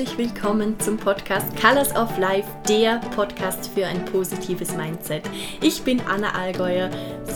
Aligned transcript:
und 0.00 0.06
herzlich 0.06 0.34
willkommen 0.34 0.80
zum 0.80 0.96
Podcast 0.96 1.54
Colors 1.60 1.94
of 1.94 2.16
Life, 2.16 2.48
der 2.68 3.00
Podcast 3.14 3.70
für 3.70 3.86
ein 3.86 4.02
positives 4.06 4.74
Mindset. 4.74 5.22
Ich 5.60 5.82
bin 5.82 6.00
Anna 6.08 6.30
Allgäuer. 6.30 6.88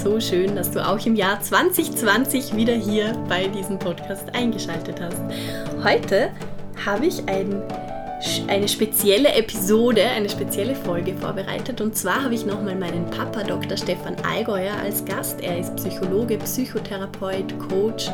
So 0.03 0.19
schön, 0.19 0.57
dass 0.57 0.71
du 0.71 0.87
auch 0.87 1.05
im 1.05 1.15
Jahr 1.15 1.41
2020 1.41 2.57
wieder 2.57 2.73
hier 2.73 3.13
bei 3.29 3.49
diesem 3.49 3.79
Podcast 3.79 4.35
eingeschaltet 4.35 4.99
hast. 5.01 5.21
Heute 5.83 6.31
habe 6.87 7.07
ich 7.07 7.29
ein 7.29 7.63
eine 8.49 8.69
spezielle 8.69 9.35
Episode, 9.35 10.03
eine 10.03 10.31
spezielle 10.31 10.75
Folge 10.75 11.15
vorbereitet. 11.15 11.83
Und 11.83 11.95
zwar 11.95 12.25
habe 12.25 12.35
ich 12.35 12.47
nochmal 12.47 12.77
meinen 12.77 13.11
Papa 13.11 13.43
Dr. 13.43 13.77
Stefan 13.77 14.17
Allgäuer 14.27 14.75
als 14.83 15.05
Gast. 15.05 15.43
Er 15.43 15.59
ist 15.59 15.77
Psychologe, 15.77 16.39
Psychotherapeut, 16.39 17.59
Coach 17.69 18.09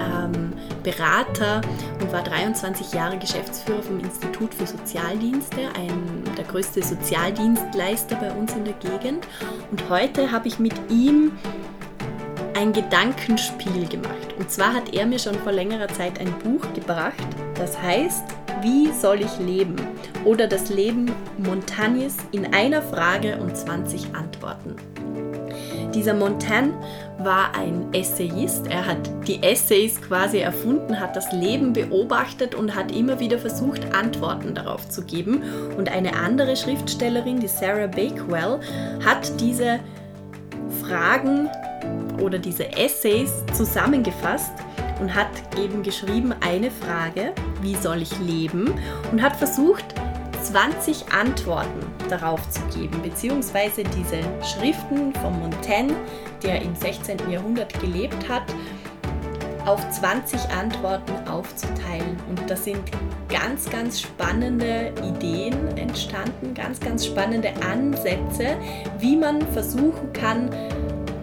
ähm, 0.00 0.52
Berater 0.82 1.60
und 2.00 2.12
war 2.12 2.22
23 2.22 2.92
Jahre 2.92 3.18
Geschäftsführer 3.18 3.82
vom 3.82 4.00
Institut 4.00 4.54
für 4.54 4.66
Sozialdienste, 4.66 5.60
ein, 5.74 6.24
der 6.36 6.44
größte 6.44 6.82
Sozialdienstleister 6.82 8.16
bei 8.16 8.32
uns 8.32 8.52
in 8.54 8.64
der 8.64 8.74
Gegend. 8.74 9.26
Und 9.70 9.88
heute 9.88 10.30
habe 10.30 10.48
ich 10.48 10.58
mit 10.58 10.74
ihm 10.88 11.32
ein 12.54 12.72
Gedankenspiel 12.72 13.86
gemacht. 13.88 14.34
Und 14.38 14.50
zwar 14.50 14.74
hat 14.74 14.92
er 14.92 15.06
mir 15.06 15.18
schon 15.18 15.34
vor 15.36 15.52
längerer 15.52 15.88
Zeit 15.88 16.20
ein 16.20 16.32
Buch 16.40 16.62
gebracht, 16.74 17.14
das 17.54 17.80
heißt 17.80 18.24
Wie 18.62 18.90
soll 18.92 19.20
ich 19.20 19.38
leben? 19.38 19.76
Oder 20.24 20.48
das 20.48 20.68
Leben 20.68 21.12
Montagnes 21.38 22.16
in 22.32 22.52
einer 22.52 22.82
Frage 22.82 23.38
und 23.38 23.56
20 23.56 24.14
Antworten. 24.14 24.74
Dieser 25.98 26.14
Montaigne 26.14 26.74
war 27.18 27.56
ein 27.56 27.92
Essayist. 27.92 28.68
Er 28.68 28.86
hat 28.86 29.10
die 29.26 29.42
Essays 29.42 30.00
quasi 30.00 30.38
erfunden, 30.38 31.00
hat 31.00 31.16
das 31.16 31.32
Leben 31.32 31.72
beobachtet 31.72 32.54
und 32.54 32.76
hat 32.76 32.92
immer 32.92 33.18
wieder 33.18 33.36
versucht, 33.36 33.92
Antworten 33.96 34.54
darauf 34.54 34.88
zu 34.88 35.02
geben. 35.02 35.42
Und 35.76 35.88
eine 35.88 36.14
andere 36.14 36.56
Schriftstellerin, 36.56 37.40
die 37.40 37.48
Sarah 37.48 37.88
Bakewell, 37.88 38.60
hat 39.04 39.40
diese 39.40 39.80
Fragen 40.80 41.50
oder 42.22 42.38
diese 42.38 42.70
Essays 42.76 43.32
zusammengefasst 43.52 44.52
und 45.00 45.12
hat 45.12 45.30
eben 45.60 45.82
geschrieben 45.82 46.32
eine 46.46 46.70
Frage, 46.70 47.32
wie 47.60 47.74
soll 47.74 48.02
ich 48.02 48.16
leben? 48.20 48.72
Und 49.10 49.20
hat 49.20 49.34
versucht, 49.34 49.84
20 50.44 51.12
Antworten 51.12 51.87
darauf 52.08 52.48
zu 52.50 52.60
geben, 52.76 53.00
beziehungsweise 53.02 53.84
diese 53.84 54.20
Schriften 54.44 55.12
von 55.14 55.38
Montaigne, 55.38 55.94
der 56.42 56.62
im 56.62 56.74
16. 56.74 57.30
Jahrhundert 57.30 57.78
gelebt 57.80 58.28
hat, 58.28 58.42
auf 59.66 59.88
20 59.90 60.40
Antworten 60.50 61.28
aufzuteilen. 61.28 62.16
Und 62.28 62.48
da 62.48 62.56
sind 62.56 62.80
ganz, 63.28 63.68
ganz 63.68 64.00
spannende 64.00 64.92
Ideen 65.06 65.76
entstanden, 65.76 66.54
ganz, 66.54 66.80
ganz 66.80 67.04
spannende 67.04 67.52
Ansätze, 67.62 68.56
wie 68.98 69.16
man 69.16 69.42
versuchen 69.52 70.12
kann, 70.12 70.50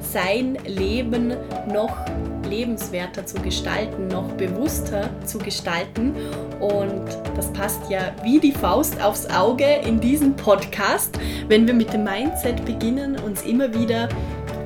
sein 0.01 0.57
Leben 0.65 1.35
noch 1.67 1.97
lebenswerter 2.45 3.25
zu 3.25 3.41
gestalten, 3.41 4.07
noch 4.07 4.31
bewusster 4.33 5.09
zu 5.25 5.37
gestalten. 5.37 6.15
Und 6.59 7.05
das 7.35 7.51
passt 7.53 7.89
ja 7.89 8.13
wie 8.23 8.39
die 8.39 8.51
Faust 8.51 9.01
aufs 9.01 9.25
Auge 9.27 9.65
in 9.85 9.99
diesem 9.99 10.35
Podcast, 10.35 11.19
wenn 11.47 11.67
wir 11.67 11.73
mit 11.73 11.93
dem 11.93 12.03
Mindset 12.03 12.65
beginnen, 12.65 13.17
uns 13.19 13.43
immer 13.43 13.73
wieder 13.73 14.09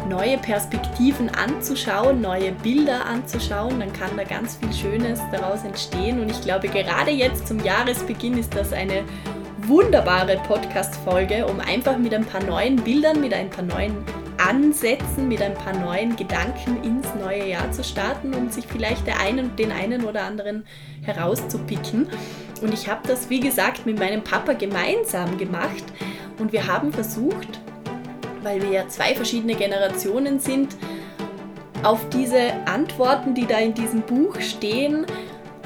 neue 0.09 0.37
Perspektiven 0.37 1.29
anzuschauen, 1.29 2.19
neue 2.19 2.51
Bilder 2.51 3.05
anzuschauen, 3.05 3.79
dann 3.79 3.93
kann 3.93 4.09
da 4.17 4.23
ganz 4.23 4.55
viel 4.55 4.73
Schönes 4.73 5.19
daraus 5.31 5.63
entstehen. 5.63 6.19
Und 6.19 6.31
ich 6.31 6.41
glaube, 6.41 6.67
gerade 6.67 7.11
jetzt 7.11 7.47
zum 7.47 7.63
Jahresbeginn 7.63 8.37
ist 8.37 8.55
das 8.55 8.73
eine 8.73 9.03
wunderbare 9.67 10.37
Podcast-Folge, 10.47 11.45
um 11.45 11.59
einfach 11.59 11.97
mit 11.97 12.13
ein 12.13 12.25
paar 12.25 12.43
neuen 12.43 12.77
Bildern, 12.77 13.21
mit 13.21 13.33
ein 13.33 13.49
paar 13.51 13.63
neuen 13.63 14.03
Ansätzen, 14.39 15.27
mit 15.27 15.41
ein 15.41 15.53
paar 15.53 15.73
neuen 15.73 16.15
Gedanken 16.15 16.83
ins 16.83 17.07
neue 17.19 17.47
Jahr 17.47 17.71
zu 17.71 17.83
starten 17.83 18.33
und 18.33 18.53
sich 18.53 18.65
vielleicht 18.67 19.07
einen, 19.19 19.55
den 19.55 19.71
einen 19.71 20.05
oder 20.05 20.23
anderen 20.23 20.65
herauszupicken. 21.01 22.07
Und 22.61 22.73
ich 22.73 22.89
habe 22.89 23.07
das, 23.07 23.29
wie 23.29 23.39
gesagt, 23.39 23.85
mit 23.85 23.99
meinem 23.99 24.23
Papa 24.23 24.53
gemeinsam 24.53 25.37
gemacht 25.37 25.83
und 26.39 26.53
wir 26.53 26.67
haben 26.67 26.91
versucht, 26.91 27.59
weil 28.43 28.61
wir 28.61 28.69
ja 28.69 28.87
zwei 28.87 29.15
verschiedene 29.15 29.55
Generationen 29.55 30.39
sind, 30.39 30.75
auf 31.83 32.09
diese 32.09 32.53
Antworten, 32.65 33.33
die 33.33 33.45
da 33.45 33.57
in 33.57 33.73
diesem 33.73 34.01
Buch 34.01 34.39
stehen, 34.41 35.05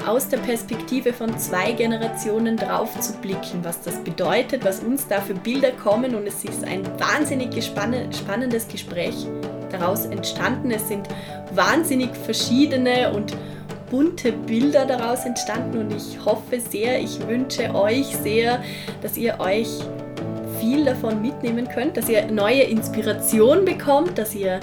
aus 0.06 0.28
der 0.28 0.38
Perspektive 0.38 1.12
von 1.12 1.38
zwei 1.38 1.72
Generationen 1.72 2.56
drauf 2.56 2.98
zu 3.00 3.14
blicken, 3.14 3.64
was 3.64 3.80
das 3.82 3.96
bedeutet, 4.04 4.64
was 4.64 4.80
uns 4.80 5.06
da 5.06 5.20
für 5.20 5.34
Bilder 5.34 5.72
kommen 5.72 6.14
und 6.14 6.26
es 6.26 6.44
ist 6.44 6.64
ein 6.64 6.84
wahnsinnig 6.98 7.50
spannendes 7.64 8.68
Gespräch 8.68 9.26
daraus 9.70 10.06
entstanden. 10.06 10.70
Es 10.70 10.88
sind 10.88 11.08
wahnsinnig 11.52 12.10
verschiedene 12.16 13.12
und 13.12 13.36
bunte 13.90 14.32
Bilder 14.32 14.84
daraus 14.86 15.24
entstanden 15.24 15.78
und 15.78 15.92
ich 15.94 16.24
hoffe 16.24 16.60
sehr, 16.60 17.00
ich 17.00 17.26
wünsche 17.26 17.74
euch 17.74 18.06
sehr, 18.22 18.62
dass 19.02 19.16
ihr 19.16 19.38
euch 19.40 19.68
viel 20.60 20.84
davon 20.84 21.20
mitnehmen 21.20 21.68
könnt, 21.68 21.96
dass 21.96 22.08
ihr 22.08 22.26
neue 22.26 22.62
Inspiration 22.62 23.64
bekommt, 23.64 24.18
dass 24.18 24.34
ihr 24.34 24.60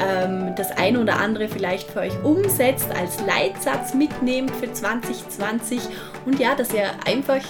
ähm, 0.00 0.54
das 0.56 0.70
eine 0.72 1.00
oder 1.00 1.18
andere 1.18 1.48
vielleicht 1.48 1.90
für 1.90 2.00
euch 2.00 2.22
umsetzt, 2.22 2.90
als 2.90 3.18
Leitsatz 3.26 3.94
mitnehmt 3.94 4.50
für 4.56 4.72
2020 4.72 5.80
und 6.26 6.38
ja, 6.38 6.54
dass 6.54 6.72
ihr 6.72 6.90
einfach 7.06 7.42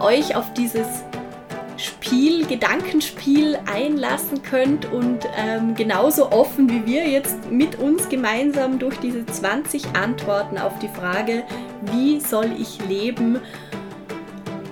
euch 0.00 0.36
auf 0.36 0.52
dieses 0.54 1.04
Spiel, 1.76 2.46
Gedankenspiel 2.46 3.58
einlassen 3.66 4.42
könnt 4.42 4.90
und 4.92 5.28
ähm, 5.36 5.74
genauso 5.74 6.30
offen 6.30 6.70
wie 6.70 6.86
wir 6.86 7.08
jetzt 7.08 7.50
mit 7.50 7.78
uns 7.78 8.08
gemeinsam 8.08 8.78
durch 8.78 8.96
diese 8.98 9.26
20 9.26 9.96
Antworten 9.96 10.56
auf 10.58 10.78
die 10.78 10.88
Frage, 10.88 11.42
wie 11.92 12.20
soll 12.20 12.52
ich 12.58 12.78
leben, 12.88 13.40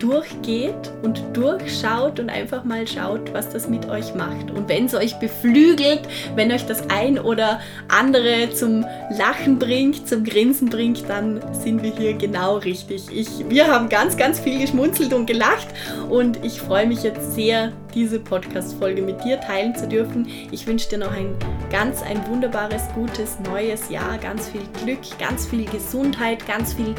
durchgeht 0.03 0.93
und 1.03 1.23
durchschaut 1.33 2.19
und 2.19 2.29
einfach 2.29 2.65
mal 2.65 2.89
schaut, 2.89 3.33
was 3.33 3.51
das 3.51 3.69
mit 3.69 3.89
euch 3.89 4.15
macht. 4.15 4.51
Und 4.51 4.69
wenn 4.69 4.87
es 4.87 4.95
euch 4.95 5.15
beflügelt, 5.21 6.01
wenn 6.35 6.51
euch 6.51 6.67
das 6.67 6.91
ein 6.91 7.21
oder 7.21 7.61
andere 7.89 8.51
zum 8.53 8.85
Lachen 9.17 9.61
bringt, 9.61 10.09
zum 10.09 10.25
Grinsen 10.25 10.69
bringt, 10.69 11.09
dann 11.09 11.41
sind 11.53 11.85
wir 11.85 11.95
hier 11.95 12.15
genau 12.15 12.57
richtig. 12.57 13.05
Ich, 13.13 13.49
wir 13.49 13.69
haben 13.69 13.89
ganz, 13.89 14.17
ganz 14.17 14.41
viel 14.41 14.59
geschmunzelt 14.59 15.13
und 15.13 15.27
gelacht 15.27 15.69
und 16.11 16.45
ich 16.45 16.61
freue 16.61 16.87
mich 16.87 17.05
jetzt 17.05 17.35
sehr, 17.35 17.73
diese 17.95 18.19
Podcast-Folge 18.19 19.03
mit 19.03 19.23
dir 19.23 19.39
teilen 19.41 19.77
zu 19.77 19.87
dürfen. 19.87 20.27
Ich 20.51 20.67
wünsche 20.67 20.89
dir 20.89 20.99
noch 20.99 21.13
ein 21.13 21.37
ganz, 21.71 22.03
ein 22.03 22.27
wunderbares, 22.27 22.83
gutes 22.95 23.39
neues 23.41 23.91
Jahr, 23.91 24.19
ganz 24.19 24.49
viel 24.49 24.63
Glück, 24.83 25.01
ganz 25.19 25.47
viel 25.47 25.67
Gesundheit, 25.67 26.47
ganz 26.47 26.73
viel 26.73 26.95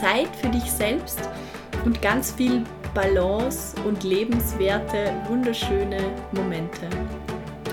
Zeit 0.00 0.28
für 0.40 0.48
dich 0.48 0.70
selbst 0.70 1.18
und 1.86 2.02
ganz 2.02 2.32
viel 2.32 2.64
Balance 2.92 3.74
und 3.86 4.02
lebenswerte, 4.04 5.12
wunderschöne 5.28 5.98
Momente. 6.32 6.88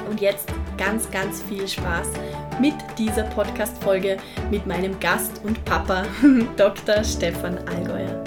Und 0.09 0.21
jetzt 0.21 0.53
ganz, 0.77 1.09
ganz 1.09 1.41
viel 1.41 1.67
Spaß 1.67 2.09
mit 2.61 2.75
dieser 2.97 3.23
Podcast-Folge 3.23 4.17
mit 4.51 4.67
meinem 4.67 4.97
Gast 4.99 5.41
und 5.43 5.63
Papa, 5.65 6.03
Dr. 6.57 7.03
Stefan 7.03 7.57
Allgäuer. 7.67 8.22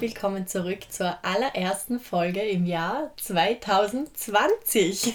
Willkommen 0.00 0.46
zurück 0.46 0.80
zur 0.90 1.18
allerersten 1.24 1.98
Folge 1.98 2.40
im 2.40 2.66
Jahr 2.66 3.10
2020. 3.16 5.14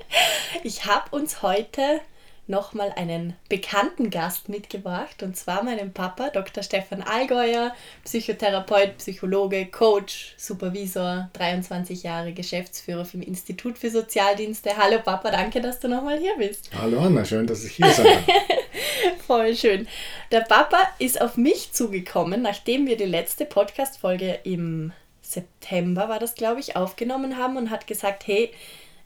ich 0.62 0.86
habe 0.86 1.14
uns 1.14 1.42
heute 1.42 2.00
nochmal 2.46 2.92
einen 2.96 3.34
bekannten 3.48 4.10
Gast 4.10 4.48
mitgebracht 4.48 5.22
und 5.22 5.36
zwar 5.36 5.62
meinen 5.62 5.92
Papa, 5.92 6.30
Dr. 6.30 6.62
Stefan 6.62 7.02
Allgäuer, 7.02 7.74
Psychotherapeut, 8.04 8.98
Psychologe, 8.98 9.66
Coach, 9.66 10.34
Supervisor, 10.36 11.30
23 11.32 12.02
Jahre 12.02 12.32
Geschäftsführer 12.32 13.04
vom 13.04 13.22
Institut 13.22 13.78
für 13.78 13.90
Sozialdienste. 13.90 14.76
Hallo 14.76 14.98
Papa, 15.02 15.30
danke, 15.30 15.60
dass 15.60 15.80
du 15.80 15.88
nochmal 15.88 16.18
hier 16.18 16.36
bist. 16.36 16.70
Hallo 16.78 17.00
Anna, 17.00 17.24
schön, 17.24 17.46
dass 17.46 17.64
ich 17.64 17.72
hier 17.72 17.90
sein 17.90 18.06
kann. 18.06 18.36
Voll 19.26 19.56
schön. 19.56 19.88
Der 20.30 20.40
Papa 20.40 20.78
ist 20.98 21.20
auf 21.20 21.36
mich 21.36 21.72
zugekommen, 21.72 22.42
nachdem 22.42 22.86
wir 22.86 22.96
die 22.96 23.04
letzte 23.04 23.46
Podcast-Folge 23.46 24.40
im 24.44 24.92
September, 25.22 26.08
war 26.10 26.18
das 26.18 26.34
glaube 26.34 26.60
ich, 26.60 26.76
aufgenommen 26.76 27.38
haben 27.38 27.56
und 27.56 27.70
hat 27.70 27.86
gesagt, 27.86 28.26
hey, 28.26 28.52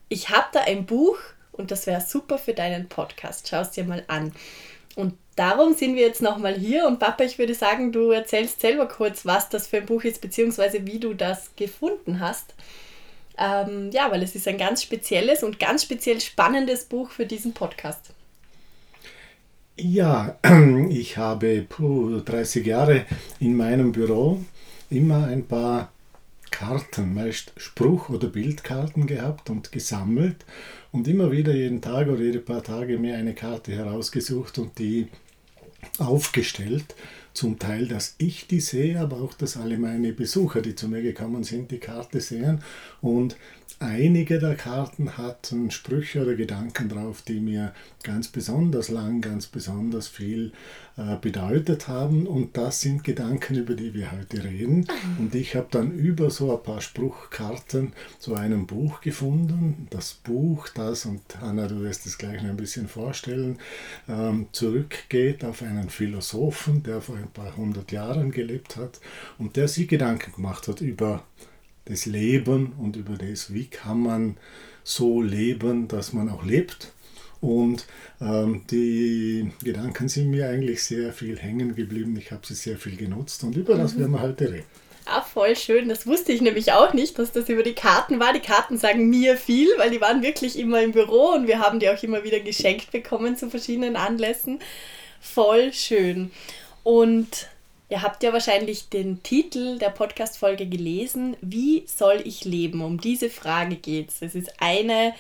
ich 0.09 0.31
habe 0.31 0.47
da 0.53 0.61
ein 0.61 0.87
Buch, 0.87 1.19
und 1.59 1.71
das 1.71 1.87
wäre 1.87 2.01
super 2.01 2.39
für 2.39 2.55
deinen 2.55 2.89
Podcast. 2.89 3.49
Schau 3.49 3.61
es 3.61 3.71
dir 3.71 3.85
mal 3.85 4.05
an. 4.09 4.33
Und 4.97 5.15
darum 5.37 5.75
sind 5.75 5.95
wir 5.95 6.03
jetzt 6.03 6.23
nochmal 6.23 6.55
hier. 6.55 6.87
Und 6.87 6.99
Papa, 6.99 7.25
ich 7.25 7.39
würde 7.39 7.55
sagen, 7.55 7.93
du 7.93 8.11
erzählst 8.11 8.61
selber 8.61 8.89
kurz, 8.89 9.25
was 9.25 9.49
das 9.49 9.69
für 9.69 9.79
ein 9.79 9.87
Buch 9.87 10.03
ist, 10.03 10.21
beziehungsweise 10.21 10.87
wie 10.87 10.99
du 10.99 11.15
das 11.15 11.51
gefunden 11.57 12.21
hast. 12.21 12.55
Ähm, 13.39 13.91
ja, 13.93 14.11
weil 14.11 14.23
es 14.23 14.35
ist 14.35 14.49
ein 14.49 14.59
ganz 14.59 14.83
spezielles 14.83 15.45
und 15.45 15.61
ganz 15.61 15.85
speziell 15.85 16.21
spannendes 16.21 16.85
Buch 16.85 17.11
für 17.11 17.27
diesen 17.27 17.55
Podcast. 17.55 18.11
Ja, 19.77 20.37
ich 20.91 21.17
habe 21.17 21.65
puh, 21.69 22.19
30 22.19 22.67
Jahre 22.67 23.07
in 23.39 23.57
meinem 23.57 23.93
Büro 23.93 24.41
immer 24.91 25.29
ein 25.29 25.47
paar 25.47 25.93
Karten, 26.51 27.15
meist 27.15 27.53
Spruch- 27.57 28.09
oder 28.09 28.27
Bildkarten 28.27 29.07
gehabt 29.07 29.51
und 29.51 29.71
gesammelt 29.71 30.45
und 30.93 31.09
immer 31.09 31.31
wieder 31.31 31.55
jeden 31.55 31.81
Tag 31.81 32.09
oder 32.09 32.23
jede 32.23 32.41
paar 32.41 32.63
Tage 32.63 32.99
mir 32.99 33.17
eine 33.17 33.35
Karte 33.35 33.73
herausgesucht 33.73 34.59
und 34.59 34.79
die 34.79 35.09
aufgestellt. 35.99 36.95
Zum 37.35 37.59
Teil, 37.59 37.87
dass 37.87 38.17
ich 38.19 38.49
die 38.49 38.61
sehe, 38.61 38.99
aber 38.99 39.21
auch, 39.21 39.35
dass 39.35 39.57
alle 39.57 39.79
meine 39.79 40.13
Besucher, 40.13 40.61
die 40.61 40.75
zu 40.75 40.89
mir 40.89 41.03
gekommen 41.03 41.45
sind, 41.45 41.71
die 41.71 41.79
Karte 41.79 42.21
sehen. 42.21 42.63
Und 43.01 43.37
einige 43.81 44.39
der 44.39 44.55
Karten 44.55 45.17
hatten 45.17 45.71
Sprüche 45.71 46.23
oder 46.23 46.35
Gedanken 46.35 46.89
drauf, 46.89 47.23
die 47.23 47.41
mir 47.41 47.73
ganz 48.03 48.29
besonders 48.29 48.89
lang, 48.89 49.21
ganz 49.21 49.47
besonders 49.47 50.09
viel 50.09 50.53
äh, 50.97 51.17
bedeutet 51.17 51.89
haben. 51.89 52.27
Und 52.27 52.57
das 52.57 52.81
sind 52.81 53.05
Gedanken, 53.05 53.57
über 53.57 53.75
die 53.75 53.95
wir 53.95 54.13
heute 54.13 54.43
reden. 54.43 54.87
Und 55.19 55.35
ich 55.35 55.55
habe 55.55 55.69
dann 55.71 55.93
über 55.93 56.31
so 56.31 56.57
ein 56.57 56.63
paar 56.63 56.81
Spruchkarten 56.81 57.93
so 58.19 58.35
ein 58.35 58.67
Buch 58.67 59.01
gefunden. 59.01 59.87
Das 59.91 60.15
Buch, 60.15 60.69
das, 60.75 61.07
und 61.07 61.23
Anna, 61.43 61.69
du 61.69 61.83
wirst 61.83 62.07
es 62.07 62.19
gleich 62.19 62.43
noch 62.43 62.51
ein 62.51 62.57
bisschen 62.57 62.89
vorstellen, 62.89 63.59
ähm, 64.09 64.49
zurückgeht 64.53 65.45
auf 65.45 65.63
einen 65.63 65.91
Philosophen, 65.91 66.83
der 66.83 67.01
vor 67.01 67.17
ein 67.17 67.31
paar 67.31 67.57
hundert 67.57 67.93
Jahren 67.93 68.31
gelebt 68.31 68.77
hat 68.77 69.01
und 69.39 69.57
der 69.57 69.69
sich 69.69 69.89
Gedanken 69.89 70.33
gemacht 70.33 70.69
hat 70.69 70.81
über 70.81 71.23
das 71.89 72.07
Leben 72.07 72.73
und 72.79 72.97
über 72.97 73.17
das, 73.17 73.53
wie 73.53 73.67
kann 73.67 74.01
man 74.01 74.37
so 74.85 75.23
leben, 75.23 75.89
dass 75.89 76.13
man 76.13 76.29
auch 76.29 76.45
lebt. 76.45 76.93
Und 77.41 77.87
ähm, 78.21 78.63
die 78.71 79.53
Gedanken 79.63 80.09
sind 80.09 80.31
mir 80.31 80.49
eigentlich 80.49 80.83
sehr 80.83 81.13
viel 81.13 81.39
hängen 81.39 81.75
geblieben. 81.77 82.17
Ich 82.17 82.33
habe 82.33 82.47
sie 82.47 82.55
sehr 82.55 82.79
viel 82.79 82.97
genutzt 82.97 83.45
und 83.45 83.57
über 83.57 83.77
das 83.77 83.95
mhm. 83.95 84.01
werden 84.01 84.13
wir 84.13 84.23
heute 84.23 84.53
reden. 84.53 84.67
Ah, 85.11 85.23
voll 85.23 85.57
schön. 85.57 85.89
Das 85.89 86.07
wusste 86.07 86.33
ich 86.33 86.43
nämlich 86.43 86.73
auch 86.73 86.93
nicht, 86.93 87.19
dass 87.19 87.33
das 87.33 87.49
über 87.49 87.63
die 87.63 87.75
Karten 87.75 88.21
war. 88.21 88.35
Die 88.35 88.41
Karten 88.41 88.77
sagen 88.77 89.09
mir 89.09 89.39
viel, 89.39 89.69
weil 89.79 89.91
die 89.91 90.03
waren 90.03 90.23
wirklich 90.23 90.59
immer 90.59 90.83
im 90.83 90.93
Büro 90.93 91.33
und 91.35 91.47
wir 91.47 91.61
haben 91.61 91.81
die 91.81 91.89
auch 91.89 92.03
immer 92.03 92.25
wieder 92.25 92.41
geschenkt 92.41 92.91
bekommen 92.91 93.37
zu 93.37 93.49
verschiedenen 93.49 93.97
Anlässen. 93.97 94.59
Voll 95.21 95.73
schön. 95.73 96.31
Und 96.83 97.49
Ihr 97.91 98.03
habt 98.03 98.23
ja 98.23 98.33
wahrscheinlich 98.35 98.91
den 98.91 99.23
Titel 99.23 99.79
der 99.79 99.89
Podcast-Folge 99.89 100.67
gelesen. 100.67 101.37
Wie 101.41 101.85
soll 101.87 102.21
ich 102.25 102.45
leben? 102.45 102.83
Um 102.83 103.01
diese 103.01 103.31
Frage 103.31 103.77
geht 103.77 104.11
es. 104.11 104.21
Es 104.21 104.35
ist 104.35 104.53
eine 104.61 105.15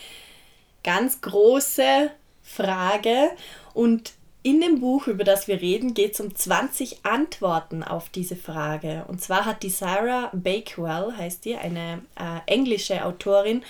ganz 0.84 1.22
große 1.22 2.10
Frage 2.42 3.30
und 3.72 4.12
in 4.42 4.60
dem 4.60 4.80
Buch, 4.80 5.08
über 5.08 5.24
das 5.24 5.48
wir 5.48 5.60
reden, 5.60 5.94
geht 5.94 6.14
es 6.14 6.20
um 6.20 6.34
20 6.34 7.04
Antworten 7.04 7.82
auf 7.82 8.08
diese 8.08 8.36
Frage. 8.36 9.04
Und 9.08 9.20
zwar 9.20 9.44
hat 9.44 9.62
die 9.62 9.70
Sarah 9.70 10.30
Bakewell, 10.32 11.12
heißt 11.16 11.44
die, 11.44 11.56
eine 11.56 12.02
äh, 12.16 12.40
englische 12.46 13.04
Autorin, 13.04 13.62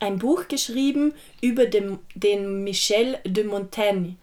ein 0.00 0.18
Buch 0.18 0.48
geschrieben 0.48 1.12
über 1.40 1.66
den, 1.66 1.98
den 2.14 2.64
Michel 2.64 3.18
de 3.24 3.44
Montaigne. 3.44 4.16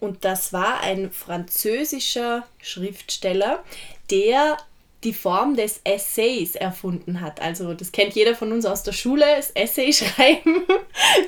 Und 0.00 0.24
das 0.24 0.52
war 0.52 0.80
ein 0.80 1.10
französischer 1.10 2.46
Schriftsteller, 2.62 3.62
der 4.10 4.56
die 5.04 5.12
Form 5.12 5.56
des 5.56 5.80
Essays 5.84 6.54
erfunden 6.54 7.20
hat. 7.20 7.40
Also 7.40 7.72
das 7.74 7.92
kennt 7.92 8.14
jeder 8.14 8.34
von 8.34 8.52
uns 8.52 8.66
aus 8.66 8.82
der 8.82 8.92
Schule, 8.92 9.24
das 9.36 9.50
Essay 9.50 9.92
schreiben. 9.92 10.64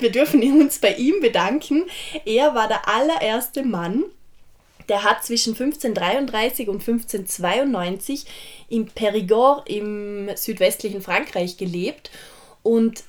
Wir 0.01 0.11
dürfen 0.11 0.43
uns 0.61 0.79
bei 0.79 0.95
ihm 0.95 1.21
bedanken. 1.21 1.85
Er 2.25 2.55
war 2.55 2.69
der 2.69 2.89
allererste 2.89 3.63
Mann, 3.63 4.05
der 4.89 5.05
hat 5.05 5.25
zwischen 5.25 5.55
1533 5.55 6.69
und 6.69 6.81
1592 6.81 8.27
im 8.69 8.89
Périgord 8.89 9.67
im 9.69 10.29
südwestlichen 10.37 11.01
Frankreich 11.01 11.57
gelebt 11.57 12.11
und 12.63 13.05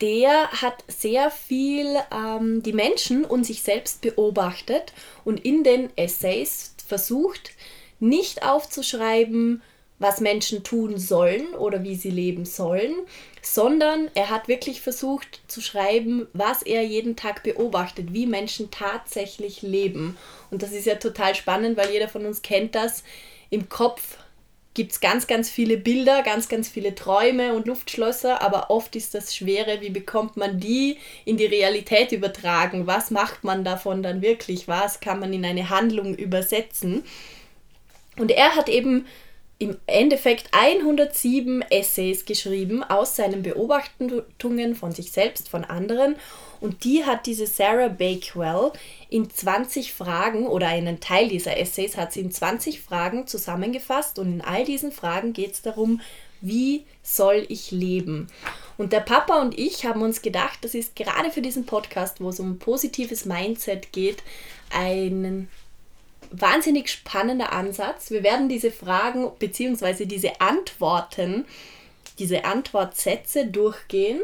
der 0.00 0.50
hat 0.50 0.84
sehr 0.88 1.30
viel 1.30 1.86
ähm, 2.12 2.62
die 2.62 2.72
Menschen 2.72 3.24
und 3.24 3.44
sich 3.44 3.62
selbst 3.62 4.00
beobachtet 4.00 4.92
und 5.24 5.44
in 5.44 5.64
den 5.64 5.90
Essays 5.96 6.74
versucht, 6.86 7.52
nicht 7.98 8.42
aufzuschreiben, 8.42 9.62
was 9.98 10.20
Menschen 10.20 10.64
tun 10.64 10.96
sollen 10.98 11.54
oder 11.54 11.84
wie 11.84 11.94
sie 11.94 12.10
leben 12.10 12.46
sollen, 12.46 12.94
sondern 13.42 14.10
er 14.14 14.30
hat 14.30 14.48
wirklich 14.48 14.80
versucht 14.80 15.42
zu 15.46 15.60
schreiben, 15.60 16.26
was 16.32 16.62
er 16.62 16.82
jeden 16.82 17.16
Tag 17.16 17.42
beobachtet, 17.42 18.14
wie 18.14 18.26
Menschen 18.26 18.70
tatsächlich 18.70 19.60
leben. 19.60 20.16
Und 20.50 20.62
das 20.62 20.72
ist 20.72 20.86
ja 20.86 20.94
total 20.94 21.34
spannend, 21.34 21.76
weil 21.76 21.90
jeder 21.90 22.08
von 22.08 22.24
uns 22.24 22.40
kennt 22.40 22.74
das. 22.74 23.04
Im 23.50 23.68
Kopf 23.68 24.16
gibt 24.74 24.92
es 24.92 25.00
ganz, 25.00 25.26
ganz 25.26 25.50
viele 25.50 25.76
Bilder, 25.76 26.22
ganz, 26.22 26.48
ganz 26.48 26.68
viele 26.68 26.94
Träume 26.94 27.54
und 27.54 27.66
Luftschlösser, 27.66 28.40
aber 28.40 28.70
oft 28.70 28.94
ist 28.94 29.14
das 29.14 29.34
Schwere, 29.34 29.80
wie 29.80 29.90
bekommt 29.90 30.36
man 30.36 30.60
die 30.60 30.98
in 31.24 31.36
die 31.36 31.46
Realität 31.46 32.12
übertragen? 32.12 32.86
Was 32.86 33.10
macht 33.10 33.42
man 33.42 33.64
davon 33.64 34.02
dann 34.02 34.22
wirklich? 34.22 34.68
Was 34.68 35.00
kann 35.00 35.18
man 35.18 35.32
in 35.32 35.44
eine 35.44 35.70
Handlung 35.70 36.14
übersetzen? 36.14 37.02
Und 38.16 38.30
er 38.30 38.54
hat 38.54 38.68
eben 38.68 39.06
im 39.60 39.76
Endeffekt 39.86 40.48
107 40.52 41.60
Essays 41.68 42.24
geschrieben 42.24 42.82
aus 42.82 43.14
seinen 43.14 43.42
Beobachtungen 43.42 44.74
von 44.74 44.92
sich 44.92 45.12
selbst, 45.12 45.50
von 45.50 45.64
anderen. 45.64 46.16
Und 46.62 46.82
die 46.84 47.04
hat 47.04 47.26
diese 47.26 47.46
Sarah 47.46 47.88
Bakewell 47.88 48.72
in 49.10 49.28
20 49.28 49.92
Fragen 49.92 50.46
oder 50.46 50.68
einen 50.68 51.00
Teil 51.00 51.28
dieser 51.28 51.58
Essays 51.58 51.98
hat 51.98 52.14
sie 52.14 52.20
in 52.20 52.32
20 52.32 52.80
Fragen 52.80 53.26
zusammengefasst. 53.26 54.18
Und 54.18 54.32
in 54.32 54.40
all 54.40 54.64
diesen 54.64 54.92
Fragen 54.92 55.34
geht 55.34 55.52
es 55.52 55.60
darum, 55.60 56.00
wie 56.40 56.86
soll 57.02 57.44
ich 57.50 57.70
leben? 57.70 58.28
Und 58.78 58.94
der 58.94 59.00
Papa 59.00 59.42
und 59.42 59.58
ich 59.58 59.84
haben 59.84 60.00
uns 60.00 60.22
gedacht, 60.22 60.60
das 60.62 60.74
ist 60.74 60.96
gerade 60.96 61.30
für 61.30 61.42
diesen 61.42 61.66
Podcast, 61.66 62.22
wo 62.22 62.30
es 62.30 62.40
um 62.40 62.58
positives 62.58 63.26
Mindset 63.26 63.92
geht, 63.92 64.22
einen 64.70 65.48
wahnsinnig 66.30 66.88
spannender 66.90 67.52
Ansatz. 67.52 68.10
Wir 68.10 68.22
werden 68.22 68.48
diese 68.48 68.70
Fragen 68.70 69.30
bzw. 69.38 70.04
diese 70.06 70.40
Antworten, 70.40 71.44
diese 72.18 72.44
Antwortsätze 72.44 73.46
durchgehen 73.46 74.20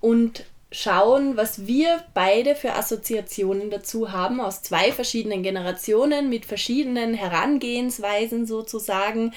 und 0.00 0.44
schauen, 0.70 1.36
was 1.36 1.66
wir 1.66 2.02
beide 2.14 2.54
für 2.54 2.72
Assoziationen 2.72 3.70
dazu 3.70 4.10
haben, 4.10 4.40
aus 4.40 4.62
zwei 4.62 4.90
verschiedenen 4.90 5.42
Generationen 5.42 6.30
mit 6.30 6.46
verschiedenen 6.46 7.14
Herangehensweisen 7.14 8.46
sozusagen, 8.46 9.34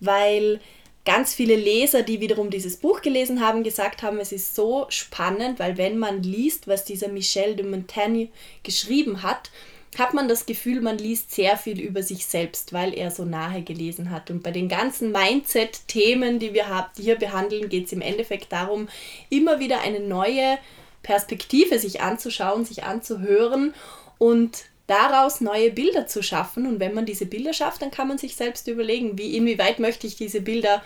weil 0.00 0.60
ganz 1.04 1.34
viele 1.34 1.56
Leser, 1.56 2.02
die 2.02 2.20
wiederum 2.20 2.50
dieses 2.50 2.76
Buch 2.76 3.02
gelesen 3.02 3.40
haben, 3.40 3.62
gesagt 3.62 4.02
haben, 4.02 4.18
es 4.18 4.32
ist 4.32 4.54
so 4.54 4.86
spannend, 4.88 5.58
weil 5.58 5.76
wenn 5.76 5.98
man 5.98 6.22
liest, 6.22 6.68
was 6.68 6.84
dieser 6.84 7.08
Michel 7.08 7.56
de 7.56 7.66
Montaigne 7.66 8.28
geschrieben 8.62 9.22
hat, 9.22 9.50
hat 9.98 10.14
man 10.14 10.26
das 10.26 10.46
Gefühl, 10.46 10.80
man 10.80 10.96
liest 10.96 11.34
sehr 11.34 11.56
viel 11.58 11.78
über 11.78 12.02
sich 12.02 12.24
selbst, 12.24 12.72
weil 12.72 12.94
er 12.94 13.10
so 13.10 13.24
nahe 13.24 13.62
gelesen 13.62 14.10
hat. 14.10 14.30
Und 14.30 14.42
bei 14.42 14.50
den 14.50 14.68
ganzen 14.68 15.12
Mindset-Themen, 15.12 16.38
die 16.38 16.54
wir 16.54 16.88
hier 16.96 17.16
behandeln, 17.16 17.68
geht 17.68 17.86
es 17.86 17.92
im 17.92 18.00
Endeffekt 18.00 18.52
darum, 18.52 18.88
immer 19.28 19.60
wieder 19.60 19.82
eine 19.82 20.00
neue 20.00 20.58
Perspektive 21.02 21.78
sich 21.78 22.00
anzuschauen, 22.00 22.64
sich 22.64 22.84
anzuhören 22.84 23.74
und 24.18 24.64
daraus 24.86 25.40
neue 25.40 25.70
Bilder 25.70 26.06
zu 26.06 26.22
schaffen. 26.22 26.66
Und 26.66 26.80
wenn 26.80 26.94
man 26.94 27.04
diese 27.04 27.26
Bilder 27.26 27.52
schafft, 27.52 27.82
dann 27.82 27.90
kann 27.90 28.08
man 28.08 28.18
sich 28.18 28.34
selbst 28.34 28.68
überlegen, 28.68 29.18
wie 29.18 29.36
inwieweit 29.36 29.78
möchte 29.78 30.06
ich 30.06 30.16
diese 30.16 30.40
Bilder 30.40 30.82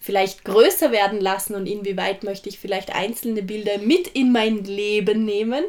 vielleicht 0.00 0.46
größer 0.46 0.92
werden 0.92 1.20
lassen 1.20 1.54
und 1.54 1.66
inwieweit 1.66 2.24
möchte 2.24 2.48
ich 2.48 2.58
vielleicht 2.58 2.94
einzelne 2.94 3.42
Bilder 3.42 3.76
mit 3.78 4.08
in 4.08 4.32
mein 4.32 4.64
Leben 4.64 5.26
nehmen 5.26 5.62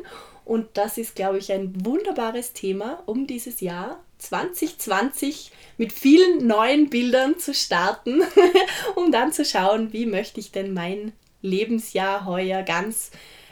und 0.45 0.67
das 0.73 0.97
ist, 0.97 1.15
glaube 1.15 1.37
ich, 1.37 1.51
ein 1.51 1.85
wunderbares 1.85 2.53
Thema, 2.53 3.03
um 3.05 3.27
dieses 3.27 3.61
Jahr 3.61 4.03
2020 4.17 5.51
mit 5.77 5.91
vielen 5.91 6.45
neuen 6.45 6.89
Bildern 6.89 7.39
zu 7.39 7.53
starten, 7.53 8.21
um 8.95 9.11
dann 9.11 9.33
zu 9.33 9.45
schauen, 9.45 9.93
wie 9.93 10.05
möchte 10.05 10.39
ich 10.39 10.51
denn 10.51 10.73
mein 10.73 11.13
Lebensjahr 11.41 12.25
heuer 12.25 12.63
ganz 12.63 13.11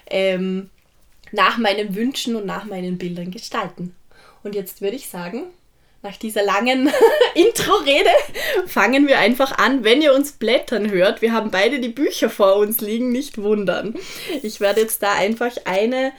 ähm, 0.10 0.70
nach 1.32 1.58
meinen 1.58 1.96
Wünschen 1.96 2.36
und 2.36 2.46
nach 2.46 2.66
meinen 2.66 2.98
Bildern 2.98 3.32
gestalten. 3.32 3.96
Und 4.44 4.56
jetzt 4.56 4.82
würde 4.82 4.96
ich 4.96 5.10
sagen, 5.10 5.44
nach 6.02 6.16
dieser 6.16 6.44
langen 6.44 6.90
Intro-Rede 7.36 8.10
fangen 8.68 9.08
wir 9.08 9.20
einfach 9.20 9.58
an. 9.58 9.84
Wenn 9.84 10.02
ihr 10.02 10.14
uns 10.14 10.34
blättern 10.34 10.92
hört, 10.92 11.22
wir 11.22 11.34
haben 11.34 11.52
beide 11.52 11.80
die 11.80 11.90
Bücher 11.90 12.30
vor 12.30 12.56
uns 12.56 12.80
liegen, 12.80 13.12
nicht 13.12 13.38
wundern. 13.38 13.96
Ich 14.42 14.60
werde 14.60 14.82
jetzt 14.82 15.04
da 15.04 15.14
einfach 15.14 15.56
eine 15.66 16.14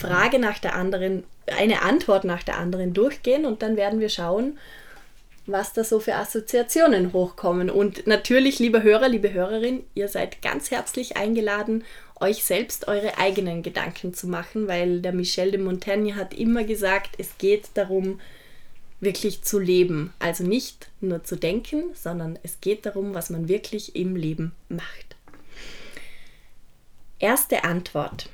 Frage 0.00 0.38
nach 0.38 0.58
der 0.58 0.74
anderen 0.74 1.24
eine 1.46 1.82
Antwort 1.82 2.24
nach 2.24 2.42
der 2.42 2.58
anderen 2.58 2.92
durchgehen 2.92 3.44
und 3.44 3.62
dann 3.62 3.76
werden 3.76 4.00
wir 4.00 4.08
schauen, 4.08 4.58
was 5.46 5.72
da 5.72 5.84
so 5.84 6.00
für 6.00 6.14
Assoziationen 6.14 7.12
hochkommen. 7.12 7.70
Und 7.70 8.06
natürlich, 8.06 8.58
liebe 8.58 8.82
Hörer, 8.82 9.08
liebe 9.08 9.32
Hörerin, 9.32 9.84
ihr 9.94 10.08
seid 10.08 10.42
ganz 10.42 10.70
herzlich 10.70 11.16
eingeladen, 11.16 11.84
euch 12.20 12.44
selbst 12.44 12.88
eure 12.88 13.18
eigenen 13.18 13.62
Gedanken 13.62 14.14
zu 14.14 14.28
machen, 14.28 14.68
weil 14.68 15.00
der 15.00 15.12
Michel 15.12 15.50
de 15.50 15.60
Montaigne 15.60 16.14
hat 16.16 16.34
immer 16.34 16.64
gesagt, 16.64 17.16
es 17.18 17.38
geht 17.38 17.70
darum, 17.74 18.20
wirklich 19.00 19.42
zu 19.42 19.58
leben. 19.58 20.12
Also 20.18 20.44
nicht 20.44 20.90
nur 21.00 21.24
zu 21.24 21.36
denken, 21.36 21.84
sondern 21.94 22.38
es 22.42 22.60
geht 22.60 22.84
darum, 22.84 23.14
was 23.14 23.30
man 23.30 23.48
wirklich 23.48 23.96
im 23.96 24.14
Leben 24.16 24.52
macht. 24.68 25.16
Erste 27.18 27.64
Antwort. 27.64 28.28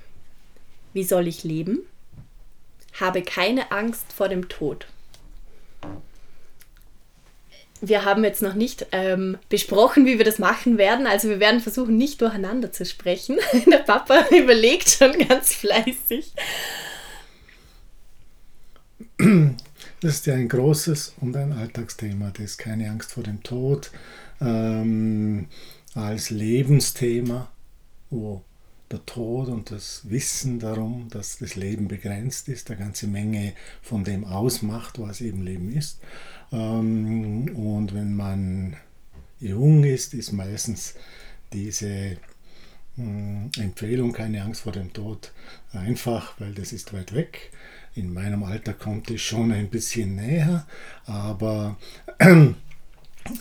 Wie 0.96 1.04
soll 1.04 1.26
ich 1.28 1.44
leben? 1.44 1.80
Habe 2.94 3.20
keine 3.20 3.70
Angst 3.70 4.12
vor 4.12 4.30
dem 4.30 4.48
Tod 4.48 4.86
wir 7.80 8.04
haben 8.04 8.24
jetzt 8.24 8.42
noch 8.42 8.54
nicht 8.54 8.86
ähm, 8.92 9.38
besprochen, 9.48 10.06
wie 10.06 10.18
wir 10.18 10.24
das 10.24 10.38
machen 10.38 10.78
werden. 10.78 11.06
Also 11.06 11.28
wir 11.28 11.40
werden 11.40 11.60
versuchen, 11.60 11.96
nicht 11.96 12.20
durcheinander 12.20 12.72
zu 12.72 12.84
sprechen. 12.84 13.38
Der 13.70 13.78
Papa 13.78 14.26
überlegt 14.30 14.88
schon 14.88 15.12
ganz 15.28 15.54
fleißig. 15.54 16.32
Das 19.18 20.14
ist 20.14 20.26
ja 20.26 20.34
ein 20.34 20.48
großes 20.48 21.14
und 21.20 21.36
ein 21.36 21.52
Alltagsthema. 21.52 22.30
Das 22.30 22.44
ist 22.44 22.58
keine 22.58 22.90
Angst 22.90 23.12
vor 23.12 23.22
dem 23.22 23.42
Tod 23.42 23.90
ähm, 24.40 25.48
als 25.94 26.30
Lebensthema, 26.30 27.50
wo 28.10 28.42
der 28.90 29.05
Tod 29.05 29.49
und 29.49 29.71
das 29.71 30.02
Wissen 30.05 30.59
darum, 30.59 31.09
dass 31.11 31.38
das 31.38 31.57
Leben 31.57 31.88
begrenzt 31.88 32.49
ist, 32.49 32.71
eine 32.71 32.78
ganze 32.78 33.07
Menge 33.07 33.52
von 33.83 34.05
dem 34.05 34.25
ausmacht, 34.25 34.99
was 34.99 35.21
eben 35.21 35.43
Leben 35.43 35.73
ist. 35.73 36.00
Ähm, 36.52 37.55
und 37.57 37.95
wenn 37.95 38.14
man 38.14 38.76
jung 39.40 39.85
ist, 39.85 40.14
ist 40.14 40.33
meistens 40.33 40.95
diese 41.52 42.16
hm, 42.97 43.50
Empfehlung, 43.59 44.12
keine 44.12 44.43
Angst 44.43 44.62
vor 44.62 44.73
dem 44.73 44.93
Tod, 44.93 45.33
einfach, 45.73 46.38
weil 46.40 46.55
das 46.55 46.73
ist 46.73 46.93
weit 46.93 47.14
weg. 47.14 47.50
In 47.95 48.12
meinem 48.12 48.43
Alter 48.45 48.75
kommt 48.75 49.11
es 49.11 49.23
schon 49.23 49.52
ein 49.52 49.69
bisschen 49.69 50.16
näher, 50.16 50.66
aber 51.07 51.76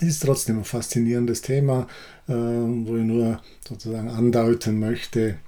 ist 0.00 0.22
trotzdem 0.22 0.58
ein 0.58 0.64
faszinierendes 0.64 1.42
Thema, 1.42 1.86
äh, 2.28 2.32
wo 2.32 2.96
ich 2.96 3.04
nur 3.04 3.42
sozusagen 3.66 4.08
andeuten 4.08 4.78
möchte, 4.78 5.38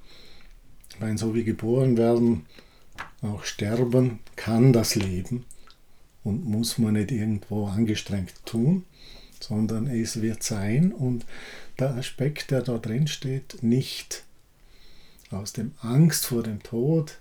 wenn 0.99 1.17
so 1.17 1.35
wie 1.35 1.43
geboren 1.43 1.97
werden, 1.97 2.45
auch 3.21 3.43
sterben 3.43 4.19
kann 4.35 4.73
das 4.73 4.95
Leben 4.95 5.45
und 6.23 6.45
muss 6.45 6.77
man 6.77 6.93
nicht 6.93 7.11
irgendwo 7.11 7.67
angestrengt 7.67 8.33
tun, 8.45 8.85
sondern 9.39 9.87
es 9.87 10.21
wird 10.21 10.43
sein. 10.43 10.91
Und 10.91 11.25
der 11.77 11.95
Aspekt, 11.95 12.51
der 12.51 12.61
da 12.61 12.77
drin 12.77 13.07
steht, 13.07 13.63
nicht 13.63 14.23
aus 15.31 15.53
dem 15.53 15.71
Angst 15.81 16.25
vor 16.25 16.43
dem 16.43 16.61
Tod 16.63 17.19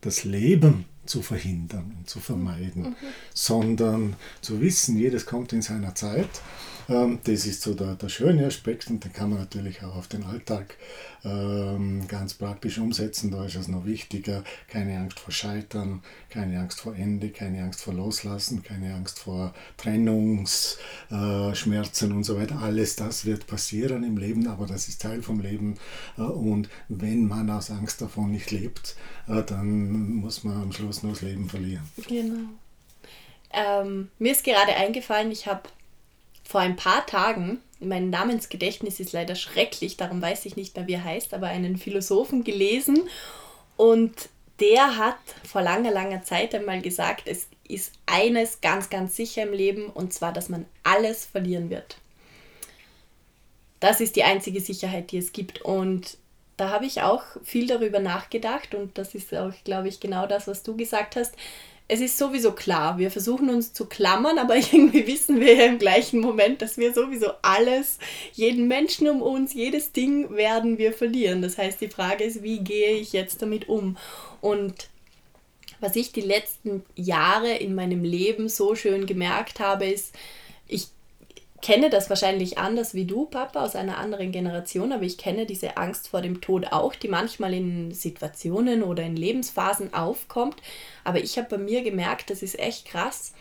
das 0.00 0.24
Leben 0.24 0.84
zu 1.08 1.22
verhindern 1.22 1.94
und 1.98 2.08
zu 2.08 2.20
vermeiden, 2.20 2.82
mhm. 2.82 2.94
sondern 3.34 4.16
zu 4.40 4.60
wissen, 4.60 4.98
jedes 4.98 5.26
kommt 5.26 5.52
in 5.52 5.62
seiner 5.62 5.94
Zeit 5.94 6.28
ähm, 6.88 7.18
das 7.24 7.46
ist 7.46 7.62
so 7.62 7.74
der, 7.74 7.94
der 7.94 8.08
schöne 8.08 8.46
Aspekt 8.46 8.88
und 8.88 9.04
den 9.04 9.12
kann 9.12 9.30
man 9.30 9.38
natürlich 9.40 9.84
auch 9.84 9.96
auf 9.96 10.08
den 10.08 10.24
Alltag 10.24 10.76
ähm, 11.24 12.06
ganz 12.08 12.34
praktisch 12.34 12.78
umsetzen. 12.78 13.30
Da 13.30 13.44
ist 13.44 13.56
es 13.56 13.68
noch 13.68 13.84
wichtiger, 13.84 14.42
keine 14.68 14.98
Angst 14.98 15.20
vor 15.20 15.32
Scheitern, 15.32 16.02
keine 16.30 16.58
Angst 16.60 16.80
vor 16.80 16.96
Ende, 16.96 17.28
keine 17.30 17.62
Angst 17.62 17.82
vor 17.82 17.92
Loslassen, 17.92 18.62
keine 18.62 18.94
Angst 18.94 19.18
vor 19.18 19.52
Trennungsschmerzen 19.76 22.10
äh, 22.10 22.14
und 22.14 22.24
so 22.24 22.38
weiter. 22.38 22.58
Alles 22.60 22.96
das 22.96 23.26
wird 23.26 23.46
passieren 23.46 24.02
im 24.02 24.16
Leben, 24.16 24.48
aber 24.48 24.64
das 24.66 24.88
ist 24.88 25.02
Teil 25.02 25.22
vom 25.22 25.40
Leben. 25.40 25.74
Äh, 26.16 26.22
und 26.22 26.70
wenn 26.88 27.26
man 27.26 27.50
aus 27.50 27.70
Angst 27.70 28.00
davon 28.00 28.30
nicht 28.30 28.50
lebt, 28.50 28.96
dann 29.28 30.16
muss 30.16 30.44
man 30.44 30.62
am 30.62 30.72
Schluss 30.72 31.02
nur 31.02 31.12
das 31.12 31.22
Leben 31.22 31.48
verlieren. 31.48 31.86
Genau. 32.08 32.48
Ähm, 33.50 34.10
mir 34.18 34.32
ist 34.32 34.44
gerade 34.44 34.74
eingefallen, 34.74 35.30
ich 35.30 35.46
habe 35.46 35.62
vor 36.44 36.60
ein 36.60 36.76
paar 36.76 37.06
Tagen, 37.06 37.60
mein 37.80 38.10
Namensgedächtnis 38.10 39.00
ist 39.00 39.12
leider 39.12 39.34
schrecklich, 39.34 39.96
darum 39.96 40.20
weiß 40.20 40.46
ich 40.46 40.56
nicht 40.56 40.76
mehr, 40.76 40.86
wie 40.86 40.94
er 40.94 41.04
heißt, 41.04 41.34
aber 41.34 41.48
einen 41.48 41.76
Philosophen 41.76 42.44
gelesen 42.44 43.02
und 43.76 44.28
der 44.60 44.96
hat 44.96 45.18
vor 45.44 45.62
langer, 45.62 45.90
langer 45.90 46.22
Zeit 46.22 46.54
einmal 46.54 46.82
gesagt, 46.82 47.28
es 47.28 47.46
ist 47.68 47.92
eines 48.06 48.60
ganz, 48.60 48.90
ganz 48.90 49.14
sicher 49.14 49.42
im 49.42 49.52
Leben 49.52 49.86
und 49.86 50.12
zwar, 50.12 50.32
dass 50.32 50.48
man 50.48 50.64
alles 50.82 51.26
verlieren 51.26 51.70
wird. 51.70 51.98
Das 53.80 54.00
ist 54.00 54.16
die 54.16 54.24
einzige 54.24 54.60
Sicherheit, 54.60 55.12
die 55.12 55.18
es 55.18 55.32
gibt 55.32 55.62
und 55.62 56.16
da 56.58 56.70
habe 56.70 56.84
ich 56.84 57.00
auch 57.00 57.22
viel 57.42 57.66
darüber 57.66 58.00
nachgedacht 58.00 58.74
und 58.74 58.98
das 58.98 59.14
ist 59.14 59.34
auch, 59.34 59.52
glaube 59.64 59.88
ich, 59.88 60.00
genau 60.00 60.26
das, 60.26 60.46
was 60.46 60.62
du 60.62 60.76
gesagt 60.76 61.16
hast 61.16 61.34
es 61.88 62.00
ist 62.00 62.18
sowieso 62.18 62.52
klar, 62.52 62.98
wir 62.98 63.10
versuchen 63.10 63.48
uns 63.48 63.72
zu 63.72 63.86
klammern, 63.86 64.38
aber 64.38 64.56
irgendwie 64.72 65.06
wissen 65.06 65.40
wir 65.40 65.54
ja 65.54 65.64
im 65.64 65.78
gleichen 65.78 66.20
Moment, 66.20 66.60
dass 66.60 66.76
wir 66.76 66.92
sowieso 66.92 67.30
alles, 67.40 67.98
jeden 68.34 68.68
Menschen 68.68 69.08
um 69.08 69.22
uns, 69.22 69.54
jedes 69.54 69.92
Ding 69.92 70.36
werden 70.36 70.76
wir 70.76 70.92
verlieren. 70.92 71.40
Das 71.40 71.56
heißt, 71.56 71.80
die 71.80 71.88
Frage 71.88 72.24
ist, 72.24 72.42
wie 72.42 72.60
gehe 72.60 72.92
ich 72.92 73.14
jetzt 73.14 73.40
damit 73.40 73.68
um? 73.68 73.96
Und 74.42 74.90
was 75.80 75.96
ich 75.96 76.12
die 76.12 76.20
letzten 76.20 76.84
Jahre 76.94 77.54
in 77.54 77.74
meinem 77.74 78.04
Leben 78.04 78.48
so 78.48 78.74
schön 78.74 79.06
gemerkt 79.06 79.58
habe, 79.58 79.86
ist, 79.86 80.14
ich 80.66 80.88
kenne 81.60 81.90
das 81.90 82.08
wahrscheinlich 82.08 82.58
anders 82.58 82.94
wie 82.94 83.04
du, 83.04 83.26
Papa, 83.26 83.64
aus 83.64 83.76
einer 83.76 83.98
anderen 83.98 84.32
Generation, 84.32 84.92
aber 84.92 85.02
ich 85.02 85.18
kenne 85.18 85.46
diese 85.46 85.76
Angst 85.76 86.08
vor 86.08 86.22
dem 86.22 86.40
Tod 86.40 86.72
auch, 86.72 86.94
die 86.94 87.08
manchmal 87.08 87.54
in 87.54 87.92
Situationen 87.92 88.82
oder 88.82 89.02
in 89.02 89.16
Lebensphasen 89.16 89.94
aufkommt. 89.94 90.56
Aber 91.04 91.18
ich 91.18 91.36
habe 91.38 91.48
bei 91.48 91.58
mir 91.58 91.82
gemerkt, 91.82 92.30
das 92.30 92.42
ist 92.42 92.58
echt 92.58 92.86
krass, 92.86 93.32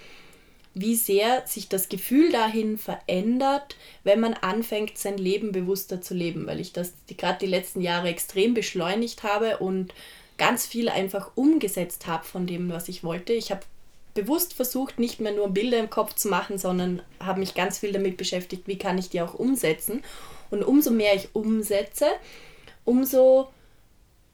wie 0.74 0.95
sehr 0.95 1.43
sich 1.47 1.69
das 1.69 1.89
Gefühl 1.89 2.31
dahin 2.31 2.77
verändert, 2.77 3.75
wenn 4.03 4.19
man 4.19 4.33
anfängt, 4.33 4.97
sein 4.97 5.17
Leben 5.17 5.51
bewusster 5.51 6.01
zu 6.01 6.13
leben, 6.13 6.45
weil 6.45 6.59
ich 6.59 6.74
das 6.74 6.93
gerade 7.17 7.39
die 7.39 7.51
letzten 7.51 7.81
Jahre 7.81 8.09
extrem 8.09 8.53
beschleunigt 8.53 9.24
habe 9.24 9.57
und 9.57 9.93
ganz 10.38 10.67
viel 10.67 10.89
einfach 10.89 11.31
umgesetzt 11.36 12.05
habe 12.05 12.25
von 12.25 12.45
dem, 12.45 12.69
was 12.69 12.89
ich 12.89 13.03
wollte. 13.03 13.33
Ich 13.33 13.51
habe 13.51 13.62
bewusst 14.17 14.53
versucht, 14.55 15.00
nicht 15.00 15.21
mehr 15.21 15.31
nur 15.31 15.50
Bilder 15.50 15.77
im 15.77 15.89
Kopf 15.89 16.15
zu 16.15 16.27
machen, 16.27 16.57
sondern 16.57 17.01
habe 17.19 17.39
mich 17.39 17.53
ganz 17.53 17.77
viel 17.77 17.91
damit 17.91 18.17
beschäftigt, 18.17 18.63
wie 18.67 18.77
kann 18.77 18.97
ich 18.97 19.09
die 19.09 19.21
auch 19.21 19.36
umsetzen. 19.36 20.03
Und 20.50 20.63
umso 20.63 20.91
mehr 20.91 21.13
ich 21.15 21.29
umsetze, 21.33 22.07
umso 22.83 23.50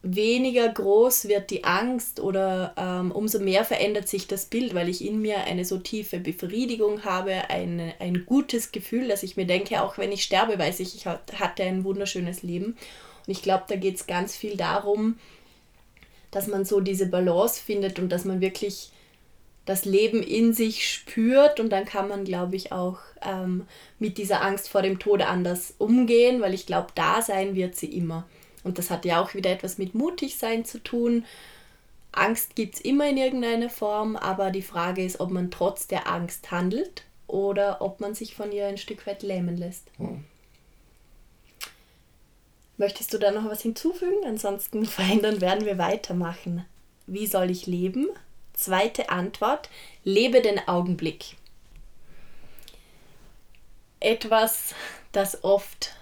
weniger 0.03 0.67
groß 0.69 1.27
wird 1.27 1.49
die 1.49 1.63
Angst 1.63 2.19
oder 2.19 2.73
ähm, 2.77 3.11
umso 3.11 3.39
mehr 3.39 3.65
verändert 3.65 4.07
sich 4.07 4.27
das 4.27 4.45
Bild, 4.45 4.73
weil 4.73 4.89
ich 4.89 5.03
in 5.03 5.21
mir 5.21 5.43
eine 5.43 5.65
so 5.65 5.77
tiefe 5.77 6.19
Befriedigung 6.19 7.03
habe, 7.03 7.49
eine, 7.49 7.93
ein 7.99 8.25
gutes 8.25 8.71
Gefühl, 8.71 9.07
dass 9.07 9.23
ich 9.23 9.37
mir 9.37 9.45
denke, 9.45 9.81
auch 9.81 9.97
wenn 9.97 10.11
ich 10.11 10.23
sterbe, 10.23 10.57
weiß 10.57 10.79
ich, 10.79 10.95
ich 10.95 11.05
hatte 11.05 11.63
ein 11.63 11.83
wunderschönes 11.83 12.43
Leben. 12.43 12.77
Und 13.25 13.31
ich 13.31 13.41
glaube, 13.41 13.63
da 13.67 13.75
geht 13.75 13.95
es 13.95 14.07
ganz 14.07 14.35
viel 14.35 14.55
darum, 14.55 15.17
dass 16.31 16.47
man 16.47 16.65
so 16.65 16.79
diese 16.79 17.07
Balance 17.07 17.61
findet 17.61 17.99
und 17.99 18.09
dass 18.09 18.25
man 18.25 18.41
wirklich 18.41 18.92
das 19.65 19.85
Leben 19.85 20.21
in 20.21 20.53
sich 20.53 20.89
spürt 20.89 21.59
und 21.59 21.69
dann 21.69 21.85
kann 21.85 22.09
man, 22.09 22.25
glaube 22.25 22.55
ich, 22.55 22.71
auch 22.71 22.99
ähm, 23.21 23.65
mit 23.97 24.17
dieser 24.17 24.41
Angst 24.41 24.69
vor 24.69 24.81
dem 24.81 24.99
Tode 24.99 25.27
anders 25.27 25.73
umgehen, 25.77 26.41
weil 26.41 26.53
ich 26.53 26.65
glaube, 26.65 26.87
da 26.95 27.21
sein 27.21 27.55
wird 27.55 27.75
sie 27.75 27.95
immer. 27.97 28.25
Und 28.63 28.77
das 28.77 28.89
hat 28.89 29.05
ja 29.05 29.21
auch 29.21 29.33
wieder 29.33 29.51
etwas 29.51 29.77
mit 29.77 29.95
mutig 29.95 30.37
sein 30.37 30.65
zu 30.65 30.79
tun. 30.79 31.25
Angst 32.11 32.55
gibt 32.55 32.75
es 32.75 32.81
immer 32.81 33.09
in 33.09 33.17
irgendeiner 33.17 33.69
Form, 33.69 34.15
aber 34.15 34.51
die 34.51 34.61
Frage 34.61 35.03
ist, 35.03 35.19
ob 35.19 35.31
man 35.31 35.49
trotz 35.49 35.87
der 35.87 36.07
Angst 36.07 36.51
handelt 36.51 37.03
oder 37.27 37.81
ob 37.81 37.99
man 37.99 38.13
sich 38.13 38.35
von 38.35 38.51
ihr 38.51 38.67
ein 38.67 38.77
Stück 38.77 39.07
weit 39.07 39.23
lähmen 39.23 39.57
lässt. 39.57 39.87
Hm. 39.97 40.23
Möchtest 42.77 43.13
du 43.13 43.17
da 43.17 43.31
noch 43.31 43.45
was 43.45 43.61
hinzufügen? 43.61 44.25
Ansonsten 44.25 44.85
verändern 44.85 45.41
werden 45.41 45.65
wir 45.65 45.77
weitermachen. 45.77 46.65
Wie 47.07 47.27
soll 47.27 47.49
ich 47.49 47.65
leben? 47.65 48.09
Zweite 48.53 49.09
Antwort, 49.09 49.69
lebe 50.03 50.41
den 50.41 50.67
Augenblick. 50.67 51.35
Etwas, 53.99 54.75
das 55.11 55.43
oft 55.43 55.95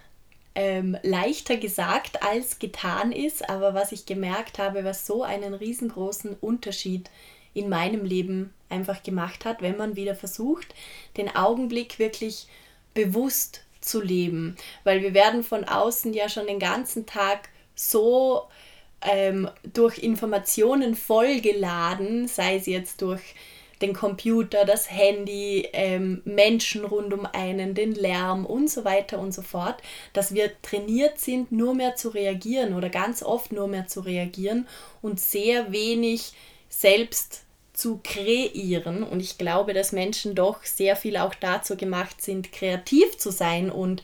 ähm, 0.56 0.98
leichter 1.04 1.58
gesagt 1.58 2.24
als 2.24 2.60
getan 2.60 3.12
ist, 3.12 3.50
aber 3.50 3.74
was 3.74 3.92
ich 3.92 4.06
gemerkt 4.06 4.60
habe, 4.60 4.84
was 4.84 5.06
so 5.06 5.24
einen 5.24 5.54
riesengroßen 5.54 6.36
Unterschied 6.42 7.10
in 7.54 7.70
meinem 7.70 8.06
Leben 8.06 8.54
einfach 8.70 9.04
gemacht 9.04 9.46
hat, 9.46 9.62
wenn 9.62 9.78
man 9.78 9.96
wieder 9.96 10.16
versucht, 10.16 10.74
den 11.18 11.34
Augenblick 11.36 12.00
wirklich 12.00 12.48
bewusst 12.94 13.62
zu 13.82 14.02
leben. 14.02 14.56
Weil 14.84 15.02
wir 15.02 15.14
werden 15.14 15.44
von 15.44 15.64
außen 15.66 16.14
ja 16.14 16.30
schon 16.30 16.48
den 16.48 16.60
ganzen 16.60 17.06
Tag 17.06 17.50
so 17.76 18.48
ähm, 19.02 19.50
durch 19.74 20.00
Informationen 20.00 20.96
vollgeladen, 20.96 22.28
sei 22.28 22.56
es 22.56 22.66
jetzt 22.66 23.02
durch 23.02 23.22
den 23.82 23.94
Computer, 23.94 24.66
das 24.66 24.92
Handy, 24.92 25.68
ähm, 25.74 26.22
Menschen 26.24 26.86
rund 26.86 27.14
um 27.14 27.26
einen, 27.26 27.74
den 27.74 27.94
Lärm 27.94 28.46
und 28.46 28.70
so 28.70 28.86
weiter 28.86 29.20
und 29.20 29.34
so 29.34 29.42
fort, 29.42 29.82
dass 30.14 30.34
wir 30.34 30.52
trainiert 30.62 31.20
sind, 31.20 31.52
nur 31.52 31.74
mehr 31.74 31.96
zu 31.96 32.10
reagieren 32.10 32.76
oder 32.76 32.90
ganz 32.90 33.24
oft 33.24 33.52
nur 33.52 33.68
mehr 33.68 33.88
zu 33.88 34.02
reagieren 34.02 34.68
und 35.02 35.20
sehr 35.20 35.72
wenig 35.72 36.34
selbst 36.70 37.44
zu 37.74 38.00
kreieren. 38.04 39.04
Und 39.04 39.20
ich 39.20 39.38
glaube, 39.38 39.74
dass 39.74 39.92
Menschen 39.92 40.36
doch 40.36 40.64
sehr 40.64 40.96
viel 40.96 41.18
auch 41.18 41.34
dazu 41.34 41.76
gemacht 41.76 42.22
sind, 42.22 42.52
kreativ 42.52 43.18
zu 43.18 43.32
sein 43.32 43.72
und 43.72 44.04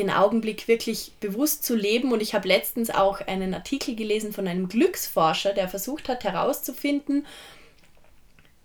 den 0.00 0.10
Augenblick 0.10 0.66
wirklich 0.66 1.12
bewusst 1.20 1.64
zu 1.64 1.76
leben. 1.76 2.12
Und 2.12 2.22
ich 2.22 2.34
habe 2.34 2.48
letztens 2.48 2.90
auch 2.90 3.20
einen 3.20 3.54
Artikel 3.54 3.94
gelesen 3.94 4.32
von 4.32 4.48
einem 4.48 4.68
Glücksforscher, 4.68 5.52
der 5.52 5.68
versucht 5.68 6.08
hat 6.08 6.24
herauszufinden, 6.24 7.26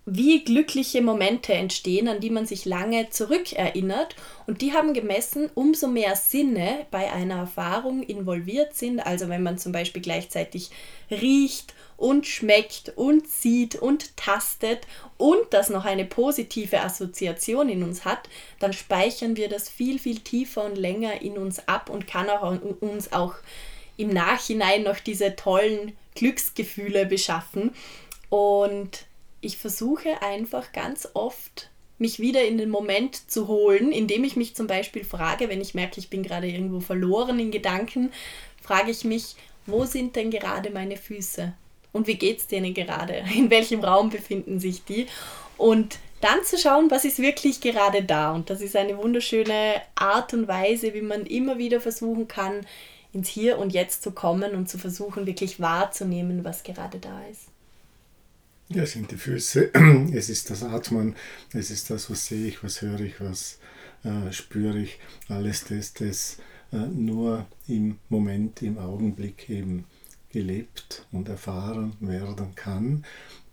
wie 0.06 0.44
glückliche 0.44 1.02
Momente 1.02 1.54
entstehen, 1.54 2.08
an 2.08 2.20
die 2.20 2.30
man 2.30 2.46
sich 2.46 2.66
lange 2.66 3.10
zurückerinnert. 3.10 4.16
Und 4.46 4.62
die 4.62 4.74
haben 4.74 4.94
gemessen, 4.94 5.50
umso 5.56 5.88
mehr 5.88 6.16
Sinne 6.16 6.86
bei 6.92 7.12
einer 7.12 7.38
Erfahrung 7.38 8.04
involviert 8.04 8.76
sind. 8.76 9.00
Also 9.00 9.30
wenn 9.30 9.42
man 9.42 9.58
zum 9.58 9.72
Beispiel 9.72 10.04
gleichzeitig 10.04 10.70
riecht 11.10 11.74
und 11.98 12.28
schmeckt 12.28 12.94
und 12.96 13.28
sieht 13.28 13.76
und 13.76 14.16
tastet 14.16 14.82
und 15.18 15.42
das 15.52 15.70
noch 15.70 15.86
eine 15.86 16.06
positive 16.06 16.82
Assoziation 16.82 17.70
in 17.70 17.82
uns 17.82 18.06
hat, 18.06 18.30
dann 18.60 18.74
speichern 18.74 19.38
wir 19.38 19.50
das 19.50 19.70
viel, 19.70 19.98
viel 19.98 20.20
tiefer 20.20 20.66
und 20.66 20.78
länger 20.78 21.22
in 21.24 21.38
uns 21.38 21.68
ab 21.68 21.90
und 21.90 22.06
kann 22.06 22.30
auch 22.30 22.62
uns 22.82 23.12
auch 23.12 23.34
im 23.98 24.10
Nachhinein 24.10 24.84
noch 24.84 25.00
diese 25.00 25.36
tollen 25.36 25.94
Glücksgefühle 26.14 27.06
beschaffen. 27.08 27.74
Und 28.30 29.06
ich 29.46 29.58
versuche 29.58 30.22
einfach 30.22 30.72
ganz 30.72 31.08
oft 31.14 31.70
mich 31.98 32.20
wieder 32.20 32.44
in 32.44 32.58
den 32.58 32.70
Moment 32.70 33.32
zu 33.32 33.48
holen, 33.48 33.92
indem 33.92 34.24
ich 34.24 34.36
mich 34.36 34.56
zum 34.56 34.68
Beispiel 34.68 35.06
frage, 35.06 35.48
wenn 35.48 35.62
ich 35.62 35.76
merke, 35.76 36.00
ich 36.00 36.10
bin 36.10 36.24
gerade 36.24 36.48
irgendwo 36.48 36.82
verloren 36.82 37.40
in 37.40 37.52
Gedanken, 37.52 38.12
frage 38.62 38.92
ich 38.92 39.06
mich, 39.06 39.36
wo 39.66 39.86
sind 39.86 40.16
denn 40.16 40.32
gerade 40.32 40.72
meine 40.72 40.98
Füße? 40.98 41.54
Und 41.94 42.08
wie 42.08 42.16
geht 42.16 42.40
es 42.40 42.48
denen 42.48 42.74
gerade? 42.74 43.24
In 43.36 43.50
welchem 43.50 43.82
Raum 43.82 44.10
befinden 44.10 44.60
sich 44.60 44.84
die? 44.84 45.08
Und 45.58 46.00
dann 46.20 46.44
zu 46.44 46.58
schauen, 46.58 46.92
was 46.92 47.06
ist 47.06 47.20
wirklich 47.20 47.62
gerade 47.62 48.04
da. 48.04 48.34
Und 48.34 48.50
das 48.50 48.62
ist 48.62 48.76
eine 48.76 48.98
wunderschöne 48.98 49.82
Art 49.96 50.34
und 50.34 50.48
Weise, 50.48 50.94
wie 50.94 51.02
man 51.02 51.26
immer 51.26 51.58
wieder 51.58 51.80
versuchen 51.80 52.28
kann, 52.28 52.66
ins 53.14 53.30
Hier 53.30 53.58
und 53.58 53.72
Jetzt 53.74 54.04
zu 54.04 54.12
kommen 54.12 54.56
und 54.56 54.68
zu 54.68 54.78
versuchen, 54.78 55.26
wirklich 55.26 55.62
wahrzunehmen, 55.62 56.44
was 56.44 56.64
gerade 56.64 57.00
da 57.00 57.22
ist. 57.32 57.55
Ja, 58.70 58.82
es 58.82 58.94
sind 58.94 59.12
die 59.12 59.18
Füße, 59.18 59.70
es 60.14 60.30
ist 60.30 60.50
das 60.50 60.64
Atmen, 60.64 61.16
es 61.54 61.70
ist 61.70 61.92
das, 61.92 62.10
was 62.10 62.26
sehe 62.26 62.48
ich, 62.48 62.64
was 62.64 62.82
höre 62.82 63.00
ich, 63.00 63.22
was 63.22 63.60
äh, 64.04 64.32
spüre 64.32 64.80
ich, 64.80 64.98
alles 65.30 65.66
das, 65.66 65.94
das 65.94 66.38
äh, 66.72 66.78
nur 66.78 67.46
im 67.68 68.00
Moment, 68.10 68.64
im 68.64 68.80
Augenblick 68.80 69.52
eben 69.52 69.86
gelebt 70.30 71.06
und 71.12 71.30
erfahren 71.30 71.96
werden 72.00 72.56
kann. 72.56 73.06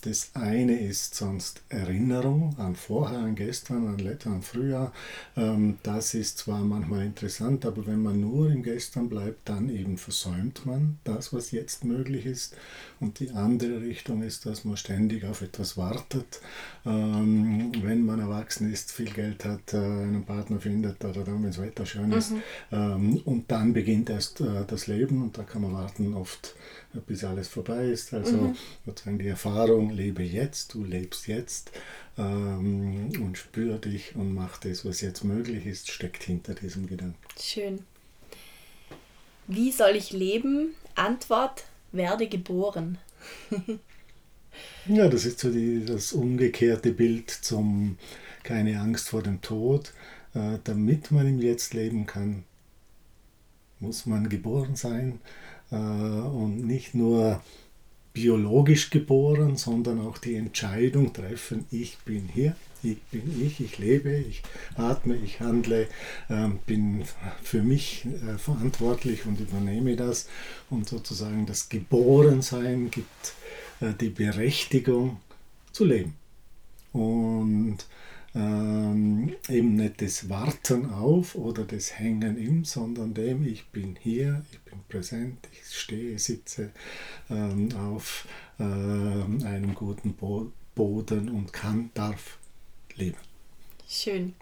Das 0.02 0.32
eine 0.35 0.80
ist 0.80 1.14
sonst 1.14 1.62
Erinnerung 1.68 2.56
an 2.59 2.75
vorher, 2.75 3.21
an 3.21 3.37
gestern, 3.37 3.87
an 3.87 3.99
letzten, 3.99 4.32
an 4.32 4.42
früher. 4.42 4.90
Ähm, 5.37 5.78
das 5.85 6.14
ist 6.14 6.38
zwar 6.38 6.58
manchmal 6.65 7.06
interessant, 7.06 7.65
aber 7.65 7.86
wenn 7.86 8.02
man 8.02 8.21
nur 8.21 8.50
im 8.50 8.65
Gestern 8.65 9.08
bleibt, 9.08 9.49
dann 9.49 9.69
eben 9.69 9.99
versäumt 9.99 10.67
man 10.67 10.99
das, 11.04 11.32
was 11.32 11.52
jetzt 11.52 11.84
möglich 11.84 12.26
ist. 12.26 12.56
Und 12.99 13.21
die 13.21 13.30
andere 13.30 13.80
Richtung 13.80 14.23
ist, 14.23 14.45
dass 14.45 14.65
man 14.65 14.76
ständig 14.76 15.25
auf 15.25 15.41
etwas 15.41 15.76
wartet. 15.76 16.41
Ähm, 16.84 17.71
wenn 17.82 18.04
man 18.04 18.19
erwachsen 18.19 18.73
ist, 18.73 18.91
viel 18.91 19.10
Geld 19.10 19.45
hat, 19.45 19.73
äh, 19.73 19.76
einen 19.76 20.25
Partner 20.25 20.58
findet 20.58 21.04
oder 21.04 21.23
dann, 21.23 21.45
wenn 21.45 21.50
das 21.50 21.62
Wetter 21.62 21.86
schön 21.86 22.10
ist. 22.10 22.32
Mhm. 22.32 22.43
Ähm, 22.73 23.23
und 23.25 23.52
dann 23.52 23.73
beginnt 23.73 24.10
erst 24.10 24.41
äh, 24.41 24.65
das 24.67 24.88
Leben 24.88 25.23
und 25.23 25.38
da 25.38 25.45
kann 25.45 25.62
man 25.62 25.75
warten 25.75 26.15
oft 26.15 26.56
bis 27.00 27.25
alles 27.25 27.49
vorbei 27.49 27.87
ist. 27.87 28.13
Also 28.13 28.37
mhm. 28.37 28.57
sozusagen 28.87 29.19
die 29.19 29.28
Erfahrung, 29.28 29.91
lebe 29.91 30.23
jetzt, 30.23 30.75
du 30.75 30.85
lebst 30.85 31.26
jetzt 31.26 31.73
ähm, 32.19 33.11
und 33.21 33.39
spür 33.39 33.78
dich 33.78 34.15
und 34.15 34.35
mach 34.35 34.59
das, 34.59 34.85
was 34.85 35.00
jetzt 35.00 35.25
möglich 35.25 35.67
ist, 35.67 35.91
steckt 35.91 36.23
hinter 36.25 36.55
diesem 36.55 36.87
Gedanken. 36.87 37.17
Schön. 37.41 37.81
Wie 39.47 39.73
soll 39.73 39.97
ich 39.97 40.13
leben? 40.13 40.75
Antwort, 40.95 41.65
werde 41.91 42.28
geboren. 42.28 42.99
ja, 44.87 45.09
das 45.09 45.25
ist 45.25 45.41
so 45.41 45.50
die, 45.50 45.85
das 45.85 46.13
umgekehrte 46.13 46.93
Bild 46.93 47.31
zum 47.31 47.99
keine 48.43 48.81
Angst 48.81 49.09
vor 49.09 49.23
dem 49.23 49.41
Tod. 49.41 49.93
Äh, 50.35 50.59
damit 50.65 51.11
man 51.11 51.26
im 51.26 51.41
Jetzt 51.41 51.75
leben 51.75 52.07
kann, 52.07 52.45
muss 53.81 54.07
man 54.07 54.28
geboren 54.28 54.76
sein 54.76 55.21
und 55.76 56.67
nicht 56.67 56.95
nur 56.95 57.41
biologisch 58.13 58.91
geboren, 58.91 59.56
sondern 59.56 60.00
auch 60.00 60.19
die 60.19 60.35
Entscheidung 60.35 61.13
treffen, 61.13 61.65
ich 61.71 61.99
bin 62.04 62.28
hier, 62.32 62.54
ich 62.82 63.00
bin 63.04 63.43
ich, 63.43 63.61
ich 63.61 63.78
lebe, 63.78 64.13
ich 64.13 64.43
atme, 64.76 65.17
ich 65.17 65.41
handle, 65.41 65.89
ähm, 66.28 66.58
bin 66.67 67.04
für 67.43 67.63
mich 67.63 68.06
äh, 68.06 68.39
verantwortlich 68.39 69.25
und 69.25 69.41
übernehme 69.41 69.97
das. 69.97 70.28
Und 70.69 70.89
sozusagen 70.89 71.47
das 71.47 71.69
Geborensein 71.69 72.91
gibt 72.91 73.35
äh, 73.80 73.93
die 74.00 74.11
Berechtigung 74.11 75.21
zu 75.71 75.85
leben. 75.85 76.15
Und 76.93 77.78
ähm, 78.34 79.34
eben 79.49 79.76
nicht 79.76 80.00
das 80.00 80.28
Warten 80.28 80.90
auf 80.90 81.34
oder 81.34 81.64
das 81.64 81.99
Hängen 81.99 82.36
im, 82.38 82.64
sondern 82.64 83.14
dem, 83.14 83.45
ich 83.47 83.66
bin 83.68 83.97
hier, 84.00 84.45
ich 84.52 84.60
bin 84.60 84.80
präsent, 84.88 85.49
ich 85.52 85.76
stehe, 85.76 86.18
sitze 86.18 86.71
ähm, 87.30 87.68
auf 87.76 88.26
ähm, 88.58 89.42
einem 89.45 89.75
guten 89.75 90.14
Bo 90.14 90.50
Boden 90.75 91.28
und 91.28 91.52
kann, 91.52 91.90
darf 91.92 92.38
leben. 92.95 93.18
Schön. 93.86 94.34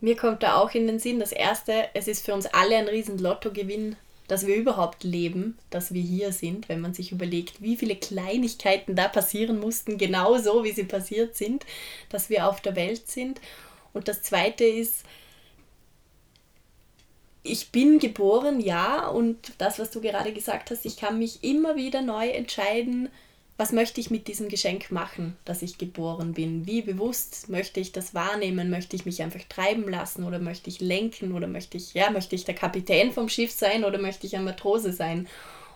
Mir 0.00 0.16
kommt 0.16 0.44
da 0.44 0.54
auch 0.54 0.70
in 0.72 0.86
den 0.86 1.00
Sinn, 1.00 1.18
das 1.18 1.32
erste, 1.32 1.88
es 1.94 2.06
ist 2.06 2.24
für 2.24 2.32
uns 2.32 2.46
alle 2.46 2.76
ein 2.76 2.86
riesen 2.86 3.18
Lottogewinn, 3.18 3.96
dass 4.28 4.46
wir 4.46 4.56
überhaupt 4.56 5.04
leben, 5.04 5.58
dass 5.70 5.92
wir 5.92 6.02
hier 6.02 6.32
sind, 6.32 6.68
wenn 6.68 6.80
man 6.80 6.94
sich 6.94 7.12
überlegt, 7.12 7.62
wie 7.62 7.76
viele 7.76 7.96
Kleinigkeiten 7.96 8.94
da 8.94 9.08
passieren 9.08 9.58
mussten, 9.58 9.98
genauso 9.98 10.64
wie 10.64 10.72
sie 10.72 10.84
passiert 10.84 11.34
sind, 11.34 11.64
dass 12.10 12.30
wir 12.30 12.46
auf 12.46 12.60
der 12.60 12.76
Welt 12.76 13.08
sind. 13.08 13.40
Und 13.94 14.06
das 14.06 14.22
Zweite 14.22 14.64
ist, 14.64 15.04
ich 17.42 17.70
bin 17.70 17.98
geboren, 17.98 18.60
ja, 18.60 19.08
und 19.08 19.52
das, 19.58 19.78
was 19.78 19.90
du 19.90 20.00
gerade 20.02 20.32
gesagt 20.32 20.70
hast, 20.70 20.84
ich 20.84 20.98
kann 20.98 21.18
mich 21.18 21.42
immer 21.42 21.76
wieder 21.76 22.02
neu 22.02 22.28
entscheiden, 22.28 23.08
was 23.58 23.72
möchte 23.72 24.00
ich 24.00 24.08
mit 24.08 24.28
diesem 24.28 24.48
Geschenk 24.48 24.92
machen, 24.92 25.36
dass 25.44 25.62
ich 25.62 25.78
geboren 25.78 26.32
bin? 26.32 26.64
Wie 26.64 26.80
bewusst 26.80 27.48
möchte 27.48 27.80
ich 27.80 27.90
das 27.90 28.14
wahrnehmen? 28.14 28.70
Möchte 28.70 28.94
ich 28.94 29.04
mich 29.04 29.20
einfach 29.20 29.42
treiben 29.48 29.88
lassen 29.88 30.22
oder 30.22 30.38
möchte 30.38 30.70
ich 30.70 30.80
lenken 30.80 31.32
oder 31.32 31.48
möchte 31.48 31.76
ich, 31.76 31.92
ja, 31.92 32.08
möchte 32.10 32.36
ich 32.36 32.44
der 32.44 32.54
Kapitän 32.54 33.10
vom 33.10 33.28
Schiff 33.28 33.50
sein 33.50 33.84
oder 33.84 33.98
möchte 33.98 34.28
ich 34.28 34.36
ein 34.36 34.44
Matrose 34.44 34.92
sein? 34.92 35.26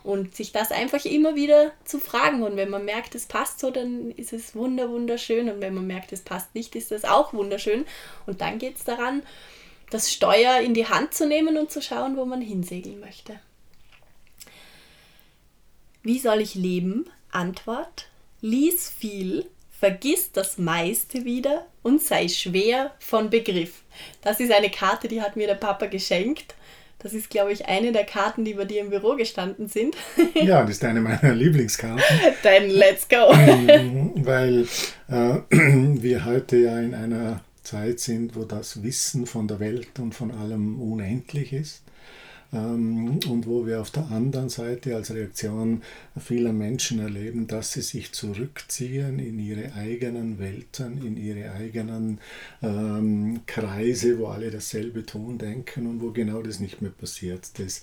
Und 0.01 0.33
sich 0.33 0.53
das 0.53 0.71
einfach 0.71 1.03
immer 1.03 1.35
wieder 1.35 1.73
zu 1.83 1.99
fragen. 1.99 2.43
Und 2.43 2.55
wenn 2.55 2.69
man 2.69 2.85
merkt, 2.85 3.15
es 3.15 3.25
passt 3.25 3.59
so, 3.59 3.69
dann 3.69 4.11
ist 4.11 4.31
es 4.31 4.55
wunder, 4.55 4.89
wunderschön. 4.89 5.49
Und 5.49 5.59
wenn 5.59 5.73
man 5.73 5.87
merkt, 5.87 6.13
es 6.13 6.21
passt 6.21 6.55
nicht, 6.55 6.75
ist 6.77 6.93
es 6.93 7.03
auch 7.03 7.33
wunderschön. 7.33 7.85
Und 8.25 8.39
dann 8.39 8.59
geht 8.59 8.77
es 8.77 8.85
daran, 8.85 9.23
das 9.89 10.11
Steuer 10.11 10.61
in 10.61 10.73
die 10.73 10.87
Hand 10.87 11.13
zu 11.13 11.27
nehmen 11.27 11.57
und 11.57 11.69
zu 11.69 11.81
schauen, 11.81 12.15
wo 12.15 12.23
man 12.23 12.41
hinsegeln 12.41 13.01
möchte. 13.01 13.39
Wie 16.01 16.19
soll 16.19 16.39
ich 16.39 16.55
leben? 16.55 17.09
Antwort: 17.33 18.07
Lies 18.41 18.89
viel, 18.89 19.45
vergiss 19.79 20.31
das 20.31 20.57
meiste 20.57 21.25
wieder 21.25 21.65
und 21.81 22.01
sei 22.01 22.27
schwer 22.27 22.91
von 22.99 23.29
Begriff. 23.29 23.81
Das 24.21 24.39
ist 24.39 24.51
eine 24.51 24.69
Karte, 24.69 25.07
die 25.07 25.21
hat 25.21 25.35
mir 25.35 25.47
der 25.47 25.55
Papa 25.55 25.87
geschenkt. 25.87 26.55
Das 26.99 27.13
ist, 27.13 27.29
glaube 27.29 27.51
ich, 27.51 27.65
eine 27.65 27.91
der 27.91 28.05
Karten, 28.05 28.45
die 28.45 28.53
bei 28.53 28.63
dir 28.63 28.79
im 28.79 28.89
Büro 28.89 29.17
gestanden 29.17 29.67
sind. 29.67 29.97
ja, 30.35 30.61
das 30.61 30.71
ist 30.77 30.85
eine 30.85 31.01
meiner 31.01 31.35
Lieblingskarten. 31.35 32.01
Dann 32.43 32.69
let's 32.69 33.09
go. 33.09 33.33
Mhm, 33.33 34.25
weil 34.25 34.67
äh, 35.09 35.39
wir 36.01 36.23
heute 36.23 36.57
ja 36.57 36.79
in 36.79 36.95
einer 36.95 37.41
Zeit 37.61 37.99
sind, 37.99 38.37
wo 38.37 38.45
das 38.45 38.83
Wissen 38.83 39.25
von 39.25 39.49
der 39.49 39.59
Welt 39.59 39.99
und 39.99 40.15
von 40.15 40.31
allem 40.31 40.81
unendlich 40.81 41.51
ist. 41.51 41.81
Ähm, 42.53 43.19
und 43.27 43.47
wo 43.47 43.65
wir 43.65 43.81
auf 43.81 43.91
der 43.91 44.11
anderen 44.11 44.49
Seite 44.49 44.95
als 44.95 45.13
Reaktion 45.13 45.81
vieler 46.19 46.53
Menschen 46.53 46.99
erleben, 46.99 47.47
dass 47.47 47.73
sie 47.73 47.81
sich 47.81 48.11
zurückziehen 48.13 49.19
in 49.19 49.39
ihre 49.39 49.73
eigenen 49.73 50.39
Welten, 50.39 51.05
in 51.05 51.17
ihre 51.17 51.51
eigenen 51.51 52.19
ähm, 52.61 53.41
Kreise, 53.45 54.19
wo 54.19 54.27
alle 54.27 54.51
dasselbe 54.51 55.05
tun, 55.05 55.37
denken 55.37 55.87
und 55.87 56.01
wo 56.01 56.11
genau 56.11 56.41
das 56.41 56.59
nicht 56.59 56.81
mehr 56.81 56.91
passiert. 56.91 57.59
Das 57.59 57.81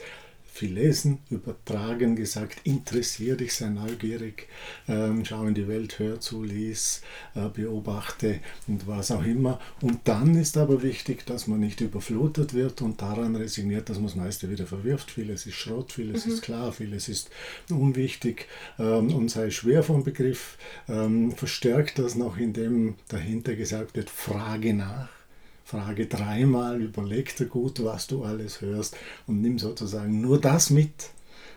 viel 0.53 0.75
lesen, 0.75 1.19
übertragen 1.31 2.17
gesagt, 2.17 2.61
interessier 2.65 3.37
dich, 3.37 3.55
sei 3.55 3.69
neugierig, 3.69 4.49
ähm, 4.89 5.25
schau 5.25 5.45
in 5.47 5.55
die 5.55 5.69
Welt, 5.69 5.99
hör 5.99 6.21
zu, 6.21 6.43
lies, 6.43 7.03
äh, 7.35 7.49
beobachte 7.49 8.41
und 8.67 8.87
was 8.87 9.11
auch 9.11 9.25
immer. 9.25 9.61
Und 9.81 10.01
dann 10.05 10.35
ist 10.35 10.57
aber 10.57 10.83
wichtig, 10.83 11.25
dass 11.25 11.47
man 11.47 11.61
nicht 11.61 11.81
überflutet 11.81 12.53
wird 12.53 12.83
und 12.83 13.01
daran 13.01 13.37
resigniert, 13.37 13.89
dass 13.89 13.99
man 13.99 14.07
das 14.07 14.17
meiste 14.17 14.51
wieder 14.51 14.67
verwirft. 14.67 15.11
Vieles 15.11 15.47
ist 15.47 15.55
Schrott, 15.55 15.93
vieles 15.93 16.27
mhm. 16.27 16.33
ist 16.33 16.43
klar, 16.43 16.73
vieles 16.73 17.09
ist 17.09 17.31
unwichtig 17.71 18.47
ähm, 18.79 19.15
und 19.15 19.31
sei 19.31 19.51
schwer 19.51 19.83
vom 19.83 20.05
Begriff. 20.05 20.59
Ähm, 20.89 21.33
verstärkt 21.33 21.99
das 21.99 22.17
noch, 22.17 22.37
indem 22.37 22.97
dahinter 23.09 23.55
gesagt 23.55 23.97
wird, 23.97 24.11
frage 24.11 24.75
nach 24.75 25.20
Frage 25.71 26.07
dreimal, 26.07 26.83
überleg 26.83 27.37
dir 27.37 27.47
gut, 27.47 27.85
was 27.85 28.09
du 28.09 28.25
alles 28.25 28.61
hörst 28.61 28.97
und 29.29 29.41
nimm 29.41 29.57
sozusagen 29.61 30.21
nur 30.21 30.41
das 30.41 30.71
mit, 30.71 31.11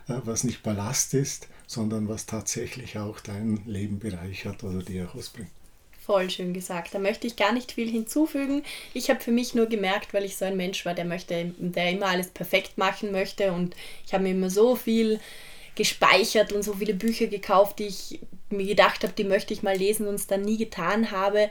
äh, 0.07 0.19
was 0.23 0.43
nicht 0.43 0.61
Ballast 0.61 1.15
ist, 1.15 1.47
sondern 1.65 2.07
was 2.07 2.27
tatsächlich 2.27 2.99
auch 2.99 3.19
dein 3.19 3.63
Leben 3.65 3.97
bereichert 3.97 4.63
oder 4.63 4.83
dir 4.83 5.05
rausbringt. 5.05 5.49
Voll 5.99 6.29
schön 6.29 6.53
gesagt. 6.53 6.93
Da 6.93 6.99
möchte 6.99 7.25
ich 7.25 7.37
gar 7.37 7.53
nicht 7.53 7.71
viel 7.71 7.89
hinzufügen. 7.89 8.61
Ich 8.93 9.09
habe 9.09 9.19
für 9.19 9.31
mich 9.31 9.55
nur 9.55 9.65
gemerkt, 9.65 10.13
weil 10.13 10.25
ich 10.25 10.37
so 10.37 10.45
ein 10.45 10.57
Mensch 10.57 10.85
war, 10.85 10.93
der 10.93 11.05
möchte, 11.05 11.51
der 11.57 11.89
immer 11.89 12.07
alles 12.07 12.27
perfekt 12.27 12.77
machen 12.77 13.11
möchte 13.11 13.51
und 13.51 13.75
ich 14.05 14.13
habe 14.13 14.25
mir 14.25 14.31
immer 14.31 14.51
so 14.51 14.75
viel 14.75 15.19
gespeichert 15.73 16.53
und 16.53 16.61
so 16.61 16.73
viele 16.73 16.93
Bücher 16.93 17.25
gekauft, 17.25 17.79
die 17.79 17.85
ich 17.85 18.19
mir 18.51 18.67
gedacht 18.67 19.01
habe, 19.03 19.13
die 19.13 19.23
möchte 19.23 19.55
ich 19.55 19.63
mal 19.63 19.75
lesen 19.75 20.05
und 20.05 20.15
es 20.15 20.27
dann 20.27 20.41
nie 20.41 20.57
getan 20.57 21.09
habe 21.09 21.49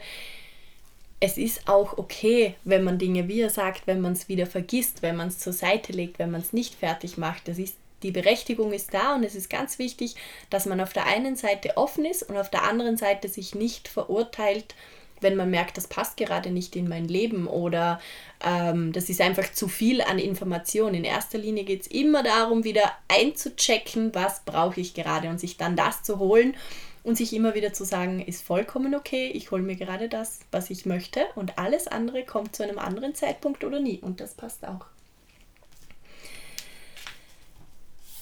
es 1.22 1.38
ist 1.38 1.68
auch 1.68 1.98
okay, 1.98 2.56
wenn 2.64 2.82
man 2.82 2.98
Dinge, 2.98 3.28
wie 3.28 3.42
er 3.42 3.48
sagt, 3.48 3.87
wenn 3.87 4.00
man 4.00 4.12
es 4.12 4.28
wieder 4.28 4.44
vergisst, 4.44 5.02
wenn 5.02 5.14
man 5.14 5.28
es 5.28 5.38
zur 5.38 5.52
Seite 5.52 5.92
legt, 5.92 6.18
wenn 6.18 6.32
man 6.32 6.40
es 6.40 6.52
nicht 6.52 6.74
fertig 6.74 7.16
macht. 7.16 7.46
Das 7.46 7.58
ist, 7.58 7.76
die 8.02 8.11
Berechtigung 8.11 8.72
ist 8.72 8.92
da 8.92 9.14
und 9.14 9.22
es 9.22 9.37
ist 9.37 9.48
ganz 9.48 9.78
wichtig, 9.78 10.16
dass 10.50 10.66
man 10.66 10.80
auf 10.80 10.92
der 10.92 11.06
einen 11.06 11.37
Seite 11.37 11.76
offen 11.76 12.04
ist 12.04 12.24
und 12.24 12.37
auf 12.37 12.50
der 12.50 12.64
anderen 12.64 12.96
Seite 12.96 13.28
sich 13.28 13.54
nicht 13.54 13.87
verurteilt, 13.87 14.74
wenn 15.20 15.37
man 15.37 15.48
merkt, 15.48 15.76
das 15.76 15.87
passt 15.87 16.16
gerade 16.16 16.50
nicht 16.50 16.74
in 16.74 16.88
mein 16.88 17.06
Leben 17.06 17.46
oder 17.46 18.00
ähm, 18.44 18.90
das 18.90 19.08
ist 19.08 19.20
einfach 19.20 19.52
zu 19.52 19.68
viel 19.68 20.02
an 20.02 20.18
Information. 20.18 20.92
In 20.92 21.04
erster 21.04 21.38
Linie 21.38 21.62
geht 21.62 21.82
es 21.82 21.87
immer 21.87 22.24
darum, 22.24 22.64
wieder 22.64 22.90
einzuchecken, 23.06 24.12
was 24.12 24.40
brauche 24.40 24.80
ich 24.80 24.92
gerade 24.92 25.28
und 25.28 25.38
sich 25.38 25.56
dann 25.56 25.76
das 25.76 26.02
zu 26.02 26.18
holen 26.18 26.56
und 27.02 27.16
sich 27.16 27.32
immer 27.32 27.54
wieder 27.54 27.72
zu 27.72 27.84
sagen, 27.84 28.20
ist 28.20 28.42
vollkommen 28.42 28.94
okay, 28.94 29.28
ich 29.28 29.50
hole 29.50 29.62
mir 29.62 29.76
gerade 29.76 30.08
das, 30.08 30.40
was 30.50 30.70
ich 30.70 30.86
möchte 30.86 31.24
und 31.34 31.58
alles 31.58 31.88
andere 31.88 32.24
kommt 32.24 32.54
zu 32.54 32.62
einem 32.62 32.78
anderen 32.78 33.14
Zeitpunkt 33.14 33.64
oder 33.64 33.80
nie 33.80 33.98
und 33.98 34.20
das 34.20 34.34
passt 34.34 34.66
auch. 34.66 34.86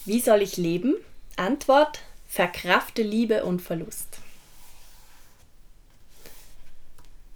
Wie 0.06 0.20
soll 0.20 0.42
ich 0.42 0.56
leben? 0.56 0.96
Antwort, 1.36 2.00
verkrafte 2.26 3.02
Liebe 3.02 3.44
und 3.44 3.60
Verlust. 3.60 4.18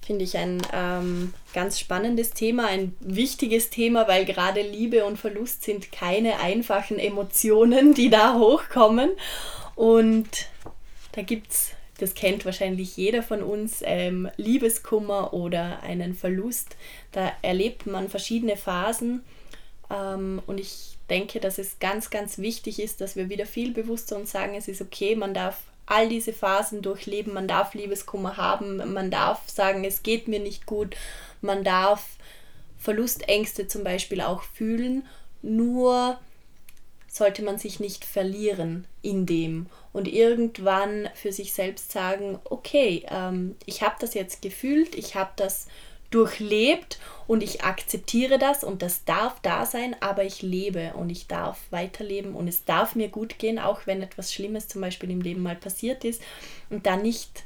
Finde 0.05 0.25
ich 0.25 0.37
ein 0.37 0.61
ähm, 0.73 1.33
ganz 1.55 1.79
spannendes 1.79 2.33
Thema, 2.33 2.67
ein 2.67 2.95
wichtiges 3.01 3.71
Thema, 3.71 4.07
weil 4.07 4.27
gerade 4.27 4.61
Liebe 4.61 5.05
und 5.05 5.19
Verlust 5.19 5.63
sind 5.63 5.93
keine 5.93 6.41
einfachen 6.41 6.99
Emotionen, 6.99 7.95
die 7.95 8.11
da 8.11 8.35
hochkommen. 8.35 9.13
Und 9.77 10.29
da 11.15 11.23
gibt 11.23 11.53
es, 11.53 11.71
das 11.99 12.15
kennt 12.15 12.45
wahrscheinlich 12.45 12.97
jeder 12.97 13.23
von 13.23 13.43
uns, 13.43 13.83
ähm, 13.85 14.29
Liebeskummer 14.37 15.33
oder 15.33 15.83
einen 15.83 16.15
Verlust. 16.15 16.77
Da 17.13 17.33
erlebt 17.43 17.87
man 17.87 18.09
verschiedene 18.09 18.57
Phasen. 18.57 19.25
Ähm, 19.91 20.43
und 20.47 20.59
ich 20.59 20.99
denke, 21.09 21.39
dass 21.39 21.59
es 21.59 21.79
ganz, 21.79 22.11
ganz 22.11 22.39
wichtig 22.39 22.81
ist, 22.81 23.01
dass 23.01 23.15
wir 23.15 23.29
wieder 23.29 23.47
viel 23.47 23.73
bewusster 23.73 24.17
uns 24.17 24.33
sagen, 24.33 24.55
es 24.55 24.67
ist 24.69 24.83
okay, 24.83 25.15
man 25.15 25.35
darf 25.35 25.63
all 25.87 26.09
diese 26.09 26.33
Phasen 26.33 26.83
durchleben, 26.83 27.35
man 27.35 27.47
darf 27.47 27.75
Liebeskummer 27.75 28.37
haben, 28.37 28.93
man 28.93 29.11
darf 29.11 29.49
sagen, 29.49 29.85
es 29.85 30.03
geht 30.03 30.29
mir 30.29 30.41
nicht 30.41 30.67
gut, 30.67 30.97
man 31.43 31.63
darf 31.63 32.17
Verlustängste 32.79 33.69
zum 33.69 33.85
Beispiel 33.85 34.21
auch 34.21 34.43
fühlen, 34.43 35.07
nur 35.43 36.19
sollte 37.15 37.45
man 37.45 37.59
sich 37.59 37.79
nicht 37.79 38.05
verlieren 38.05 38.89
in 39.01 39.25
dem 39.25 39.67
und 39.93 40.09
irgendwann 40.09 41.09
für 41.15 41.31
sich 41.31 41.53
selbst 41.53 41.93
sagen, 41.93 42.41
okay, 42.43 43.07
ähm, 43.09 43.55
ich 43.67 43.83
habe 43.83 43.95
das 44.01 44.15
jetzt 44.15 44.43
gefühlt, 44.43 44.97
ich 44.97 45.15
habe 45.15 45.31
das 45.37 45.69
durchlebt 46.11 46.99
und 47.29 47.45
ich 47.45 47.63
akzeptiere 47.63 48.39
das 48.39 48.65
und 48.65 48.83
das 48.83 49.05
darf 49.05 49.39
da 49.43 49.65
sein, 49.65 49.95
aber 50.01 50.25
ich 50.25 50.43
lebe 50.43 50.93
und 50.95 51.09
ich 51.09 51.29
darf 51.29 51.61
weiterleben 51.71 52.35
und 52.35 52.49
es 52.49 52.65
darf 52.65 52.97
mir 52.97 53.09
gut 53.09 53.39
gehen, 53.39 53.61
auch 53.61 53.87
wenn 53.87 54.03
etwas 54.03 54.33
Schlimmes 54.33 54.67
zum 54.67 54.81
Beispiel 54.81 55.11
im 55.13 55.21
Leben 55.21 55.43
mal 55.43 55.57
passiert 55.57 56.05
ist 56.05 56.21
und 56.69 56.85
da 56.85 56.97
nicht 56.97 57.45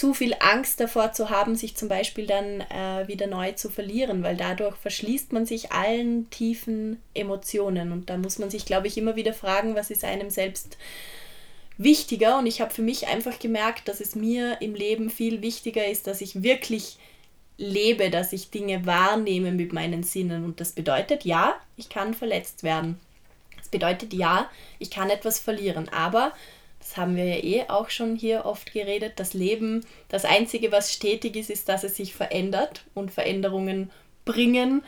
zu 0.00 0.14
viel 0.14 0.34
Angst 0.40 0.80
davor 0.80 1.12
zu 1.12 1.28
haben, 1.28 1.56
sich 1.56 1.76
zum 1.76 1.90
Beispiel 1.90 2.26
dann 2.26 2.62
äh, 2.62 3.06
wieder 3.06 3.26
neu 3.26 3.52
zu 3.52 3.68
verlieren, 3.68 4.22
weil 4.22 4.34
dadurch 4.34 4.74
verschließt 4.76 5.34
man 5.34 5.44
sich 5.44 5.72
allen 5.72 6.30
tiefen 6.30 7.02
Emotionen. 7.12 7.92
Und 7.92 8.08
da 8.08 8.16
muss 8.16 8.38
man 8.38 8.48
sich, 8.48 8.64
glaube 8.64 8.86
ich, 8.86 8.96
immer 8.96 9.14
wieder 9.14 9.34
fragen, 9.34 9.74
was 9.74 9.90
ist 9.90 10.02
einem 10.02 10.30
selbst 10.30 10.78
wichtiger? 11.76 12.38
Und 12.38 12.46
ich 12.46 12.62
habe 12.62 12.72
für 12.72 12.80
mich 12.80 13.08
einfach 13.08 13.38
gemerkt, 13.38 13.88
dass 13.88 14.00
es 14.00 14.14
mir 14.14 14.62
im 14.62 14.74
Leben 14.74 15.10
viel 15.10 15.42
wichtiger 15.42 15.86
ist, 15.86 16.06
dass 16.06 16.22
ich 16.22 16.42
wirklich 16.42 16.96
lebe, 17.58 18.08
dass 18.08 18.32
ich 18.32 18.48
Dinge 18.48 18.86
wahrnehme 18.86 19.52
mit 19.52 19.74
meinen 19.74 20.02
Sinnen. 20.02 20.46
Und 20.46 20.60
das 20.62 20.72
bedeutet, 20.72 21.26
ja, 21.26 21.56
ich 21.76 21.90
kann 21.90 22.14
verletzt 22.14 22.62
werden. 22.62 22.98
Das 23.58 23.68
bedeutet, 23.68 24.14
ja, 24.14 24.48
ich 24.78 24.90
kann 24.90 25.10
etwas 25.10 25.38
verlieren, 25.38 25.90
aber 25.90 26.32
das 26.80 26.96
haben 26.96 27.16
wir 27.16 27.24
ja 27.24 27.44
eh 27.44 27.68
auch 27.68 27.88
schon 27.88 28.16
hier 28.16 28.44
oft 28.44 28.72
geredet, 28.72 29.14
das 29.16 29.32
Leben, 29.32 29.86
das 30.08 30.24
Einzige, 30.24 30.72
was 30.72 30.92
stetig 30.92 31.36
ist, 31.36 31.50
ist, 31.50 31.68
dass 31.68 31.84
es 31.84 31.96
sich 31.96 32.14
verändert 32.14 32.84
und 32.94 33.12
Veränderungen 33.12 33.90
bringen 34.24 34.82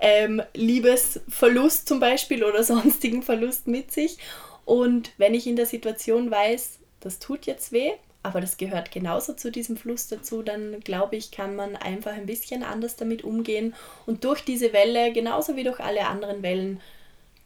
ähm, 0.00 0.42
Liebesverlust 0.54 1.88
zum 1.88 2.00
Beispiel 2.00 2.44
oder 2.44 2.62
sonstigen 2.64 3.22
Verlust 3.22 3.66
mit 3.66 3.92
sich. 3.92 4.18
Und 4.64 5.12
wenn 5.16 5.34
ich 5.34 5.46
in 5.46 5.56
der 5.56 5.66
Situation 5.66 6.30
weiß, 6.30 6.78
das 7.00 7.18
tut 7.18 7.46
jetzt 7.46 7.72
weh, 7.72 7.92
aber 8.22 8.40
das 8.40 8.56
gehört 8.56 8.90
genauso 8.90 9.32
zu 9.32 9.50
diesem 9.50 9.76
Fluss 9.76 10.08
dazu, 10.08 10.42
dann 10.42 10.80
glaube 10.80 11.16
ich, 11.16 11.30
kann 11.30 11.56
man 11.56 11.76
einfach 11.76 12.12
ein 12.12 12.26
bisschen 12.26 12.62
anders 12.62 12.96
damit 12.96 13.24
umgehen 13.24 13.74
und 14.06 14.24
durch 14.24 14.42
diese 14.44 14.72
Welle, 14.72 15.12
genauso 15.12 15.56
wie 15.56 15.64
durch 15.64 15.80
alle 15.80 16.06
anderen 16.06 16.42
Wellen, 16.42 16.80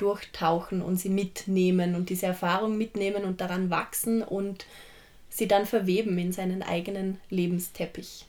durchtauchen 0.03 0.83
und 0.83 0.97
sie 0.97 1.09
mitnehmen 1.09 1.95
und 1.95 2.11
diese 2.11 2.27
Erfahrung 2.27 2.77
mitnehmen 2.77 3.25
und 3.25 3.41
daran 3.41 3.71
wachsen 3.71 4.23
und 4.23 4.67
sie 5.31 5.47
dann 5.47 5.65
verweben 5.65 6.19
in 6.19 6.33
seinen 6.33 6.63
eigenen 6.63 7.19
Lebensteppich. 7.31 8.27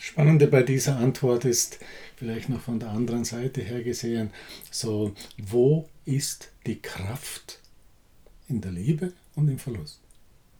Spannende 0.00 0.46
bei 0.48 0.62
dieser 0.62 0.96
Antwort 0.96 1.44
ist 1.44 1.78
vielleicht 2.16 2.48
noch 2.48 2.60
von 2.60 2.80
der 2.80 2.90
anderen 2.90 3.24
Seite 3.24 3.60
her 3.60 3.82
gesehen, 3.82 4.30
so 4.70 5.14
wo 5.38 5.88
ist 6.04 6.50
die 6.66 6.80
Kraft 6.80 7.60
in 8.48 8.60
der 8.60 8.72
Liebe 8.72 9.12
und 9.36 9.48
im 9.48 9.58
Verlust? 9.58 10.00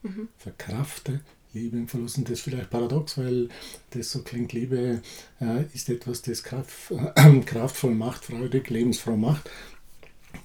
Mhm. 0.03 0.29
Verkrafte 0.39 1.21
Liebe 1.53 1.77
im 1.77 1.89
Verlust. 1.89 2.19
Und 2.19 2.29
das 2.29 2.39
ist 2.39 2.43
vielleicht 2.43 2.71
paradox, 2.71 3.19
weil 3.19 3.49
das 3.91 4.11
so 4.11 4.23
klingt, 4.23 4.53
Liebe 4.53 5.03
äh, 5.41 5.65
ist 5.75 5.89
etwas, 5.89 6.23
das 6.23 6.43
kraft, 6.43 6.91
äh, 6.91 7.41
kraftvoll 7.47 7.95
macht, 7.95 8.25
freudig, 8.25 8.71
lebensfroh 8.71 9.17
macht. 9.17 9.51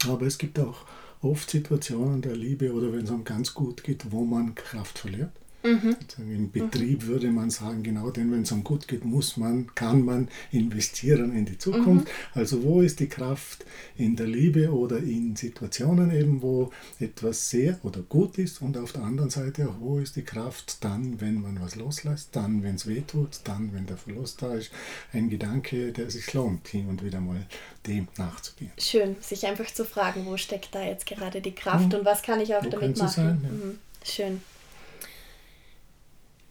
Aber 0.08 0.26
es 0.26 0.38
gibt 0.38 0.60
auch 0.60 0.86
oft 1.22 1.50
Situationen 1.50 2.22
der 2.22 2.36
Liebe 2.36 2.74
oder 2.74 2.92
wenn 2.94 3.06
es 3.06 3.12
einem 3.12 3.24
ganz 3.24 3.54
gut 3.54 3.84
geht, 3.84 4.12
wo 4.12 4.24
man 4.24 4.56
Kraft 4.56 5.00
verliert. 5.00 5.32
Mhm. 5.66 5.96
Im 6.18 6.52
Betrieb 6.52 7.04
mhm. 7.04 7.08
würde 7.08 7.32
man 7.32 7.50
sagen, 7.50 7.84
genau 7.84 8.12
denn, 8.12 8.32
wenn 8.32 8.44
es 8.44 8.52
einem 8.52 8.64
gut 8.64 8.88
geht, 8.88 9.04
muss 9.04 9.38
man, 9.38 9.74
kann 9.76 10.04
man 10.04 10.30
investieren 10.52 11.36
in 11.36 11.46
die 11.46 11.58
Zukunft. 11.58 12.08
Mhm. 12.08 12.12
Also 12.34 12.64
wo 12.64 12.82
ist 12.82 13.00
die 13.00 13.08
Kraft 13.08 13.66
in 13.98 14.16
der 14.16 14.28
Liebe 14.28 14.72
oder 14.72 14.98
in 14.98 15.36
Situationen 15.36 16.12
eben, 16.12 16.42
wo 16.42 16.72
etwas 17.00 17.50
sehr 17.50 17.80
oder 17.84 18.02
gut 18.02 18.38
ist 18.38 18.62
und 18.62 18.78
auf 18.78 18.92
der 18.92 19.04
anderen 19.04 19.30
Seite 19.30 19.68
auch, 19.70 19.76
wo 19.80 20.00
ist 20.00 20.16
die 20.16 20.24
Kraft 20.24 20.84
dann, 20.84 21.20
wenn 21.22 21.42
man 21.42 21.60
was 21.62 21.76
loslässt, 21.76 22.36
dann, 22.36 22.64
wenn 22.64 22.76
es 22.76 22.88
weh 22.88 23.02
tut, 23.02 23.40
dann, 23.44 23.74
wenn 23.74 23.86
der 23.86 23.98
Verlust 23.98 24.42
da 24.42 24.54
ist. 24.54 24.72
Ein 25.14 25.30
Gedanke, 25.30 25.92
der 25.92 26.10
sich 26.12 26.34
lohnt, 26.34 26.68
hin 26.68 26.88
und 26.88 27.04
wieder 27.04 27.20
mal 27.20 27.46
dem 27.88 28.08
nachzugehen. 28.18 28.72
Schön, 28.78 29.16
sich 29.22 29.46
einfach 29.46 29.72
zu 29.72 29.86
fragen, 29.86 30.26
wo 30.26 30.38
steckt 30.38 30.76
da 30.76 30.84
jetzt 30.84 31.06
gerade 31.06 31.42
die 31.42 31.54
Kraft 31.54 31.90
mhm. 31.90 32.00
und 32.00 32.06
was 32.06 32.22
kann 32.22 32.40
ich 32.40 32.56
auch 32.56 32.64
wo 32.64 32.70
damit 32.70 32.98
machen. 32.98 33.10
Sein, 33.10 33.40
ja. 33.44 33.50
Mhm. 33.50 33.80
Schön. 34.04 34.42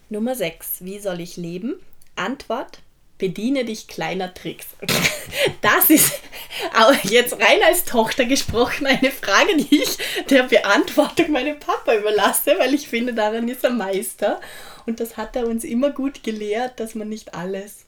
Nummer 0.09 0.35
6. 0.35 0.85
Wie 0.85 0.99
soll 0.99 1.21
ich 1.21 1.37
leben? 1.37 1.77
Antwort. 2.17 2.81
Bediene 3.19 3.65
dich 3.65 3.89
kleiner 3.89 4.35
Tricks. 4.35 4.67
Das 5.63 5.91
ist 5.91 6.21
jetzt 7.05 7.35
rein 7.35 7.61
als 7.65 7.85
Tochter 7.85 8.27
gesprochen 8.27 8.87
eine 8.87 9.11
Frage, 9.11 9.57
die 9.57 9.83
ich 9.83 9.97
der 10.31 10.45
Beantwortung 10.45 11.33
meinem 11.33 11.59
Papa 11.59 11.97
überlasse, 11.97 12.55
weil 12.59 12.75
ich 12.75 12.87
finde, 12.89 13.15
daran 13.15 13.49
ist 13.49 13.65
er 13.65 13.71
Meister. 13.71 14.41
Und 14.87 15.01
das 15.01 15.17
hat 15.17 15.35
er 15.35 15.49
uns 15.49 15.65
immer 15.65 15.91
gut 15.91 16.23
gelehrt, 16.23 16.79
dass 16.79 16.95
man 16.95 17.09
nicht 17.09 17.35
alles 17.35 17.87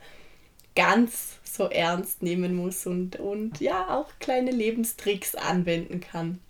ganz 0.75 1.39
so 1.45 1.69
ernst 1.69 2.23
nehmen 2.23 2.55
muss 2.55 2.87
und, 2.87 3.17
und 3.17 3.61
ja 3.61 3.97
auch 3.97 4.09
kleine 4.21 4.51
Lebenstricks 4.51 5.35
anwenden 5.35 6.01
kann. 6.01 6.41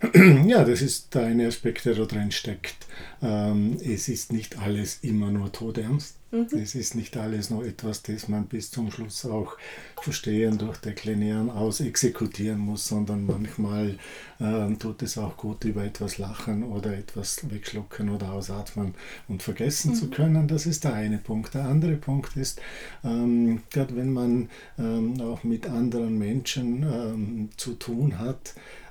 Ja, 0.46 0.64
das 0.64 0.82
ist 0.82 1.14
der 1.14 1.26
eine 1.26 1.46
Aspekt, 1.46 1.84
der 1.84 1.94
da 1.94 2.04
drin 2.04 2.30
steckt. 2.30 2.86
Ähm, 3.22 3.78
es 3.84 4.08
ist 4.08 4.32
nicht 4.32 4.58
alles 4.58 4.98
immer 5.02 5.30
nur 5.30 5.52
todernst. 5.52 6.18
Mhm. 6.30 6.46
Es 6.52 6.74
ist 6.74 6.94
nicht 6.94 7.16
alles 7.16 7.48
nur 7.48 7.64
etwas, 7.64 8.02
das 8.02 8.28
man 8.28 8.46
bis 8.46 8.70
zum 8.70 8.90
Schluss 8.90 9.24
auch 9.24 9.56
verstehen, 10.02 10.58
durchdeklinieren, 10.58 11.48
ausexekutieren 11.48 12.58
muss, 12.58 12.86
sondern 12.86 13.24
manchmal 13.24 13.96
äh, 14.38 14.74
tut 14.74 15.02
es 15.02 15.16
auch 15.16 15.38
gut, 15.38 15.64
über 15.64 15.84
etwas 15.84 16.18
lachen 16.18 16.64
oder 16.64 16.96
etwas 16.96 17.50
wegschlucken 17.50 18.10
oder 18.10 18.32
ausatmen 18.32 18.94
und 19.26 19.42
vergessen 19.42 19.92
mhm. 19.92 19.94
zu 19.94 20.10
können. 20.10 20.48
Das 20.48 20.66
ist 20.66 20.84
der 20.84 20.92
eine 20.94 21.18
Punkt. 21.18 21.54
Der 21.54 21.64
andere 21.64 21.96
Punkt 21.96 22.36
ist, 22.36 22.60
ähm, 23.02 23.62
gerade 23.70 23.96
wenn 23.96 24.12
man 24.12 24.50
ähm, 24.78 25.18
auch 25.22 25.44
mit 25.44 25.66
anderen 25.66 26.18
Menschen 26.18 26.82
ähm, 26.82 27.48
zu 27.56 27.72
tun 27.72 28.18
hat, 28.18 28.54
ähm, 28.54 28.87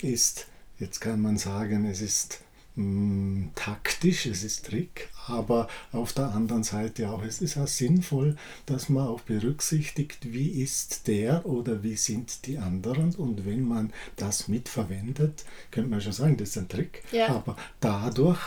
ist, 0.00 0.46
jetzt 0.78 1.00
kann 1.00 1.20
man 1.20 1.38
sagen, 1.38 1.86
es 1.86 2.00
ist 2.00 2.40
mh, 2.76 3.50
taktisch, 3.54 4.26
es 4.26 4.44
ist 4.44 4.66
Trick, 4.66 5.08
aber 5.26 5.68
auf 5.92 6.12
der 6.12 6.32
anderen 6.32 6.62
Seite 6.62 7.10
auch, 7.10 7.22
es 7.22 7.40
ist 7.40 7.56
auch 7.56 7.66
sinnvoll, 7.66 8.36
dass 8.66 8.88
man 8.88 9.06
auch 9.06 9.20
berücksichtigt, 9.20 10.32
wie 10.32 10.62
ist 10.62 11.06
der 11.06 11.46
oder 11.46 11.82
wie 11.82 11.96
sind 11.96 12.46
die 12.46 12.58
anderen. 12.58 13.14
Und 13.14 13.46
wenn 13.46 13.62
man 13.62 13.92
das 14.16 14.48
mitverwendet, 14.48 15.44
könnte 15.70 15.90
man 15.90 16.00
schon 16.00 16.12
sagen, 16.12 16.36
das 16.36 16.50
ist 16.50 16.58
ein 16.58 16.68
Trick, 16.68 17.02
ja. 17.12 17.28
aber 17.28 17.56
dadurch 17.80 18.40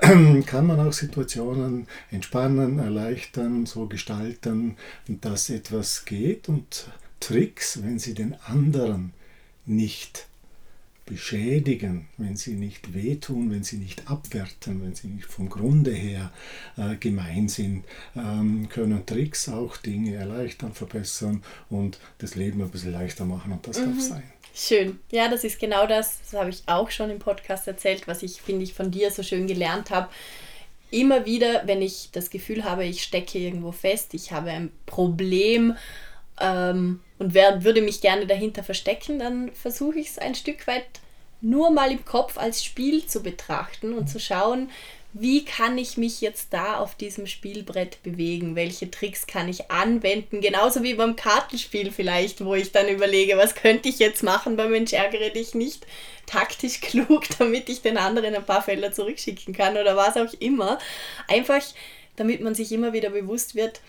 kann 0.46 0.66
man 0.66 0.80
auch 0.80 0.92
Situationen 0.92 1.86
entspannen, 2.10 2.78
erleichtern, 2.78 3.66
so 3.66 3.86
gestalten, 3.86 4.76
dass 5.06 5.50
etwas 5.50 6.04
geht. 6.04 6.48
Und 6.48 6.88
Tricks, 7.20 7.82
wenn 7.82 7.98
sie 7.98 8.14
den 8.14 8.34
anderen 8.46 9.12
nicht 9.66 10.26
beschädigen, 11.04 12.08
wenn 12.16 12.36
sie 12.36 12.54
nicht 12.54 12.94
wehtun, 12.94 13.50
wenn 13.50 13.64
sie 13.64 13.76
nicht 13.76 14.08
abwerten, 14.08 14.82
wenn 14.82 14.94
sie 14.94 15.08
nicht 15.08 15.26
vom 15.26 15.48
Grunde 15.48 15.90
her 15.90 16.32
äh, 16.76 16.96
gemein 16.96 17.48
sind, 17.48 17.84
ähm, 18.16 18.68
können 18.68 19.04
Tricks 19.04 19.48
auch 19.48 19.76
Dinge 19.76 20.14
erleichtern, 20.14 20.72
verbessern 20.72 21.42
und 21.70 21.98
das 22.18 22.34
Leben 22.36 22.62
ein 22.62 22.70
bisschen 22.70 22.92
leichter 22.92 23.24
machen 23.24 23.52
und 23.52 23.66
das 23.66 23.80
mhm. 23.80 23.86
darf 23.86 24.00
sein. 24.00 24.22
Schön. 24.54 25.00
Ja, 25.10 25.28
das 25.28 25.44
ist 25.44 25.58
genau 25.58 25.86
das, 25.86 26.20
das 26.20 26.38
habe 26.38 26.50
ich 26.50 26.62
auch 26.66 26.90
schon 26.90 27.10
im 27.10 27.18
Podcast 27.18 27.66
erzählt, 27.66 28.06
was 28.06 28.22
ich, 28.22 28.40
finde 28.40 28.64
ich, 28.64 28.74
von 28.74 28.90
dir 28.90 29.10
so 29.10 29.22
schön 29.22 29.46
gelernt 29.46 29.90
habe. 29.90 30.08
Immer 30.90 31.24
wieder, 31.24 31.62
wenn 31.66 31.80
ich 31.80 32.10
das 32.12 32.28
Gefühl 32.28 32.64
habe, 32.64 32.84
ich 32.84 33.02
stecke 33.02 33.38
irgendwo 33.38 33.72
fest, 33.72 34.12
ich 34.12 34.30
habe 34.30 34.50
ein 34.50 34.70
Problem, 34.84 35.74
ähm, 36.40 37.00
und 37.18 37.34
wer, 37.34 37.64
würde 37.64 37.82
mich 37.82 38.00
gerne 38.00 38.26
dahinter 38.26 38.62
verstecken, 38.62 39.18
dann 39.18 39.52
versuche 39.52 39.98
ich 39.98 40.08
es 40.08 40.18
ein 40.18 40.34
Stück 40.34 40.66
weit 40.66 40.86
nur 41.40 41.70
mal 41.70 41.90
im 41.90 42.04
Kopf 42.04 42.38
als 42.38 42.64
Spiel 42.64 43.06
zu 43.06 43.22
betrachten 43.22 43.94
und 43.94 44.08
zu 44.08 44.20
schauen, 44.20 44.70
wie 45.14 45.44
kann 45.44 45.76
ich 45.76 45.98
mich 45.98 46.22
jetzt 46.22 46.54
da 46.54 46.78
auf 46.78 46.94
diesem 46.94 47.26
Spielbrett 47.26 48.02
bewegen? 48.02 48.56
Welche 48.56 48.90
Tricks 48.90 49.26
kann 49.26 49.46
ich 49.46 49.70
anwenden? 49.70 50.40
Genauso 50.40 50.82
wie 50.82 50.94
beim 50.94 51.16
Kartenspiel 51.16 51.92
vielleicht, 51.92 52.42
wo 52.42 52.54
ich 52.54 52.72
dann 52.72 52.88
überlege, 52.88 53.36
was 53.36 53.54
könnte 53.54 53.90
ich 53.90 53.98
jetzt 53.98 54.22
machen 54.22 54.56
beim 54.56 54.70
Mensch 54.70 54.94
ärgere 54.94 55.28
dich 55.28 55.54
nicht 55.54 55.86
taktisch 56.24 56.80
klug, 56.80 57.24
damit 57.38 57.68
ich 57.68 57.82
den 57.82 57.98
anderen 57.98 58.34
ein 58.34 58.46
paar 58.46 58.62
Felder 58.62 58.92
zurückschicken 58.92 59.52
kann 59.52 59.76
oder 59.76 59.96
was 59.96 60.16
auch 60.16 60.32
immer. 60.40 60.78
Einfach, 61.28 61.62
damit 62.16 62.40
man 62.40 62.54
sich 62.54 62.72
immer 62.72 62.94
wieder 62.94 63.10
bewusst 63.10 63.54
wird, 63.54 63.80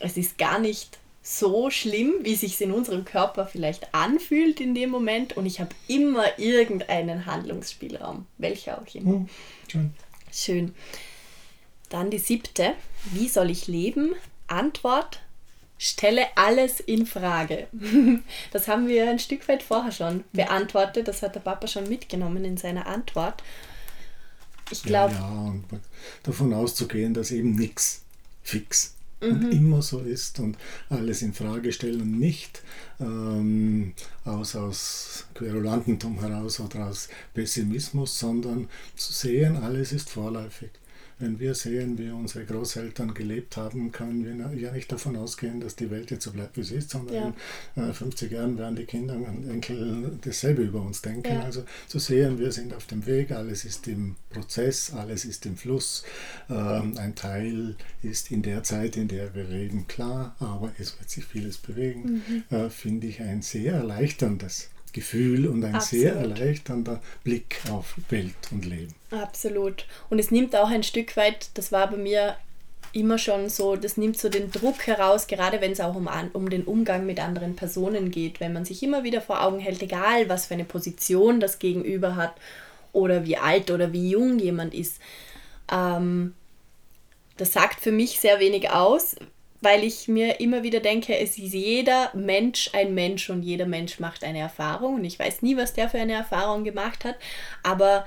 es 0.00 0.16
ist 0.16 0.38
gar 0.38 0.58
nicht 0.58 0.98
so 1.26 1.70
schlimm, 1.70 2.16
wie 2.20 2.36
sich 2.36 2.60
in 2.60 2.70
unserem 2.70 3.06
Körper 3.06 3.46
vielleicht 3.46 3.94
anfühlt 3.94 4.60
in 4.60 4.74
dem 4.74 4.90
Moment 4.90 5.36
und 5.38 5.46
ich 5.46 5.58
habe 5.58 5.74
immer 5.88 6.38
irgendeinen 6.38 7.24
Handlungsspielraum, 7.24 8.26
welcher 8.36 8.78
auch 8.78 8.94
immer. 8.94 9.20
Mhm. 9.20 9.28
Schön. 9.66 9.94
Schön. 10.30 10.74
Dann 11.88 12.10
die 12.10 12.18
siebte. 12.18 12.74
Wie 13.06 13.28
soll 13.28 13.50
ich 13.50 13.66
leben? 13.68 14.14
Antwort: 14.48 15.22
Stelle 15.78 16.26
alles 16.36 16.78
in 16.80 17.06
Frage. 17.06 17.68
Das 18.52 18.68
haben 18.68 18.86
wir 18.86 19.08
ein 19.08 19.18
Stück 19.18 19.48
weit 19.48 19.62
vorher 19.62 19.92
schon 19.92 20.24
beantwortet. 20.34 21.08
Das 21.08 21.22
hat 21.22 21.34
der 21.34 21.40
Papa 21.40 21.68
schon 21.68 21.88
mitgenommen 21.88 22.44
in 22.44 22.58
seiner 22.58 22.86
Antwort. 22.86 23.42
Ich 24.70 24.82
glaube. 24.82 25.14
Ja, 25.14 25.20
ja, 25.20 25.40
und 25.50 25.64
davon 26.22 26.52
auszugehen, 26.52 27.14
dass 27.14 27.30
eben 27.30 27.54
nichts 27.54 28.02
fix 28.42 28.93
und 29.24 29.42
mhm. 29.42 29.50
immer 29.50 29.82
so 29.82 30.00
ist 30.00 30.40
und 30.40 30.56
alles 30.88 31.22
in 31.22 31.32
Frage 31.32 31.72
stellen, 31.72 32.18
nicht 32.18 32.62
ähm, 33.00 33.94
aus, 34.24 34.56
aus 34.56 35.26
Querulantentum 35.34 36.20
heraus 36.20 36.60
oder 36.60 36.86
aus 36.86 37.08
Pessimismus, 37.32 38.18
sondern 38.18 38.68
zu 38.96 39.12
sehen, 39.12 39.56
alles 39.56 39.92
ist 39.92 40.10
vorläufig. 40.10 40.70
Wenn 41.18 41.38
wir 41.38 41.54
sehen, 41.54 41.98
wie 41.98 42.10
unsere 42.10 42.44
Großeltern 42.44 43.14
gelebt 43.14 43.56
haben, 43.56 43.92
können 43.92 44.24
wir 44.24 44.58
ja 44.58 44.72
nicht 44.72 44.90
davon 44.90 45.16
ausgehen, 45.16 45.60
dass 45.60 45.76
die 45.76 45.90
Welt 45.90 46.10
jetzt 46.10 46.24
so 46.24 46.32
bleibt, 46.32 46.56
wie 46.56 46.62
sie 46.62 46.76
ist, 46.76 46.90
sondern 46.90 47.34
ja. 47.76 47.86
in 47.86 47.94
50 47.94 48.30
äh, 48.30 48.34
Jahren 48.34 48.58
werden 48.58 48.76
die 48.76 48.84
Kinder 48.84 49.14
und 49.14 49.48
Enkel 49.48 50.18
dasselbe 50.22 50.62
über 50.62 50.80
uns 50.82 51.02
denken. 51.02 51.32
Ja. 51.32 51.42
Also 51.42 51.64
zu 51.86 51.98
sehen, 51.98 52.38
wir 52.38 52.52
sind 52.52 52.74
auf 52.74 52.86
dem 52.86 53.06
Weg, 53.06 53.30
alles 53.30 53.64
ist 53.64 53.86
im 53.86 54.16
Prozess, 54.30 54.92
alles 54.92 55.24
ist 55.24 55.46
im 55.46 55.56
Fluss. 55.56 56.04
Ähm, 56.50 56.96
ein 56.98 57.14
Teil 57.14 57.76
ist 58.02 58.30
in 58.30 58.42
der 58.42 58.62
Zeit, 58.62 58.96
in 58.96 59.08
der 59.08 59.34
wir 59.34 59.44
leben, 59.44 59.86
klar, 59.86 60.34
aber 60.40 60.72
es 60.78 60.98
wird 60.98 61.10
sich 61.10 61.24
vieles 61.24 61.58
bewegen, 61.58 62.22
mhm. 62.50 62.56
äh, 62.56 62.70
finde 62.70 63.06
ich 63.06 63.20
ein 63.20 63.42
sehr 63.42 63.74
erleichterndes 63.74 64.70
Gefühl 64.94 65.46
und 65.46 65.62
ein 65.62 65.74
Absolut. 65.74 66.02
sehr 66.02 66.14
erleichternder 66.14 67.02
Blick 67.22 67.60
auf 67.70 67.94
Welt 68.08 68.34
und 68.50 68.64
Leben. 68.64 68.94
Absolut. 69.10 69.86
Und 70.08 70.18
es 70.18 70.30
nimmt 70.30 70.56
auch 70.56 70.70
ein 70.70 70.82
Stück 70.82 71.16
weit, 71.18 71.50
das 71.54 71.70
war 71.70 71.90
bei 71.90 71.98
mir 71.98 72.36
immer 72.94 73.18
schon 73.18 73.48
so, 73.50 73.76
das 73.76 73.96
nimmt 73.96 74.18
so 74.18 74.28
den 74.28 74.50
Druck 74.50 74.86
heraus, 74.86 75.26
gerade 75.26 75.60
wenn 75.60 75.72
es 75.72 75.80
auch 75.80 75.96
um, 75.96 76.08
um 76.32 76.48
den 76.48 76.62
Umgang 76.64 77.04
mit 77.04 77.20
anderen 77.20 77.56
Personen 77.56 78.10
geht, 78.10 78.40
wenn 78.40 78.52
man 78.52 78.64
sich 78.64 78.82
immer 78.82 79.02
wieder 79.02 79.20
vor 79.20 79.42
Augen 79.42 79.58
hält, 79.58 79.82
egal 79.82 80.28
was 80.28 80.46
für 80.46 80.54
eine 80.54 80.64
Position 80.64 81.40
das 81.40 81.58
Gegenüber 81.58 82.16
hat 82.16 82.34
oder 82.92 83.26
wie 83.26 83.36
alt 83.36 83.70
oder 83.70 83.92
wie 83.92 84.10
jung 84.10 84.38
jemand 84.38 84.72
ist. 84.74 85.00
Ähm, 85.70 86.34
das 87.36 87.52
sagt 87.52 87.80
für 87.80 87.90
mich 87.90 88.20
sehr 88.20 88.38
wenig 88.38 88.70
aus, 88.70 89.16
weil 89.64 89.82
ich 89.82 90.06
mir 90.08 90.40
immer 90.40 90.62
wieder 90.62 90.80
denke, 90.80 91.18
es 91.18 91.38
ist 91.38 91.54
jeder 91.54 92.10
Mensch 92.14 92.70
ein 92.74 92.94
Mensch 92.94 93.30
und 93.30 93.42
jeder 93.42 93.66
Mensch 93.66 93.98
macht 93.98 94.22
eine 94.22 94.38
Erfahrung. 94.38 94.96
Und 94.96 95.04
ich 95.04 95.18
weiß 95.18 95.42
nie, 95.42 95.56
was 95.56 95.72
der 95.72 95.88
für 95.88 95.98
eine 95.98 96.12
Erfahrung 96.12 96.64
gemacht 96.64 97.04
hat, 97.04 97.16
aber 97.62 98.06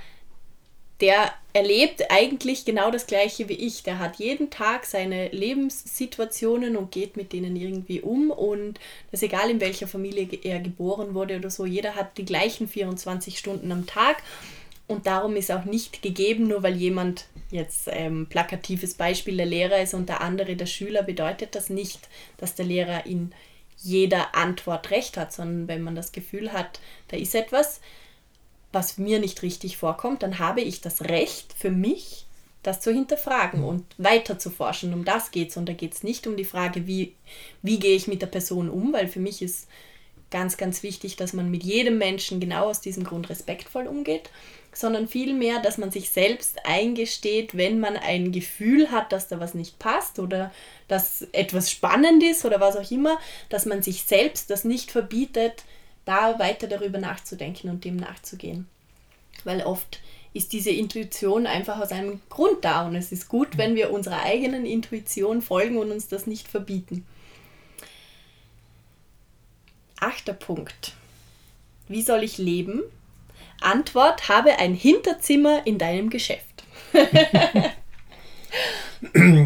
der 1.01 1.31
erlebt 1.53 2.03
eigentlich 2.09 2.65
genau 2.65 2.89
das 2.89 3.05
gleiche 3.05 3.49
wie 3.49 3.53
ich. 3.53 3.83
Der 3.83 3.99
hat 3.99 4.17
jeden 4.17 4.49
Tag 4.49 4.85
seine 4.85 5.29
Lebenssituationen 5.29 6.75
und 6.75 6.91
geht 6.91 7.17
mit 7.17 7.33
denen 7.33 7.55
irgendwie 7.55 8.01
um. 8.01 8.31
Und 8.31 8.79
das 9.11 9.21
ist 9.21 9.27
egal 9.27 9.49
in 9.49 9.61
welcher 9.61 9.87
Familie 9.87 10.27
er 10.43 10.59
geboren 10.59 11.13
wurde 11.13 11.37
oder 11.37 11.49
so, 11.49 11.65
jeder 11.65 11.95
hat 11.95 12.17
die 12.17 12.25
gleichen 12.25 12.67
24 12.67 13.37
Stunden 13.37 13.71
am 13.71 13.85
Tag 13.85 14.23
und 14.87 15.05
darum 15.05 15.35
ist 15.35 15.51
auch 15.51 15.65
nicht 15.65 16.01
gegeben, 16.01 16.47
nur 16.47 16.63
weil 16.63 16.75
jemand 16.75 17.25
jetzt 17.51 17.87
ähm, 17.91 18.27
plakatives 18.27 18.93
Beispiel 18.93 19.37
der 19.37 19.45
Lehrer 19.45 19.81
ist 19.81 19.93
und 19.93 20.07
der 20.07 20.21
andere 20.21 20.55
der 20.55 20.65
Schüler, 20.65 21.03
bedeutet 21.03 21.55
das 21.55 21.69
nicht, 21.69 22.07
dass 22.37 22.55
der 22.55 22.65
Lehrer 22.65 23.05
in 23.05 23.33
jeder 23.77 24.35
Antwort 24.35 24.89
recht 24.91 25.17
hat, 25.17 25.33
sondern 25.33 25.67
wenn 25.67 25.83
man 25.83 25.95
das 25.95 26.11
Gefühl 26.11 26.51
hat, 26.53 26.79
da 27.09 27.17
ist 27.17 27.35
etwas, 27.35 27.81
was 28.71 28.97
mir 28.97 29.19
nicht 29.19 29.41
richtig 29.43 29.77
vorkommt, 29.77 30.23
dann 30.23 30.39
habe 30.39 30.61
ich 30.61 30.81
das 30.81 31.03
Recht 31.03 31.53
für 31.53 31.71
mich, 31.71 32.25
das 32.63 32.81
zu 32.81 32.91
hinterfragen 32.91 33.63
und 33.63 33.85
weiter 33.97 34.39
zu 34.39 34.49
forschen. 34.49 34.93
Um 34.93 35.05
das 35.05 35.31
geht 35.31 35.51
es. 35.51 35.57
Und 35.57 35.69
da 35.69 35.73
geht 35.73 35.93
es 35.93 36.03
nicht 36.03 36.27
um 36.27 36.35
die 36.35 36.45
Frage, 36.45 36.85
wie, 36.85 37.13
wie 37.61 37.79
gehe 37.79 37.95
ich 37.95 38.07
mit 38.07 38.21
der 38.21 38.27
Person 38.27 38.69
um, 38.69 38.91
weil 38.93 39.07
für 39.07 39.19
mich 39.19 39.41
ist 39.41 39.67
ganz, 40.31 40.57
ganz 40.57 40.83
wichtig, 40.83 41.15
dass 41.15 41.33
man 41.33 41.49
mit 41.49 41.63
jedem 41.63 41.97
Menschen 41.97 42.39
genau 42.39 42.69
aus 42.69 42.81
diesem 42.81 43.05
Grund 43.05 43.29
respektvoll 43.29 43.87
umgeht, 43.87 44.29
sondern 44.79 45.07
vielmehr, 45.07 45.59
dass 45.59 45.77
man 45.77 45.91
sich 45.91 46.09
selbst 46.09 46.65
eingesteht, 46.65 47.55
wenn 47.57 47.79
man 47.79 47.97
ein 47.97 48.31
Gefühl 48.31 48.91
hat, 48.91 49.11
dass 49.11 49.27
da 49.27 49.39
was 49.39 49.53
nicht 49.53 49.79
passt 49.79 50.19
oder 50.19 50.51
dass 50.87 51.23
etwas 51.31 51.71
spannend 51.71 52.23
ist 52.23 52.45
oder 52.45 52.59
was 52.59 52.75
auch 52.75 52.89
immer, 52.91 53.17
dass 53.49 53.65
man 53.65 53.81
sich 53.81 54.03
selbst 54.03 54.49
das 54.49 54.63
nicht 54.63 54.91
verbietet, 54.91 55.63
da 56.05 56.39
weiter 56.39 56.67
darüber 56.67 56.99
nachzudenken 56.99 57.69
und 57.69 57.83
dem 57.83 57.97
nachzugehen. 57.97 58.67
Weil 59.43 59.61
oft 59.61 59.99
ist 60.33 60.53
diese 60.53 60.69
Intuition 60.69 61.47
einfach 61.47 61.79
aus 61.79 61.91
einem 61.91 62.21
Grund 62.29 62.63
da 62.63 62.85
und 62.85 62.95
es 62.95 63.11
ist 63.11 63.27
gut, 63.27 63.57
wenn 63.57 63.75
wir 63.75 63.91
unserer 63.91 64.21
eigenen 64.23 64.65
Intuition 64.65 65.41
folgen 65.41 65.77
und 65.77 65.91
uns 65.91 66.07
das 66.07 66.27
nicht 66.27 66.47
verbieten. 66.47 67.05
Achter 69.99 70.33
Punkt. 70.33 70.93
Wie 71.87 72.01
soll 72.01 72.23
ich 72.23 72.37
leben? 72.37 72.83
Antwort, 73.61 74.29
habe 74.29 74.57
ein 74.59 74.73
Hinterzimmer 74.73 75.65
in 75.65 75.77
deinem 75.77 76.09
Geschäft. 76.09 76.63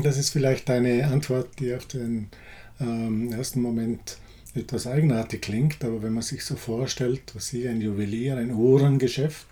Das 0.03 0.17
ist 0.17 0.29
vielleicht 0.29 0.69
eine 0.69 1.07
Antwort, 1.07 1.59
die 1.59 1.75
auf 1.75 1.85
den 1.85 2.29
ähm, 2.79 3.33
ersten 3.33 3.61
Moment 3.61 4.17
etwas 4.53 4.87
eigenartig 4.87 5.41
klingt, 5.41 5.83
aber 5.83 6.01
wenn 6.03 6.13
man 6.13 6.23
sich 6.23 6.43
so 6.43 6.55
vorstellt, 6.55 7.35
was 7.35 7.47
sie 7.47 7.67
ein 7.67 7.81
Juwelier, 7.81 8.37
ein 8.37 8.51
Uhrengeschäft, 8.51 9.45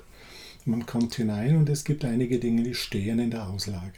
man 0.66 0.86
kommt 0.86 1.16
hinein 1.16 1.56
und 1.58 1.70
es 1.70 1.84
gibt 1.84 2.06
einige 2.06 2.40
Dinge, 2.40 2.64
die 2.64 2.76
stehen 2.76 3.20
in 3.20 3.32
der 3.32 3.48
Auslage. 3.48 3.94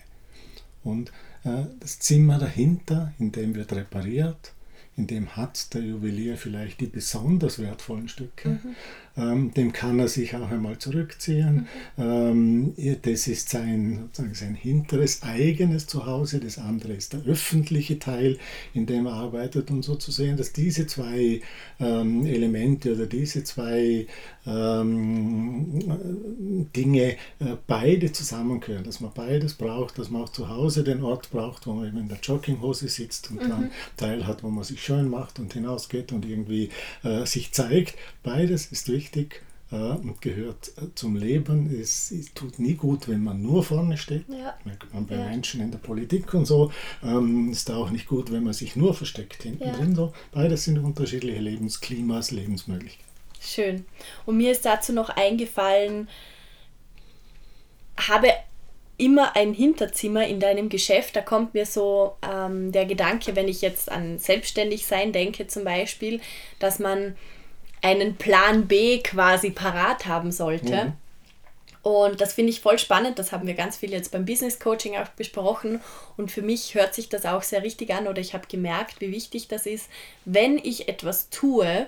Und 0.83 1.11
äh, 1.43 1.65
das 1.79 1.99
Zimmer 1.99 2.39
dahinter, 2.39 3.13
in 3.19 3.31
dem 3.31 3.55
wird 3.55 3.73
repariert, 3.73 4.53
in 4.97 5.07
dem 5.07 5.35
hat 5.35 5.73
der 5.73 5.81
Juwelier 5.81 6.37
vielleicht 6.37 6.79
die 6.81 6.87
besonders 6.87 7.59
wertvollen 7.59 8.09
Stücke. 8.09 8.49
Mhm. 8.49 8.75
Ähm, 9.17 9.53
dem 9.53 9.73
kann 9.73 9.99
er 9.99 10.07
sich 10.07 10.33
auch 10.35 10.49
einmal 10.49 10.77
zurückziehen. 10.77 11.67
Mhm. 11.97 12.73
Ähm, 12.77 12.99
das 13.01 13.27
ist 13.27 13.49
sein, 13.49 14.09
sein 14.13 14.55
hinteres 14.55 15.21
eigenes 15.23 15.87
Zuhause, 15.87 16.39
das 16.39 16.57
andere 16.57 16.93
ist 16.93 17.11
der 17.13 17.25
öffentliche 17.25 17.99
Teil, 17.99 18.37
in 18.73 18.85
dem 18.85 19.07
er 19.07 19.13
arbeitet 19.13 19.69
und 19.69 19.83
so 19.83 19.95
zu 19.95 20.11
sehen, 20.11 20.37
dass 20.37 20.53
diese 20.53 20.87
zwei 20.87 21.41
ähm, 21.79 22.25
Elemente 22.25 22.93
oder 22.93 23.05
diese 23.05 23.43
zwei 23.43 24.07
ähm, 24.45 26.69
Dinge 26.75 27.17
äh, 27.39 27.57
beide 27.67 28.13
zusammengehören, 28.13 28.85
dass 28.85 29.01
man 29.01 29.11
beides 29.13 29.55
braucht, 29.55 29.99
dass 29.99 30.09
man 30.09 30.23
auch 30.23 30.29
zu 30.29 30.47
Hause 30.47 30.85
den 30.85 31.03
Ort 31.03 31.31
braucht, 31.31 31.67
wo 31.67 31.73
man 31.73 31.87
eben 31.87 31.97
in 31.97 32.07
der 32.07 32.19
Jogginghose 32.19 32.87
sitzt 32.87 33.29
und 33.29 33.43
mhm. 33.43 33.49
dann 33.49 33.71
Teil 33.97 34.25
hat, 34.25 34.41
wo 34.43 34.49
man 34.49 34.63
sich 34.63 34.81
schön 34.81 35.09
macht 35.09 35.37
und 35.39 35.51
hinausgeht 35.53 36.13
und 36.13 36.25
irgendwie 36.25 36.69
äh, 37.03 37.25
sich 37.25 37.51
zeigt. 37.51 37.95
Beides 38.23 38.67
ist 38.67 38.87
wichtig 38.87 39.00
wichtig 39.01 39.41
äh, 39.71 39.75
und 39.75 40.21
gehört 40.21 40.71
äh, 40.77 40.93
zum 40.95 41.15
Leben. 41.15 41.73
Es, 41.73 42.11
es, 42.11 42.33
tut 42.33 42.59
nie 42.59 42.75
gut, 42.75 43.07
wenn 43.07 43.23
man 43.23 43.41
nur 43.41 43.63
vorne 43.63 43.97
steht. 43.97 44.25
Ja. 44.29 44.55
Merkt 44.63 44.93
man 44.93 45.07
bei 45.07 45.15
ja. 45.15 45.25
Menschen 45.25 45.61
in 45.61 45.71
der 45.71 45.79
Politik 45.79 46.33
und 46.33 46.45
so. 46.45 46.71
Ähm, 47.03 47.51
ist 47.51 47.71
auch 47.71 47.89
nicht 47.89 48.07
gut, 48.07 48.31
wenn 48.31 48.43
man 48.43 48.53
sich 48.53 48.75
nur 48.75 48.93
versteckt 48.93 49.43
hinten 49.43 49.67
ja. 49.67 49.73
drin. 49.73 49.95
So. 49.95 50.13
Beides 50.31 50.65
sind 50.65 50.77
unterschiedliche 50.77 51.39
Lebensklimas, 51.39 52.31
Lebensmöglichkeiten. 52.31 53.11
Schön. 53.39 53.85
Und 54.25 54.37
mir 54.37 54.51
ist 54.51 54.65
dazu 54.65 54.93
noch 54.93 55.09
eingefallen, 55.09 56.07
habe 57.97 58.27
immer 58.97 59.35
ein 59.35 59.53
Hinterzimmer 59.53 60.27
in 60.27 60.39
deinem 60.39 60.69
Geschäft. 60.69 61.15
Da 61.15 61.21
kommt 61.21 61.55
mir 61.55 61.65
so 61.65 62.17
ähm, 62.21 62.71
der 62.71 62.85
Gedanke, 62.85 63.35
wenn 63.35 63.47
ich 63.47 63.61
jetzt 63.61 63.91
an 63.91 64.19
Selbstständigsein 64.19 65.11
denke 65.11 65.47
zum 65.47 65.63
Beispiel, 65.63 66.21
dass 66.59 66.77
man 66.77 67.15
einen 67.81 68.15
Plan 68.15 68.67
B 68.67 68.99
quasi 68.99 69.51
parat 69.51 70.05
haben 70.05 70.31
sollte. 70.31 70.85
Mhm. 70.85 70.93
Und 71.83 72.21
das 72.21 72.33
finde 72.33 72.51
ich 72.51 72.61
voll 72.61 72.77
spannend. 72.77 73.17
Das 73.17 73.31
haben 73.31 73.47
wir 73.47 73.55
ganz 73.55 73.77
viel 73.77 73.91
jetzt 73.91 74.11
beim 74.11 74.25
Business 74.25 74.59
Coaching 74.59 74.97
auch 74.97 75.07
besprochen. 75.09 75.81
Und 76.15 76.31
für 76.31 76.43
mich 76.43 76.75
hört 76.75 76.93
sich 76.93 77.09
das 77.09 77.25
auch 77.25 77.41
sehr 77.41 77.63
richtig 77.63 77.91
an 77.93 78.07
oder 78.07 78.21
ich 78.21 78.33
habe 78.33 78.47
gemerkt, 78.47 79.01
wie 79.01 79.11
wichtig 79.11 79.47
das 79.47 79.65
ist. 79.65 79.89
Wenn 80.23 80.57
ich 80.59 80.87
etwas 80.87 81.29
tue, 81.29 81.87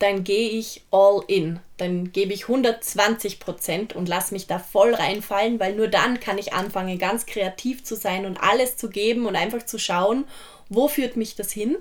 dann 0.00 0.24
gehe 0.24 0.50
ich 0.50 0.82
all 0.90 1.22
in. 1.28 1.60
Dann 1.76 2.10
gebe 2.10 2.32
ich 2.32 2.48
120 2.48 3.38
Prozent 3.38 3.94
und 3.94 4.08
lasse 4.08 4.34
mich 4.34 4.48
da 4.48 4.58
voll 4.58 4.94
reinfallen, 4.94 5.60
weil 5.60 5.76
nur 5.76 5.88
dann 5.88 6.18
kann 6.18 6.38
ich 6.38 6.52
anfangen, 6.52 6.98
ganz 6.98 7.26
kreativ 7.26 7.84
zu 7.84 7.94
sein 7.94 8.26
und 8.26 8.38
alles 8.38 8.76
zu 8.76 8.90
geben 8.90 9.26
und 9.26 9.36
einfach 9.36 9.64
zu 9.64 9.78
schauen, 9.78 10.24
wo 10.68 10.88
führt 10.88 11.16
mich 11.16 11.36
das 11.36 11.52
hin. 11.52 11.76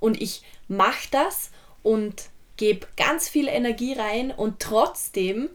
Und 0.00 0.22
ich 0.22 0.42
mache 0.68 1.08
das 1.10 1.50
und 1.82 2.30
gebe 2.56 2.86
ganz 2.96 3.28
viel 3.28 3.48
Energie 3.48 3.94
rein 3.94 4.30
und 4.30 4.60
trotzdem, 4.60 5.50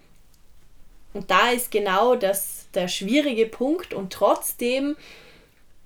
und 1.13 1.31
da 1.31 1.51
ist 1.51 1.71
genau 1.71 2.15
das, 2.15 2.67
der 2.73 2.88
schwierige 2.88 3.45
Punkt, 3.45 3.93
und 3.93 4.13
trotzdem 4.13 4.95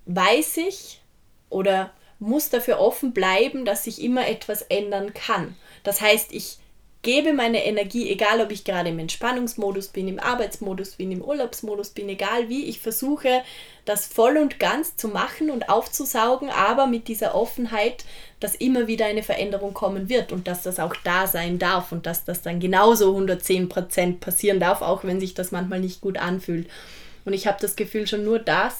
weiß 0.05 0.57
ich 0.57 1.01
oder 1.49 1.93
muss 2.19 2.49
dafür 2.49 2.79
offen 2.79 3.13
bleiben, 3.13 3.65
dass 3.65 3.83
sich 3.83 4.01
immer 4.01 4.27
etwas 4.27 4.61
ändern 4.63 5.13
kann. 5.13 5.55
Das 5.83 6.01
heißt, 6.01 6.31
ich 6.31 6.57
gebe 7.03 7.33
meine 7.33 7.65
Energie, 7.65 8.09
egal 8.09 8.39
ob 8.41 8.51
ich 8.51 8.63
gerade 8.63 8.89
im 8.89 8.97
Entspannungsmodus 8.97 9.89
bin, 9.89 10.07
im 10.07 10.19
Arbeitsmodus 10.19 10.91
bin, 10.91 11.11
im 11.11 11.21
Urlaubsmodus 11.21 11.89
bin, 11.89 12.09
egal 12.09 12.49
wie, 12.49 12.65
ich 12.65 12.79
versuche 12.79 13.43
das 13.85 14.07
voll 14.07 14.37
und 14.37 14.59
ganz 14.59 14.95
zu 14.95 15.09
machen 15.09 15.51
und 15.51 15.67
aufzusaugen, 15.69 16.49
aber 16.49 16.87
mit 16.87 17.09
dieser 17.09 17.35
Offenheit, 17.35 18.05
dass 18.39 18.55
immer 18.55 18.87
wieder 18.87 19.05
eine 19.05 19.21
Veränderung 19.21 19.73
kommen 19.73 20.07
wird 20.07 20.31
und 20.31 20.47
dass 20.47 20.63
das 20.63 20.79
auch 20.79 20.95
da 21.03 21.27
sein 21.27 21.59
darf 21.59 21.91
und 21.91 22.05
dass 22.05 22.23
das 22.23 22.41
dann 22.41 22.61
genauso 22.61 23.15
110% 23.17 24.19
passieren 24.19 24.61
darf, 24.61 24.81
auch 24.81 25.03
wenn 25.03 25.19
sich 25.19 25.33
das 25.33 25.51
manchmal 25.51 25.81
nicht 25.81 25.99
gut 25.99 26.17
anfühlt. 26.17 26.67
Und 27.25 27.33
ich 27.33 27.47
habe 27.47 27.57
das 27.59 27.75
Gefühl, 27.75 28.07
schon 28.07 28.23
nur 28.23 28.39
das, 28.39 28.79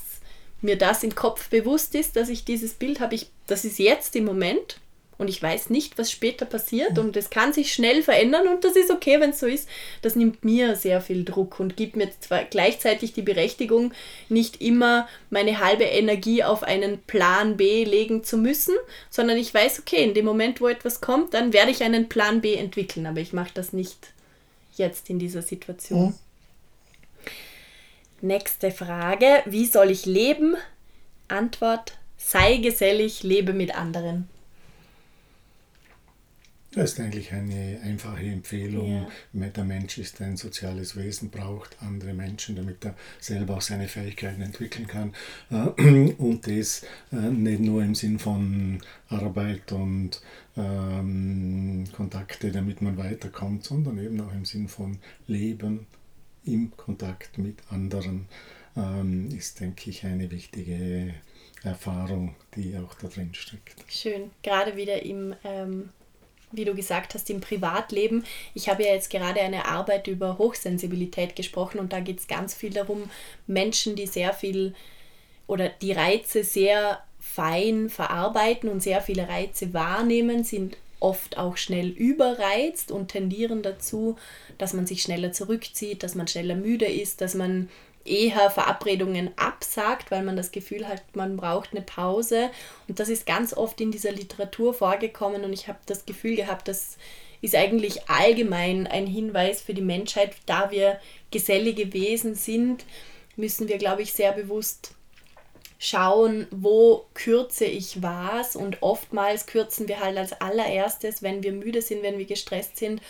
mir 0.62 0.78
das 0.78 1.04
im 1.04 1.14
Kopf 1.14 1.50
bewusst 1.50 1.94
ist, 1.94 2.16
dass 2.16 2.30
ich 2.30 2.46
dieses 2.46 2.74
Bild 2.74 3.02
habe, 3.02 3.16
ich, 3.16 3.28
das 3.48 3.66
ist 3.66 3.80
jetzt 3.80 4.16
im 4.16 4.24
Moment 4.24 4.80
und 5.18 5.30
ich 5.30 5.42
weiß 5.42 5.70
nicht, 5.70 5.98
was 5.98 6.12
später 6.12 6.46
passiert 6.46 6.98
und 6.98 7.16
es 7.16 7.30
kann 7.30 7.54
sich 7.54 7.74
schnell 7.74 8.04
verändern 8.04 8.48
und 8.48 8.64
das 8.64 8.76
ist 8.76 8.92
okay, 8.92 9.20
wenn 9.20 9.30
es 9.30 9.40
so 9.40 9.46
ist. 9.46 9.70
Das 10.02 10.16
nimmt 10.16 10.44
mir 10.44 10.76
sehr 10.76 11.02
viel 11.02 11.24
Druck 11.24 11.60
und 11.60 11.78
gibt 11.78 11.96
mir 11.96 12.10
zwar 12.20 12.44
gleichzeitig 12.46 13.14
die 13.14 13.22
Berechtigung, 13.22 13.94
nicht 14.30 14.62
immer 14.62 15.08
meine 15.30 15.60
halbe 15.60 15.84
Energie 15.84 16.44
auf 16.44 16.64
einen 16.64 17.02
Plan 17.04 17.58
B 17.58 17.84
legen 17.84 18.24
zu 18.24 18.38
müssen, 18.38 18.76
sondern 19.10 19.38
ich 19.38 19.54
weiß, 19.54 19.80
okay, 19.80 20.04
in 20.04 20.14
dem 20.14 20.26
Moment, 20.26 20.62
wo 20.62 20.68
etwas 20.68 21.02
kommt, 21.02 21.34
dann 21.34 21.54
werde 21.54 21.72
ich 21.72 21.84
einen 21.84 22.10
Plan 22.10 22.42
B 22.42 22.56
entwickeln, 22.56 23.06
aber 23.06 23.20
ich 23.20 23.34
mache 23.34 23.52
das 23.54 23.74
nicht 23.74 24.14
jetzt 24.76 25.10
in 25.10 25.20
dieser 25.20 25.42
Situation. 25.42 26.06
Mhm. 26.06 26.14
Nächste 28.22 28.72
Frage, 28.72 29.44
wie 29.46 29.66
soll 29.66 29.92
ich 29.92 30.06
leben? 30.06 30.56
Antwort, 31.28 31.98
sei 32.18 32.58
gesellig, 32.58 33.22
lebe 33.24 33.54
mit 33.54 33.76
anderen. 33.76 34.30
Das 36.76 36.94
ist 36.94 37.00
eigentlich 37.00 37.32
eine 37.32 37.80
einfache 37.84 38.26
Empfehlung. 38.26 39.08
Ja. 39.34 39.48
Der 39.50 39.64
Mensch 39.64 40.00
ist 40.00 40.20
ein 40.22 40.38
soziales 40.38 40.96
Wesen, 40.96 41.30
braucht 41.30 41.78
andere 41.82 42.16
Menschen, 42.16 42.56
damit 42.56 42.84
er 42.84 42.96
selber 43.20 43.58
auch 43.58 43.62
seine 43.62 43.88
Fähigkeiten 43.88 44.42
entwickeln 44.42 44.88
kann. 44.88 45.14
Äh, 45.52 46.14
und 46.18 46.48
das 46.48 46.84
äh, 47.12 47.16
nicht 47.16 47.60
nur 47.60 47.84
im 47.84 47.94
Sinn 47.94 48.18
von 48.18 48.80
Arbeit 49.08 49.72
und 49.72 50.22
ähm, 50.58 51.84
Kontakte, 51.96 52.52
damit 52.52 52.82
man 52.82 52.98
weiterkommt, 52.98 53.64
sondern 53.64 54.00
eben 54.00 54.20
auch 54.22 54.34
im 54.34 54.46
Sinn 54.46 54.68
von 54.68 54.98
Leben 55.28 55.86
im 56.44 56.76
Kontakt 56.76 57.38
mit 57.38 57.58
anderen, 57.70 58.28
ähm, 58.76 59.30
ist, 59.30 59.60
denke 59.60 59.92
ich, 59.92 60.06
eine 60.06 60.32
wichtige 60.32 61.14
Erfahrung, 61.62 62.36
die 62.56 62.76
auch 62.78 62.96
da 62.96 63.08
drin 63.08 63.30
steckt. 63.34 63.76
Schön, 63.88 64.32
gerade 64.42 64.76
wieder 64.76 65.04
im 65.04 65.36
ähm 65.44 65.90
wie 66.54 66.66
du 66.66 66.74
gesagt 66.74 67.14
hast, 67.14 67.30
im 67.30 67.42
Privatleben. 67.42 68.24
Ich 68.54 68.70
habe 68.70 68.84
ja 68.84 68.94
jetzt 68.94 69.10
gerade 69.10 69.42
eine 69.42 69.66
Arbeit 69.66 70.08
über 70.08 70.38
Hochsensibilität 70.38 71.36
gesprochen 71.36 71.80
und 71.80 71.92
da 71.92 72.00
geht 72.00 72.20
es 72.20 72.28
ganz 72.28 72.54
viel 72.54 72.72
darum, 72.72 73.10
Menschen, 73.48 73.96
die 73.96 74.08
sehr 74.08 74.34
viel 74.34 74.74
oder 75.48 75.70
die 75.70 75.92
Reize 75.92 76.44
sehr 76.44 77.04
fein 77.20 77.90
verarbeiten 77.90 78.70
und 78.70 78.82
sehr 78.82 79.02
viele 79.02 79.28
Reize 79.28 79.74
wahrnehmen, 79.74 80.44
sind 80.44 80.78
oft 81.00 81.38
auch 81.38 81.58
schnell 81.58 81.90
überreizt 81.90 82.92
und 82.92 83.10
tendieren 83.10 83.62
dazu, 83.62 84.18
dass 84.58 84.74
man 84.74 84.88
sich 84.88 85.02
schneller 85.02 85.34
zurückzieht, 85.34 86.02
dass 86.02 86.16
man 86.16 86.28
schneller 86.28 86.56
müde 86.56 86.86
ist, 86.86 87.20
dass 87.20 87.36
man 87.36 87.70
eher 88.06 88.50
Verabredungen 88.50 89.32
absagt, 89.38 90.12
weil 90.12 90.24
man 90.24 90.36
das 90.36 90.52
Gefühl 90.52 90.88
hat, 90.88 91.04
man 91.14 91.38
braucht 91.38 91.72
eine 91.72 91.82
Pause. 91.82 92.50
Und 92.88 93.00
das 93.00 93.10
ist 93.10 93.26
ganz 93.26 93.54
oft 93.54 93.80
in 93.82 93.92
dieser 93.92 94.12
Literatur 94.12 94.74
vorgekommen 94.74 95.44
und 95.44 95.54
ich 95.54 95.68
habe 95.68 95.80
das 95.86 96.06
Gefühl 96.06 96.36
gehabt, 96.36 96.68
das 96.68 96.98
ist 97.42 97.56
eigentlich 97.56 98.10
allgemein 98.10 98.88
ein 98.88 99.06
Hinweis 99.06 99.62
für 99.62 99.74
die 99.74 99.82
Menschheit, 99.82 100.36
da 100.46 100.72
wir 100.72 101.00
gesellige 101.32 101.94
Wesen 101.94 102.36
sind, 102.36 102.86
müssen 103.36 103.68
wir, 103.68 103.78
glaube 103.78 104.02
ich, 104.02 104.14
sehr 104.14 104.32
bewusst 104.32 104.96
schauen, 105.78 106.48
wo 106.52 107.06
kürze 107.14 107.66
ich 107.66 108.02
was 108.02 108.56
und 108.56 108.82
oftmals 108.82 109.46
kürzen 109.46 109.90
wir 109.90 110.00
halt 110.00 110.18
als 110.18 110.40
allererstes, 110.40 111.22
wenn 111.22 111.44
wir 111.44 111.52
müde 111.52 111.82
sind, 111.82 112.04
wenn 112.04 112.18
wir 112.18 112.26
gestresst 112.26 112.78
sind 112.78 113.02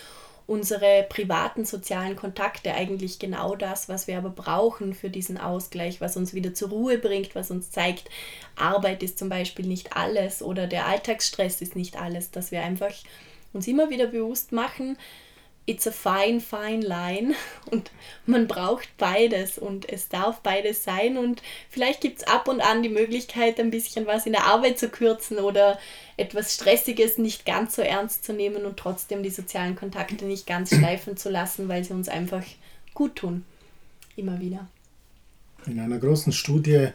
unsere 0.46 1.06
privaten 1.08 1.64
sozialen 1.64 2.16
Kontakte 2.16 2.74
eigentlich 2.74 3.18
genau 3.18 3.56
das, 3.56 3.88
was 3.88 4.06
wir 4.06 4.18
aber 4.18 4.30
brauchen 4.30 4.94
für 4.94 5.08
diesen 5.08 5.38
Ausgleich, 5.38 6.00
was 6.00 6.16
uns 6.16 6.34
wieder 6.34 6.52
zur 6.52 6.68
Ruhe 6.68 6.98
bringt, 6.98 7.34
was 7.34 7.50
uns 7.50 7.70
zeigt, 7.70 8.10
Arbeit 8.56 9.02
ist 9.02 9.18
zum 9.18 9.28
Beispiel 9.28 9.66
nicht 9.66 9.96
alles 9.96 10.42
oder 10.42 10.66
der 10.66 10.86
Alltagsstress 10.86 11.62
ist 11.62 11.76
nicht 11.76 12.00
alles, 12.00 12.30
dass 12.30 12.50
wir 12.50 12.62
einfach 12.62 12.92
uns 13.52 13.66
immer 13.66 13.88
wieder 13.88 14.06
bewusst 14.06 14.52
machen, 14.52 14.98
it's 15.66 15.86
a 15.86 15.92
fine, 15.92 16.40
fine 16.40 16.82
line 16.82 17.34
und 17.70 17.90
man 18.26 18.46
braucht 18.46 18.96
beides 18.98 19.58
und 19.58 19.88
es 19.88 20.08
darf 20.08 20.40
beides 20.40 20.84
sein 20.84 21.16
und 21.16 21.42
vielleicht 21.70 22.00
gibt 22.00 22.18
es 22.18 22.26
ab 22.26 22.48
und 22.48 22.60
an 22.60 22.82
die 22.82 22.88
Möglichkeit, 22.88 23.58
ein 23.58 23.70
bisschen 23.70 24.06
was 24.06 24.26
in 24.26 24.32
der 24.32 24.44
Arbeit 24.44 24.78
zu 24.78 24.88
kürzen 24.88 25.38
oder 25.38 25.78
etwas 26.16 26.54
Stressiges 26.54 27.18
nicht 27.18 27.46
ganz 27.46 27.76
so 27.76 27.82
ernst 27.82 28.24
zu 28.24 28.32
nehmen 28.32 28.64
und 28.64 28.76
trotzdem 28.76 29.22
die 29.22 29.30
sozialen 29.30 29.76
Kontakte 29.76 30.24
nicht 30.24 30.46
ganz 30.46 30.70
schleifen 30.74 31.16
zu 31.16 31.30
lassen, 31.30 31.68
weil 31.68 31.84
sie 31.84 31.94
uns 31.94 32.08
einfach 32.08 32.44
gut 32.92 33.16
tun. 33.16 33.44
Immer 34.16 34.40
wieder. 34.40 34.68
In 35.66 35.80
einer 35.80 35.98
großen 35.98 36.32
Studie 36.32 36.88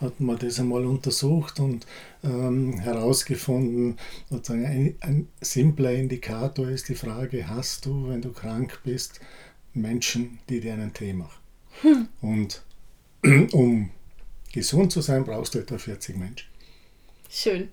hat 0.00 0.20
man 0.20 0.36
das 0.38 0.58
einmal 0.58 0.84
untersucht 0.84 1.60
und 1.60 1.86
ähm, 2.26 2.78
herausgefunden, 2.80 3.96
sozusagen 4.28 4.66
ein, 4.66 4.96
ein 5.00 5.28
simpler 5.40 5.92
Indikator 5.92 6.68
ist 6.68 6.88
die 6.88 6.94
Frage, 6.94 7.48
hast 7.48 7.86
du, 7.86 8.08
wenn 8.08 8.22
du 8.22 8.32
krank 8.32 8.80
bist, 8.84 9.20
Menschen, 9.72 10.38
die 10.48 10.60
dir 10.60 10.74
einen 10.74 10.92
Tee 10.92 11.12
machen? 11.12 11.40
Hm. 11.82 12.08
Und 12.20 12.62
um 13.52 13.90
gesund 14.52 14.92
zu 14.92 15.00
sein, 15.00 15.24
brauchst 15.24 15.54
du 15.54 15.60
etwa 15.60 15.78
40 15.78 16.16
Menschen. 16.16 16.48
Schön 17.30 17.68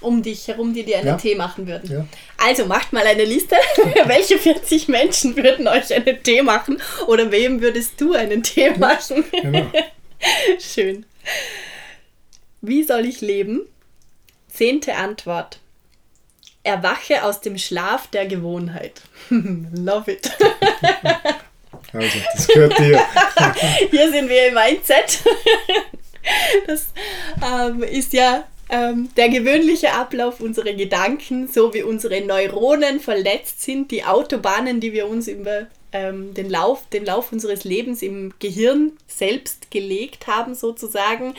um 0.00 0.22
dich 0.22 0.46
herum, 0.48 0.74
die 0.74 0.84
dir 0.84 0.98
einen 0.98 1.06
ja. 1.08 1.16
Tee 1.16 1.34
machen 1.34 1.66
würden. 1.66 1.90
Ja. 1.90 2.06
Also 2.36 2.66
macht 2.66 2.92
mal 2.92 3.06
eine 3.06 3.24
Liste. 3.24 3.56
Welche 4.04 4.38
40 4.38 4.88
Menschen 4.88 5.36
würden 5.36 5.66
euch 5.66 5.92
einen 5.92 6.22
Tee 6.22 6.42
machen? 6.42 6.80
Oder 7.06 7.30
wem 7.30 7.60
würdest 7.60 8.00
du 8.00 8.14
einen 8.14 8.42
Tee 8.42 8.70
machen? 8.70 9.24
Genau. 9.30 9.66
Schön. 10.58 11.04
Wie 12.60 12.82
soll 12.82 13.06
ich 13.06 13.20
leben? 13.20 13.62
Zehnte 14.48 14.96
Antwort. 14.96 15.60
Erwache 16.64 17.22
aus 17.24 17.40
dem 17.40 17.56
Schlaf 17.56 18.08
der 18.08 18.26
Gewohnheit. 18.26 19.02
Love 19.30 20.12
it. 20.12 20.30
Also, 21.90 22.18
das 22.34 22.46
gehört 22.48 22.78
dir. 22.78 23.00
Hier 23.90 24.10
sind 24.10 24.28
wir 24.28 24.48
im 24.48 24.54
Mindset. 24.54 25.20
Das 26.66 26.88
ähm, 27.42 27.82
ist 27.82 28.12
ja 28.12 28.44
ähm, 28.68 29.08
der 29.16 29.30
gewöhnliche 29.30 29.92
Ablauf 29.92 30.40
unserer 30.40 30.74
Gedanken, 30.74 31.48
so 31.48 31.72
wie 31.72 31.82
unsere 31.82 32.20
Neuronen 32.20 33.00
verletzt 33.00 33.62
sind, 33.62 33.90
die 33.90 34.04
Autobahnen, 34.04 34.80
die 34.80 34.92
wir 34.92 35.08
uns 35.08 35.28
über 35.28 35.66
ähm, 35.92 36.34
den, 36.34 36.50
Lauf, 36.50 36.86
den 36.90 37.06
Lauf 37.06 37.32
unseres 37.32 37.64
Lebens 37.64 38.02
im 38.02 38.34
Gehirn 38.38 38.92
selbst 39.06 39.70
gelegt 39.70 40.26
haben, 40.26 40.54
sozusagen. 40.54 41.34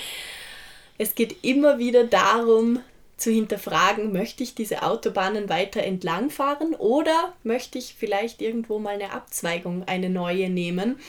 Es 1.00 1.16
geht 1.16 1.44
immer 1.44 1.80
wieder 1.80 2.04
darum, 2.04 2.80
zu 3.18 3.32
hinterfragen, 3.32 4.14
möchte 4.14 4.44
ich 4.44 4.54
diese 4.54 4.84
Autobahnen 4.84 5.50
weiter 5.50 5.82
entlangfahren 5.82 6.76
oder 6.76 7.34
möchte 7.44 7.80
ich 7.80 7.96
vielleicht 7.98 8.42
irgendwo 8.42 8.78
mal 8.78 8.94
eine 8.94 9.12
Abzweigung, 9.12 9.84
eine 9.88 10.10
neue 10.10 10.50
nehmen 10.50 11.00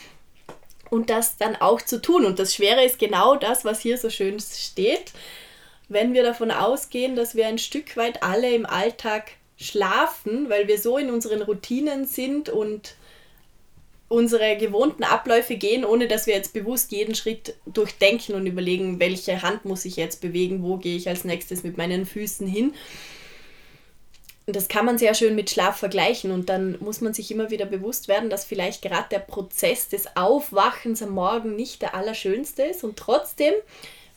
und 0.89 1.11
das 1.11 1.37
dann 1.37 1.55
auch 1.55 1.81
zu 1.81 2.01
tun. 2.01 2.25
Und 2.25 2.39
das 2.39 2.55
Schwere 2.55 2.83
ist 2.83 2.97
genau 2.97 3.35
das, 3.35 3.63
was 3.63 3.79
hier 3.79 3.97
so 3.97 4.09
schön 4.09 4.39
steht 4.39 5.13
wenn 5.91 6.13
wir 6.13 6.23
davon 6.23 6.51
ausgehen, 6.51 7.15
dass 7.17 7.35
wir 7.35 7.47
ein 7.47 7.57
Stück 7.57 7.97
weit 7.97 8.23
alle 8.23 8.49
im 8.55 8.65
Alltag 8.65 9.31
schlafen, 9.57 10.49
weil 10.49 10.67
wir 10.67 10.79
so 10.79 10.97
in 10.97 11.11
unseren 11.11 11.41
Routinen 11.41 12.05
sind 12.05 12.47
und 12.47 12.95
unsere 14.11 14.57
gewohnten 14.57 15.05
Abläufe 15.05 15.55
gehen, 15.55 15.85
ohne 15.85 16.07
dass 16.07 16.27
wir 16.27 16.35
jetzt 16.35 16.53
bewusst 16.53 16.91
jeden 16.91 17.15
Schritt 17.15 17.55
durchdenken 17.65 18.35
und 18.35 18.45
überlegen, 18.45 18.99
welche 18.99 19.41
Hand 19.41 19.63
muss 19.63 19.85
ich 19.85 19.95
jetzt 19.95 20.19
bewegen, 20.19 20.63
wo 20.63 20.75
gehe 20.75 20.97
ich 20.97 21.07
als 21.07 21.23
nächstes 21.23 21.63
mit 21.63 21.77
meinen 21.77 22.05
Füßen 22.05 22.45
hin. 22.45 22.73
Das 24.47 24.67
kann 24.67 24.85
man 24.85 24.97
sehr 24.97 25.13
schön 25.13 25.33
mit 25.33 25.49
Schlaf 25.49 25.77
vergleichen 25.77 26.31
und 26.31 26.49
dann 26.49 26.77
muss 26.81 26.99
man 26.99 27.13
sich 27.13 27.31
immer 27.31 27.51
wieder 27.51 27.65
bewusst 27.65 28.09
werden, 28.09 28.29
dass 28.29 28.43
vielleicht 28.43 28.81
gerade 28.81 29.07
der 29.11 29.19
Prozess 29.19 29.87
des 29.87 30.17
Aufwachens 30.17 31.01
am 31.01 31.11
Morgen 31.11 31.55
nicht 31.55 31.81
der 31.81 31.95
allerschönste 31.95 32.63
ist 32.63 32.83
und 32.83 32.97
trotzdem 32.97 33.53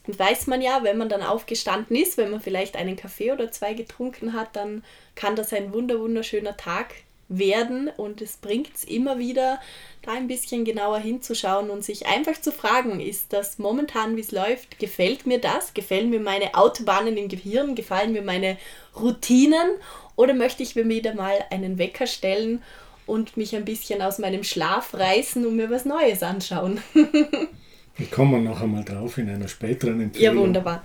weiß 0.07 0.49
man 0.49 0.61
ja, 0.61 0.83
wenn 0.83 0.99
man 0.99 1.09
dann 1.09 1.23
aufgestanden 1.23 1.97
ist, 1.97 2.19
wenn 2.19 2.31
man 2.31 2.41
vielleicht 2.41 2.77
einen 2.77 2.97
Kaffee 2.97 3.31
oder 3.31 3.53
zwei 3.53 3.75
getrunken 3.75 4.33
hat, 4.33 4.57
dann 4.57 4.83
kann 5.15 5.37
das 5.37 5.53
ein 5.53 5.73
wunder 5.73 6.01
wunderschöner 6.01 6.57
Tag 6.57 6.95
werden 7.29 7.89
und 7.97 8.21
es 8.21 8.37
bringt 8.37 8.75
es 8.75 8.85
immer 8.85 9.19
wieder, 9.19 9.61
da 10.03 10.13
ein 10.13 10.29
bisschen 10.29 10.65
genauer 10.65 10.99
hinzuschauen 10.99 11.71
und 11.71 11.85
sich 11.85 12.07
einfach 12.07 12.41
zu 12.41 12.53
fragen, 12.53 13.01
ist 13.01 13.33
das 13.33 13.59
momentan, 13.59 14.17
wie 14.17 14.21
es 14.21 14.33
läuft, 14.33 14.79
gefällt 14.79 15.27
mir 15.27 15.41
das? 15.41 15.75
Gefällen 15.75 16.11
mir 16.11 16.21
meine 16.21 16.55
Autobahnen 16.55 17.17
im 17.17 17.29
Gehirn? 17.29 17.75
Gefallen 17.75 18.13
mir 18.13 18.23
meine 18.23 18.59
Routinen? 18.95 19.71
Oder 20.17 20.35
möchte 20.35 20.63
ich 20.63 20.77
mir 20.77 20.89
wieder 20.89 21.15
mal 21.15 21.45
einen 21.51 21.79
Wecker 21.79 22.07
stellen 22.07 22.63
und 23.07 23.37
mich 23.37 23.57
ein 23.57 23.65
bisschen 23.65 24.03
aus 24.03 24.19
meinem 24.19 24.45
Schlaf 24.45 24.95
reißen 24.95 25.47
und 25.47 25.57
mir 25.57 25.71
was 25.71 25.85
Neues 25.85 26.23
anschauen? 26.23 26.81
Wir 27.97 28.07
kommen 28.07 28.43
noch 28.43 28.61
einmal 28.61 28.85
drauf 28.85 29.19
in 29.19 29.31
einer 29.31 29.47
späteren 29.47 30.01
Empfehlung. 30.01 30.37
Ja, 30.37 30.43
wunderbar. 30.43 30.83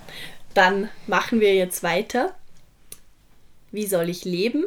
Dann 0.53 0.89
machen 1.07 1.39
wir 1.39 1.55
jetzt 1.55 1.81
weiter. 1.81 2.35
Wie 3.71 3.87
soll 3.87 4.09
ich 4.09 4.25
leben? 4.25 4.63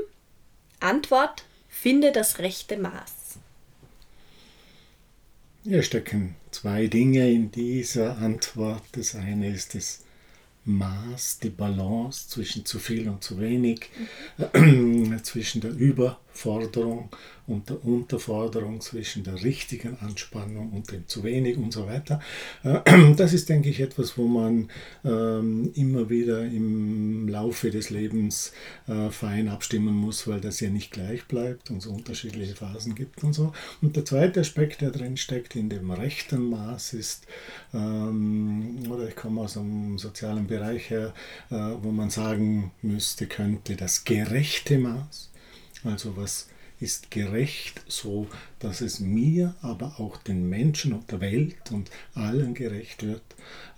Antwort: 0.81 1.45
Finde 1.83 2.13
das 2.13 2.39
rechte 2.39 2.77
Maß. 2.77 3.39
Hier 5.65 5.83
stecken 5.83 6.37
zwei 6.53 6.87
Dinge 6.87 7.29
in 7.29 7.51
dieser 7.51 8.19
Antwort. 8.19 8.85
Das 8.93 9.17
eine 9.17 9.53
ist 9.53 9.75
das 9.75 10.05
Maß, 10.65 11.41
die 11.41 11.51
Balance 11.51 12.29
zwischen 12.29 12.65
zu 12.65 12.79
viel 12.79 13.09
und 13.09 13.25
zu 13.25 13.41
wenig, 13.41 13.91
mhm. 14.55 15.21
zwischen 15.25 15.61
der 15.61 15.73
Überforderung 16.33 17.11
und 17.47 17.69
der 17.69 17.85
Unterforderung, 17.85 18.81
zwischen 18.81 19.25
der 19.25 19.43
richtigen 19.43 19.99
Anspannung 19.99 20.71
und 20.71 20.91
dem 20.93 21.07
zu 21.09 21.25
wenig 21.25 21.57
und 21.57 21.73
so 21.73 21.87
weiter. 21.87 22.21
Äh, 22.63 23.15
das 23.17 23.33
ist, 23.33 23.49
denke 23.49 23.69
ich, 23.69 23.81
etwas, 23.81 24.17
wo 24.17 24.27
man 24.27 24.71
ähm, 25.05 25.71
immer 25.75 26.09
wieder 26.09 26.43
im 26.45 27.29
Laufe 27.29 27.71
des 27.71 27.91
Lebens 27.91 28.53
äh, 28.87 29.11
fein 29.11 29.49
abstimmen 29.49 29.95
muss, 29.95 30.27
weil 30.29 30.41
das 30.41 30.61
ja 30.61 30.71
nicht 30.71 30.93
gleich 30.93 31.27
bleibt 31.27 31.71
und 31.71 31.83
so 31.83 31.91
unterschiedliche 31.91 32.55
Phasen 32.55 32.95
gibt 32.95 33.23
und 33.25 33.33
so. 33.33 33.53
Und 33.83 33.97
der 33.97 34.05
zweite 34.05 34.41
Aspekt, 34.41 34.81
der 34.81 34.91
drin 34.91 35.17
steckt, 35.17 35.57
in 35.57 35.69
dem 35.69 35.91
rechten 35.91 36.49
Maß 36.49 36.95
ist, 36.95 37.27
ähm, 37.75 38.85
oder 38.89 39.09
ich 39.09 39.17
komme 39.17 39.43
aus 39.43 39.57
einem 39.57 39.99
sozialen 39.99 40.47
Bereich 40.47 40.91
her, 40.91 41.13
äh, 41.51 41.55
wo 41.83 41.91
man 41.91 42.09
sagen 42.11 42.71
müsste, 42.83 43.27
könnte 43.27 43.77
das 43.77 44.05
gerechte 44.05 44.79
Maß, 44.79 45.32
also 45.85 46.17
was 46.17 46.49
ist 46.83 47.13
gerecht, 47.13 47.81
so 47.87 48.27
dass 48.59 48.81
es 48.81 48.99
mir, 48.99 49.55
aber 49.63 49.95
auch 49.99 50.17
den 50.17 50.49
Menschen 50.49 50.93
und 50.93 51.11
der 51.11 51.21
Welt 51.21 51.71
und 51.71 51.91
allen 52.15 52.55
gerecht 52.55 53.05
wird. 53.05 53.23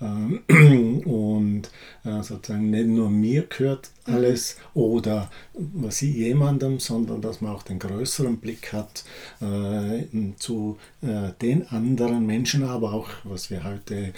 Ähm, 0.01 0.41
und 1.05 1.71
äh, 2.05 2.23
sozusagen 2.23 2.71
nicht 2.71 2.87
nur 2.87 3.11
mir 3.11 3.43
gehört 3.43 3.91
alles 4.05 4.59
oder 4.73 5.31
was 5.55 6.03
ich 6.03 6.15
jemandem, 6.15 6.81
sondern 6.81 7.21
dass 7.21 7.41
man 7.41 7.53
auch 7.53 7.63
den 7.63 7.79
größeren 7.79 8.39
Blick 8.39 8.73
hat 8.73 9.05
äh, 9.41 10.05
zu 10.39 10.79
äh, 11.03 11.31
den 11.41 11.67
anderen 11.69 12.27
Menschen, 12.27 12.65
aber 12.65 12.93
auch, 12.93 13.09
was 13.25 13.51
wir 13.51 13.65
heute 13.65 14.13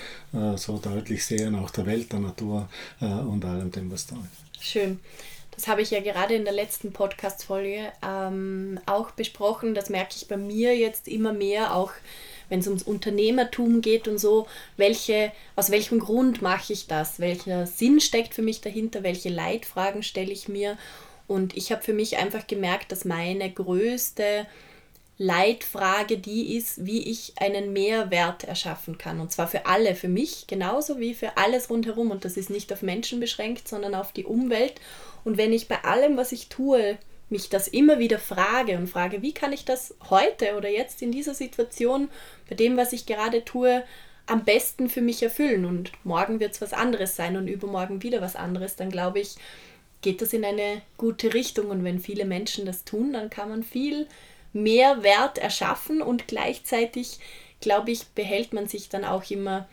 so 0.57 0.79
deutlich 0.79 1.25
sehen, 1.25 1.55
auch 1.55 1.71
der 1.71 1.87
Welt, 1.87 2.13
der 2.13 2.21
Natur 2.21 2.69
und 3.01 3.45
allem 3.45 3.71
dem, 3.71 3.91
was 3.91 4.07
da 4.07 4.17
ist. 4.17 4.65
Schön. 4.65 4.99
Das 5.57 5.69
habe 5.69 5.81
ich 5.81 5.91
ja 5.91 6.01
gerade 6.01 6.35
in 6.35 6.45
der 6.45 6.53
letzten 6.53 6.93
Podcast-Folge 6.93 7.91
ähm, 8.07 8.79
auch 8.85 9.11
besprochen. 9.13 9.75
Das 9.75 9.89
merke 9.89 10.15
ich 10.15 10.29
bei 10.29 10.37
mir 10.37 10.77
jetzt 10.77 11.09
immer 11.09 11.33
mehr, 11.33 11.75
auch 11.75 11.93
wenn 12.49 12.61
es 12.61 12.67
ums 12.69 12.83
Unternehmertum 12.83 13.81
geht 13.81 14.07
und 14.07 14.19
so, 14.19 14.47
welche, 14.77 15.33
aus 15.57 15.71
welchem 15.71 15.99
Grund 15.99 16.43
mache 16.43 16.73
ich 16.73 16.87
das? 16.87 17.19
Welcher 17.19 17.67
Sinn 17.67 18.01
steckt 18.01 18.35
für 18.35 18.43
mich 18.43 18.61
dahinter? 18.61 19.03
Welche 19.03 19.31
Leitfragen 19.31 20.03
stelle 20.03 20.31
ich 20.31 20.47
mir? 20.47 20.77
Und 21.27 21.57
ich 21.57 21.73
habe 21.73 21.83
für 21.83 21.95
mich 21.95 22.19
einfach 22.19 22.47
gemerkt, 22.47 22.93
dass 22.93 23.05
meine 23.05 23.51
größte 23.51 24.47
Leitfrage 25.19 26.19
die 26.19 26.57
ist, 26.57 26.85
wie 26.85 27.11
ich 27.11 27.33
einen 27.37 27.73
Mehrwert 27.73 28.45
erschaffen 28.45 28.99
kann. 28.99 29.21
Und 29.21 29.33
zwar 29.33 29.49
für 29.49 29.65
alle, 29.65 29.95
für 29.95 30.09
mich 30.09 30.47
genauso 30.47 31.01
wie 31.01 31.15
für 31.15 31.39
alles 31.39 31.71
rundherum. 31.71 32.11
Und 32.11 32.27
das 32.27 32.37
ist 32.37 32.51
nicht 32.51 32.73
auf 32.73 32.83
Menschen 32.83 33.19
beschränkt, 33.19 33.67
sondern 33.67 33.95
auf 33.95 34.13
die 34.13 34.25
Umwelt. 34.25 34.75
Und 35.27 35.39
wenn 35.39 35.53
ich 35.53 35.67
bei 35.67 35.83
allem, 35.83 36.17
was 36.17 36.31
ich 36.31 36.49
tue, 36.49 36.99
mich 37.31 37.49
das 37.49 37.67
immer 37.67 37.99
wieder 37.99 38.21
frage 38.21 38.77
und 38.77 38.87
frage, 38.87 39.23
wie 39.23 39.35
kann 39.35 39.53
ich 39.53 39.65
das 39.65 39.97
heute 40.09 40.55
oder 40.57 40.69
jetzt 40.69 41.03
in 41.03 41.11
dieser 41.11 41.35
Situation, 41.35 42.09
bei 42.49 42.55
dem, 42.55 42.77
was 42.77 42.93
ich 42.93 43.07
gerade 43.07 43.45
tue, 43.45 43.83
am 44.27 44.45
besten 44.45 44.89
für 44.89 45.01
mich 45.01 45.25
erfüllen. 45.25 45.65
Und 45.65 45.91
morgen 46.05 46.39
wird 46.39 46.53
es 46.53 46.61
was 46.61 46.73
anderes 46.73 47.17
sein 47.17 47.37
und 47.37 47.49
übermorgen 47.49 48.05
wieder 48.05 48.21
was 48.21 48.37
anderes, 48.37 48.77
dann 48.77 48.89
glaube 48.89 49.19
ich, 49.19 49.35
geht 50.01 50.23
das 50.23 50.33
in 50.33 50.45
eine 50.45 50.81
gute 50.97 51.35
Richtung. 51.35 51.71
Und 51.71 51.83
wenn 51.83 51.99
viele 51.99 52.25
Menschen 52.25 52.65
das 52.65 52.85
tun, 52.85 53.13
dann 53.13 53.29
kann 53.29 53.49
man 53.49 53.65
viel 53.65 54.07
mehr 54.53 55.03
Wert 55.03 55.39
erschaffen 55.39 56.03
und 56.03 56.29
gleichzeitig, 56.29 57.19
glaube 57.61 57.91
ich, 57.91 58.07
behält 58.11 58.53
man 58.53 58.69
sich 58.69 58.91
dann 58.91 59.05
auch 59.05 59.29
immer 59.29 59.69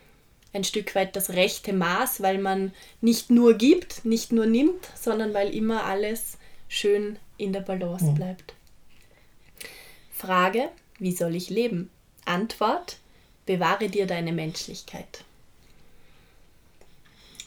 ein 0.54 0.64
Stück 0.64 0.96
weit 0.96 1.16
das 1.16 1.32
rechte 1.32 1.74
Maß, 1.74 2.22
weil 2.22 2.38
man 2.38 2.74
nicht 3.02 3.30
nur 3.32 3.56
gibt, 3.56 4.06
nicht 4.06 4.32
nur 4.32 4.46
nimmt, 4.46 4.88
sondern 4.96 5.34
weil 5.34 5.54
immer 5.54 5.84
alles 5.84 6.38
schön 6.70 7.18
in 7.38 7.54
der 7.54 7.62
Balance 7.62 8.06
mhm. 8.06 8.16
bleibt. 8.16 8.54
Frage, 10.12 10.70
wie 11.00 11.12
soll 11.12 11.36
ich 11.36 11.50
leben? 11.50 11.90
Antwort, 12.26 12.98
bewahre 13.46 13.90
dir 13.90 14.08
deine 14.08 14.32
Menschlichkeit. 14.32 15.24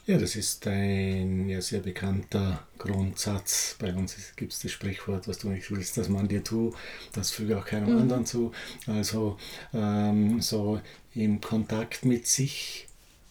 Ja, 0.07 0.19
das 0.19 0.37
ist 0.37 0.65
ein 0.69 1.49
ja, 1.49 1.61
sehr 1.61 1.81
bekannter 1.81 2.65
Grundsatz. 2.79 3.75
Bei 3.81 3.93
uns 3.93 4.15
gibt 4.37 4.53
es 4.53 4.61
das 4.61 4.71
Sprichwort, 4.71 5.27
was 5.27 5.39
du 5.39 5.49
nicht 5.49 5.69
willst, 5.73 5.97
dass 5.97 6.09
man 6.09 6.29
dir 6.29 6.45
tut, 6.45 6.77
das 7.13 7.33
füge 7.33 7.59
auch 7.59 7.65
keinem 7.65 7.93
mhm. 7.93 8.03
anderen 8.03 8.25
zu. 8.25 8.53
Also 8.87 9.37
ähm, 9.75 10.41
so 10.41 10.81
im 11.13 11.41
Kontakt 11.41 12.05
mit 12.05 12.29
sich 12.29 12.86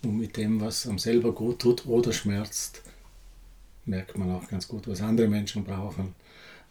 und 0.06 0.18
mit 0.18 0.38
dem, 0.38 0.62
was 0.62 0.88
einem 0.88 0.99
selber 0.99 1.34
gut 1.34 1.60
tut 1.60 1.86
oder 1.86 2.14
schmerzt, 2.14 2.82
merkt 3.86 4.18
man 4.18 4.32
auch 4.32 4.47
ganz 4.47 4.68
gut, 4.68 4.88
was 4.88 5.01
andere 5.01 5.28
Menschen 5.28 5.64
brauchen. 5.64 6.16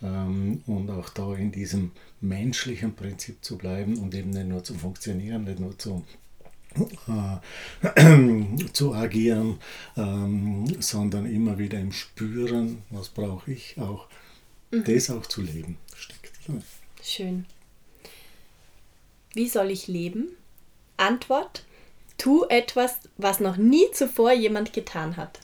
Ähm, 0.03 0.62
und 0.66 0.91
auch 0.91 1.09
da 1.11 1.35
in 1.35 1.53
diesem 1.53 1.93
menschlichen 2.20 2.95
Prinzip 2.95 3.45
zu 3.45 3.57
bleiben 3.57 3.99
und 3.99 4.14
eben 4.14 4.30
nicht 4.30 4.47
nur 4.47 4.64
zu 4.64 4.74
funktionieren, 4.74 5.45
nicht 5.45 5.61
nur 5.61 5.78
zu 5.78 6.05
äh, 7.07 8.66
zu 8.72 8.95
agieren, 8.95 9.59
ähm, 9.97 10.66
sondern 10.80 11.26
immer 11.26 11.59
wieder 11.59 11.78
im 11.78 11.93
Spüren, 11.93 12.82
was 12.91 13.09
brauche 13.09 13.53
ich, 13.53 13.78
auch 13.78 14.09
mhm. 14.70 14.85
das 14.85 15.11
auch 15.11 15.26
zu 15.26 15.43
leben 15.43 15.76
steckt. 15.95 16.32
Schön. 17.03 17.47
Wie 19.35 19.49
soll 19.49 19.70
ich 19.70 19.87
leben? 19.87 20.28
Antwort: 20.97 21.64
Tu 22.18 22.44
etwas, 22.48 22.98
was 23.16 23.40
noch 23.40 23.56
nie 23.56 23.90
zuvor 23.92 24.32
jemand 24.32 24.72
getan 24.72 25.16
hat. 25.16 25.40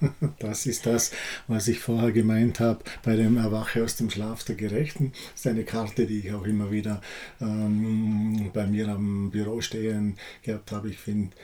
Das 0.38 0.66
ist 0.66 0.86
das, 0.86 1.12
was 1.46 1.68
ich 1.68 1.80
vorher 1.80 2.12
gemeint 2.12 2.60
habe 2.60 2.84
bei 3.02 3.16
dem 3.16 3.36
Erwache 3.36 3.82
aus 3.82 3.96
dem 3.96 4.10
Schlaf 4.10 4.44
der 4.44 4.56
Gerechten. 4.56 5.12
Das 5.12 5.40
ist 5.40 5.46
eine 5.46 5.64
Karte, 5.64 6.06
die 6.06 6.20
ich 6.20 6.32
auch 6.32 6.44
immer 6.44 6.70
wieder 6.70 7.00
ähm, 7.40 8.50
bei 8.52 8.66
mir 8.66 8.88
am 8.88 9.30
Büro 9.30 9.60
stehen 9.60 10.16
gehabt 10.42 10.72
habe. 10.72 10.90
Ich 10.90 10.98
finde 10.98 11.34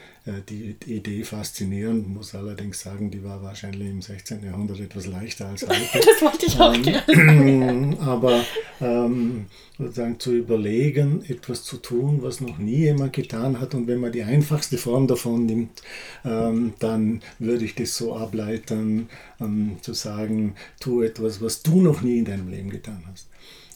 die 0.49 0.75
Idee 0.87 1.23
faszinierend, 1.23 2.07
muss 2.07 2.33
allerdings 2.33 2.81
sagen, 2.81 3.11
die 3.11 3.23
war 3.23 3.43
wahrscheinlich 3.43 3.87
im 3.87 4.01
16. 4.01 4.43
Jahrhundert 4.43 4.79
etwas 4.79 5.05
leichter 5.05 5.47
als 5.47 5.61
heute. 5.67 5.79
das 5.93 6.21
wollte 6.21 6.45
ich 6.47 6.59
auch 6.59 6.73
ähm, 6.73 6.81
gerne. 6.81 7.97
Aber 7.99 8.43
ähm, 8.81 9.45
sozusagen 9.77 10.19
zu 10.19 10.33
überlegen, 10.35 11.23
etwas 11.27 11.63
zu 11.63 11.77
tun, 11.77 12.23
was 12.23 12.41
noch 12.41 12.57
nie 12.57 12.77
jemand 12.77 13.13
getan 13.13 13.59
hat. 13.59 13.75
Und 13.75 13.85
wenn 13.87 13.99
man 13.99 14.11
die 14.11 14.23
einfachste 14.23 14.79
Form 14.79 15.05
davon 15.05 15.45
nimmt, 15.45 15.83
ähm, 16.23 16.73
dann 16.79 17.21
würde 17.37 17.65
ich 17.65 17.75
das 17.75 17.95
so 17.95 18.15
ableiten, 18.15 19.09
ähm, 19.39 19.77
zu 19.81 19.93
sagen, 19.93 20.55
tu 20.79 21.03
etwas, 21.03 21.39
was 21.39 21.61
du 21.61 21.81
noch 21.81 22.01
nie 22.01 22.17
in 22.17 22.25
deinem 22.25 22.49
Leben 22.49 22.71
getan 22.71 23.03
hast. 23.11 23.27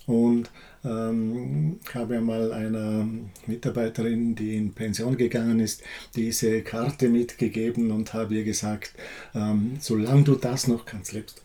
Und 0.08 0.50
ähm, 0.84 1.80
habe 1.94 2.16
ja 2.16 2.22
mal 2.22 2.52
einer 2.54 3.08
Mitarbeiterin, 3.48 4.36
die 4.36 4.56
in 4.56 4.74
Pension 4.74 5.18
gegangen 5.18 5.60
ist, 5.60 5.84
diese 6.16 6.62
Karte 6.62 7.10
mitgegeben 7.10 7.92
und 7.92 8.14
habe 8.14 8.36
ihr 8.36 8.44
gesagt, 8.44 8.94
ähm, 9.36 9.78
solange 9.80 10.24
du 10.24 10.36
das 10.36 10.68
noch 10.68 10.86
kannst, 10.86 11.14
lebst. 11.14 11.42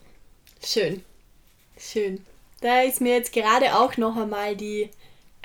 Schön, 0.63 1.03
schön. 1.77 2.21
Da 2.61 2.81
ist 2.81 3.01
mir 3.01 3.15
jetzt 3.15 3.33
gerade 3.33 3.75
auch 3.75 3.97
noch 3.97 4.15
einmal 4.15 4.55
die 4.55 4.89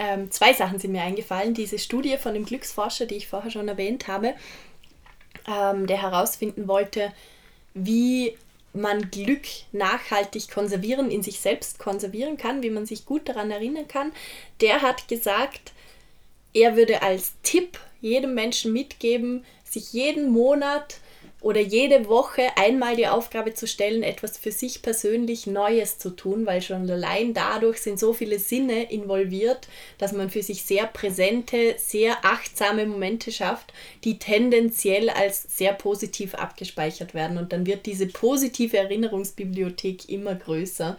ähm, 0.00 0.30
zwei 0.30 0.54
Sachen 0.54 0.78
sind 0.78 0.92
mir 0.92 1.02
eingefallen. 1.02 1.52
Diese 1.52 1.78
Studie 1.78 2.16
von 2.16 2.32
dem 2.32 2.46
Glücksforscher, 2.46 3.04
die 3.04 3.16
ich 3.16 3.28
vorher 3.28 3.50
schon 3.50 3.68
erwähnt 3.68 4.08
habe, 4.08 4.32
ähm, 5.46 5.86
der 5.86 6.00
herausfinden 6.00 6.68
wollte, 6.68 7.12
wie 7.74 8.34
man 8.72 9.10
Glück 9.10 9.46
nachhaltig 9.72 10.50
konservieren, 10.50 11.10
in 11.10 11.22
sich 11.22 11.40
selbst 11.40 11.78
konservieren 11.78 12.36
kann, 12.36 12.62
wie 12.62 12.70
man 12.70 12.86
sich 12.86 13.04
gut 13.04 13.28
daran 13.28 13.50
erinnern 13.50 13.88
kann, 13.88 14.12
der 14.60 14.82
hat 14.82 15.08
gesagt, 15.08 15.72
er 16.52 16.76
würde 16.76 17.02
als 17.02 17.32
Tipp 17.42 17.78
jedem 18.00 18.34
Menschen 18.34 18.72
mitgeben, 18.72 19.44
sich 19.64 19.92
jeden 19.92 20.30
Monat 20.30 20.98
oder 21.40 21.60
jede 21.60 22.08
Woche 22.08 22.42
einmal 22.56 22.96
die 22.96 23.06
Aufgabe 23.06 23.54
zu 23.54 23.66
stellen, 23.66 24.02
etwas 24.02 24.36
für 24.36 24.52
sich 24.52 24.82
persönlich 24.82 25.46
Neues 25.46 25.98
zu 25.98 26.10
tun, 26.10 26.44
weil 26.44 26.60
schon 26.60 26.90
allein 26.90 27.32
dadurch 27.32 27.80
sind 27.80 27.98
so 27.98 28.12
viele 28.12 28.38
Sinne 28.38 28.90
involviert, 28.90 29.68
dass 29.98 30.12
man 30.12 30.30
für 30.30 30.42
sich 30.42 30.62
sehr 30.64 30.86
präsente, 30.86 31.76
sehr 31.78 32.24
achtsame 32.24 32.86
Momente 32.86 33.32
schafft, 33.32 33.72
die 34.04 34.18
tendenziell 34.18 35.08
als 35.08 35.44
sehr 35.56 35.72
positiv 35.72 36.34
abgespeichert 36.34 37.14
werden. 37.14 37.38
Und 37.38 37.52
dann 37.52 37.66
wird 37.66 37.86
diese 37.86 38.06
positive 38.06 38.76
Erinnerungsbibliothek 38.76 40.08
immer 40.08 40.34
größer. 40.34 40.98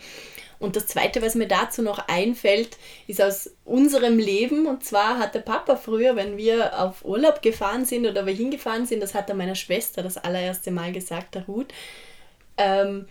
Und 0.62 0.76
das 0.76 0.88
Zweite, 0.88 1.22
was 1.22 1.36
mir 1.36 1.47
dazu 1.47 1.82
noch 1.82 2.07
einfällt, 2.07 2.78
ist 3.07 3.22
aus 3.22 3.49
unserem 3.66 4.20
Leben. 4.20 4.68
Und 4.68 4.84
zwar 4.86 5.18
hat 5.18 5.34
der 5.34 5.39
Papa 5.39 5.76
früher, 5.76 6.16
wenn 6.16 6.38
wir 6.38 6.80
auf 6.80 7.03
Urlaub 7.03 7.41
gefahren 7.41 7.84
sind 7.86 8.05
oder 8.05 8.26
wir 8.26 8.34
hingefahren 8.34 8.86
sind, 8.86 9.01
das 9.01 9.16
hat 9.16 9.28
er 9.30 9.36
meiner 9.36 9.55
Schwester 9.55 10.03
das 10.03 10.18
allererste 10.18 10.72
Mal 10.72 10.91
gesagt, 10.91 11.36
der 11.36 11.45
Ruth, 11.45 11.74
ähm, 12.57 13.07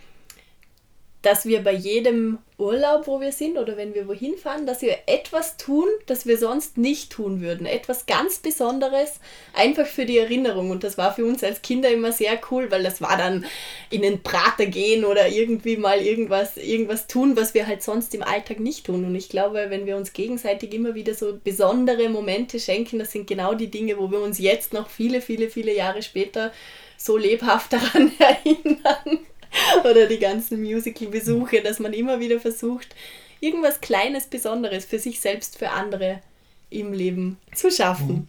dass 1.21 1.45
wir 1.45 1.63
bei 1.63 1.73
jedem 1.73 2.39
Urlaub, 2.57 3.07
wo 3.07 3.21
wir 3.21 3.31
sind 3.31 3.57
oder 3.57 3.77
wenn 3.77 3.93
wir 3.93 4.07
wohin 4.07 4.37
fahren, 4.37 4.65
dass 4.65 4.81
wir 4.81 4.97
etwas 5.05 5.57
tun, 5.57 5.87
das 6.07 6.25
wir 6.25 6.37
sonst 6.37 6.77
nicht 6.77 7.11
tun 7.11 7.41
würden. 7.41 7.65
Etwas 7.65 8.05
ganz 8.05 8.39
Besonderes, 8.39 9.19
einfach 9.53 9.85
für 9.85 10.05
die 10.05 10.17
Erinnerung. 10.17 10.71
Und 10.71 10.83
das 10.83 10.97
war 10.97 11.13
für 11.13 11.25
uns 11.25 11.43
als 11.43 11.61
Kinder 11.61 11.89
immer 11.89 12.11
sehr 12.11 12.39
cool, 12.49 12.71
weil 12.71 12.83
das 12.83 13.01
war 13.01 13.17
dann 13.17 13.45
in 13.89 14.01
den 14.01 14.23
Prater 14.23 14.65
gehen 14.65 15.05
oder 15.05 15.27
irgendwie 15.27 15.77
mal 15.77 15.99
irgendwas, 15.99 16.57
irgendwas 16.57 17.07
tun, 17.07 17.35
was 17.35 17.53
wir 17.53 17.67
halt 17.67 17.83
sonst 17.83 18.15
im 18.15 18.23
Alltag 18.23 18.59
nicht 18.59 18.85
tun. 18.87 19.05
Und 19.05 19.15
ich 19.15 19.29
glaube, 19.29 19.65
wenn 19.69 19.85
wir 19.85 19.97
uns 19.97 20.13
gegenseitig 20.13 20.73
immer 20.73 20.95
wieder 20.95 21.13
so 21.13 21.39
besondere 21.43 22.09
Momente 22.09 22.59
schenken, 22.59 22.99
das 22.99 23.11
sind 23.11 23.27
genau 23.27 23.53
die 23.53 23.71
Dinge, 23.71 23.97
wo 23.99 24.09
wir 24.11 24.21
uns 24.21 24.39
jetzt 24.39 24.73
noch 24.73 24.89
viele, 24.89 25.21
viele, 25.21 25.49
viele 25.49 25.75
Jahre 25.75 26.01
später 26.01 26.51
so 26.97 27.17
lebhaft 27.17 27.73
daran 27.73 28.11
erinnern. 28.17 29.25
oder 29.83 30.07
die 30.07 30.19
ganzen 30.19 30.61
Musical-Besuche, 30.61 31.61
dass 31.61 31.79
man 31.79 31.93
immer 31.93 32.19
wieder 32.19 32.39
versucht, 32.39 32.95
irgendwas 33.39 33.81
Kleines, 33.81 34.27
Besonderes 34.27 34.85
für 34.85 34.99
sich 34.99 35.19
selbst, 35.19 35.57
für 35.57 35.69
andere 35.69 36.21
im 36.69 36.93
Leben 36.93 37.37
zu 37.53 37.69
schaffen. 37.71 38.07
Mhm. 38.07 38.27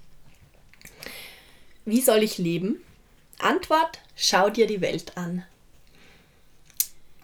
Wie 1.85 2.01
soll 2.01 2.23
ich 2.23 2.39
leben? 2.39 2.81
Antwort, 3.39 4.01
schau 4.15 4.51
dir 4.51 4.67
die 4.67 4.81
Welt 4.81 5.17
an. 5.17 5.45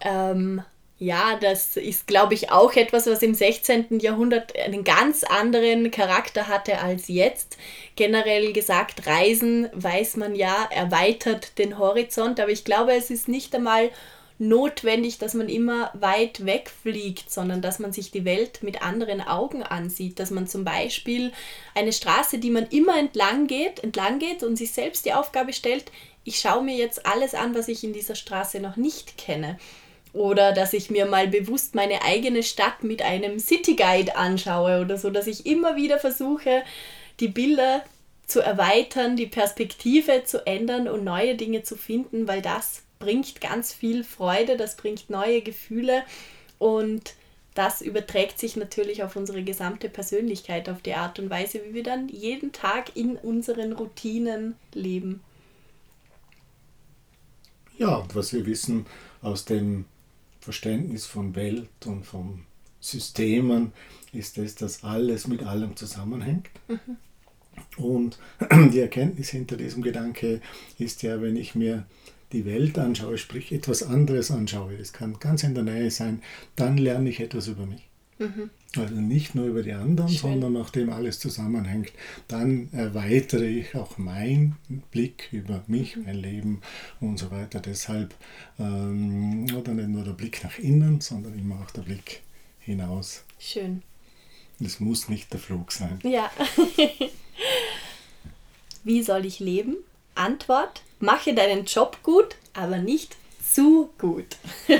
Ähm, 0.01 0.63
ja, 0.99 1.37
das 1.39 1.77
ist, 1.77 2.07
glaube 2.07 2.33
ich, 2.33 2.51
auch 2.51 2.73
etwas, 2.73 3.07
was 3.07 3.23
im 3.23 3.33
16. 3.33 3.99
Jahrhundert 3.99 4.57
einen 4.59 4.83
ganz 4.83 5.23
anderen 5.23 5.91
Charakter 5.91 6.49
hatte 6.49 6.79
als 6.79 7.07
jetzt. 7.07 7.57
Generell 7.95 8.51
gesagt, 8.51 9.07
Reisen, 9.07 9.69
weiß 9.73 10.17
man 10.17 10.35
ja, 10.35 10.67
erweitert 10.69 11.57
den 11.57 11.79
Horizont, 11.79 12.41
aber 12.41 12.51
ich 12.51 12.65
glaube, 12.65 12.93
es 12.93 13.09
ist 13.09 13.29
nicht 13.29 13.55
einmal 13.55 13.91
notwendig, 14.39 15.17
dass 15.19 15.33
man 15.33 15.47
immer 15.47 15.91
weit 15.93 16.45
weg 16.45 16.69
fliegt, 16.69 17.31
sondern 17.31 17.61
dass 17.61 17.79
man 17.79 17.93
sich 17.93 18.11
die 18.11 18.25
Welt 18.25 18.61
mit 18.61 18.81
anderen 18.81 19.21
Augen 19.21 19.63
ansieht, 19.63 20.19
dass 20.19 20.31
man 20.31 20.47
zum 20.47 20.65
Beispiel 20.65 21.31
eine 21.75 21.93
Straße, 21.93 22.39
die 22.39 22.49
man 22.49 22.67
immer 22.67 22.97
entlang 22.97 23.47
geht, 23.47 23.83
entlang 23.83 24.19
geht 24.19 24.43
und 24.43 24.57
sich 24.57 24.71
selbst 24.71 25.05
die 25.05 25.13
Aufgabe 25.13 25.53
stellt, 25.53 25.91
ich 26.25 26.39
schaue 26.39 26.63
mir 26.63 26.75
jetzt 26.75 27.05
alles 27.05 27.33
an, 27.33 27.55
was 27.55 27.69
ich 27.69 27.83
in 27.83 27.93
dieser 27.93 28.15
Straße 28.15 28.59
noch 28.59 28.75
nicht 28.75 29.17
kenne. 29.17 29.57
Oder 30.13 30.53
dass 30.53 30.73
ich 30.73 30.89
mir 30.89 31.05
mal 31.05 31.27
bewusst 31.27 31.75
meine 31.75 32.01
eigene 32.03 32.43
Stadt 32.43 32.83
mit 32.83 33.01
einem 33.01 33.39
City 33.39 33.75
Guide 33.75 34.15
anschaue 34.15 34.81
oder 34.81 34.97
so, 34.97 35.09
dass 35.09 35.27
ich 35.27 35.45
immer 35.45 35.75
wieder 35.75 35.99
versuche, 35.99 36.63
die 37.19 37.27
Bilder 37.27 37.83
zu 38.25 38.41
erweitern, 38.41 39.15
die 39.15 39.27
Perspektive 39.27 40.23
zu 40.23 40.45
ändern 40.45 40.87
und 40.87 41.03
neue 41.03 41.35
Dinge 41.35 41.63
zu 41.63 41.75
finden, 41.75 42.27
weil 42.27 42.41
das 42.41 42.83
bringt 42.99 43.41
ganz 43.41 43.73
viel 43.73 44.03
Freude, 44.03 44.57
das 44.57 44.75
bringt 44.75 45.09
neue 45.09 45.41
Gefühle 45.41 46.03
und 46.57 47.13
das 47.55 47.81
überträgt 47.81 48.39
sich 48.39 48.55
natürlich 48.55 49.03
auf 49.03 49.15
unsere 49.15 49.43
gesamte 49.43 49.89
Persönlichkeit, 49.89 50.69
auf 50.69 50.81
die 50.81 50.93
Art 50.93 51.19
und 51.19 51.29
Weise, 51.29 51.61
wie 51.65 51.73
wir 51.73 51.83
dann 51.83 52.07
jeden 52.07 52.51
Tag 52.51 52.95
in 52.95 53.15
unseren 53.15 53.73
Routinen 53.73 54.55
leben. 54.73 55.21
Ja, 57.77 58.05
was 58.13 58.33
wir 58.33 58.45
wissen 58.45 58.85
aus 59.21 59.45
dem 59.45 59.85
Verständnis 60.39 61.05
von 61.05 61.35
Welt 61.35 61.69
und 61.85 62.05
von 62.05 62.45
Systemen 62.79 63.73
ist 64.13 64.37
es, 64.37 64.55
dass 64.55 64.83
alles 64.83 65.27
mit 65.27 65.43
allem 65.43 65.75
zusammenhängt. 65.75 66.49
Mhm. 66.67 66.97
Und 67.77 68.19
die 68.71 68.79
Erkenntnis 68.79 69.29
hinter 69.29 69.57
diesem 69.57 69.81
Gedanke 69.81 70.41
ist 70.77 71.03
ja, 71.03 71.21
wenn 71.21 71.35
ich 71.35 71.55
mir 71.55 71.85
die 72.31 72.45
Welt 72.45 72.77
anschaue, 72.77 73.17
sprich 73.17 73.51
etwas 73.51 73.83
anderes 73.83 74.31
anschaue, 74.31 74.77
das 74.77 74.93
kann 74.93 75.19
ganz 75.19 75.43
in 75.43 75.55
der 75.55 75.63
Nähe 75.63 75.91
sein, 75.91 76.21
dann 76.55 76.77
lerne 76.77 77.09
ich 77.09 77.19
etwas 77.19 77.47
über 77.47 77.65
mich. 77.65 77.89
Mhm. 78.19 78.49
Also 78.77 78.93
nicht 78.93 79.33
nur 79.33 79.47
über 79.47 79.63
die 79.63 79.73
anderen, 79.73 80.09
Schön. 80.09 80.31
sondern 80.31 80.53
nachdem 80.53 80.91
alles 80.91 81.19
zusammenhängt, 81.19 81.91
dann 82.27 82.69
erweitere 82.71 83.45
ich 83.45 83.73
auch 83.75 83.97
meinen 83.97 84.57
Blick 84.91 85.29
über 85.31 85.63
mich, 85.65 85.95
mhm. 85.95 86.03
mein 86.03 86.15
Leben 86.15 86.61
und 86.99 87.17
so 87.17 87.31
weiter. 87.31 87.59
Deshalb 87.59 88.13
ähm, 88.59 89.47
oder 89.55 89.73
nicht 89.73 89.89
nur 89.89 90.03
der 90.03 90.11
Blick 90.11 90.43
nach 90.43 90.59
innen, 90.59 91.01
sondern 91.01 91.37
immer 91.37 91.59
auch 91.61 91.71
der 91.71 91.81
Blick 91.81 92.21
hinaus. 92.59 93.23
Schön. 93.39 93.81
Es 94.63 94.79
muss 94.79 95.09
nicht 95.09 95.33
der 95.33 95.39
Flug 95.39 95.71
sein. 95.71 95.99
Ja. 96.03 96.29
Wie 98.83 99.01
soll 99.01 99.25
ich 99.25 99.39
leben? 99.39 99.77
Antwort: 100.13 100.83
Mache 100.99 101.33
deinen 101.33 101.65
Job 101.65 101.97
gut, 102.03 102.35
aber 102.53 102.77
nicht 102.77 103.15
zu 103.41 103.89
gut. 103.97 104.37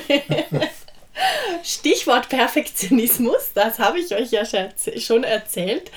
Stichwort 1.64 2.30
Perfektionismus, 2.30 3.52
das 3.54 3.80
habe 3.80 4.00
ich 4.00 4.16
euch 4.16 4.32
ja 4.32 4.44
schon 4.46 5.24
erzählt. 5.24 5.92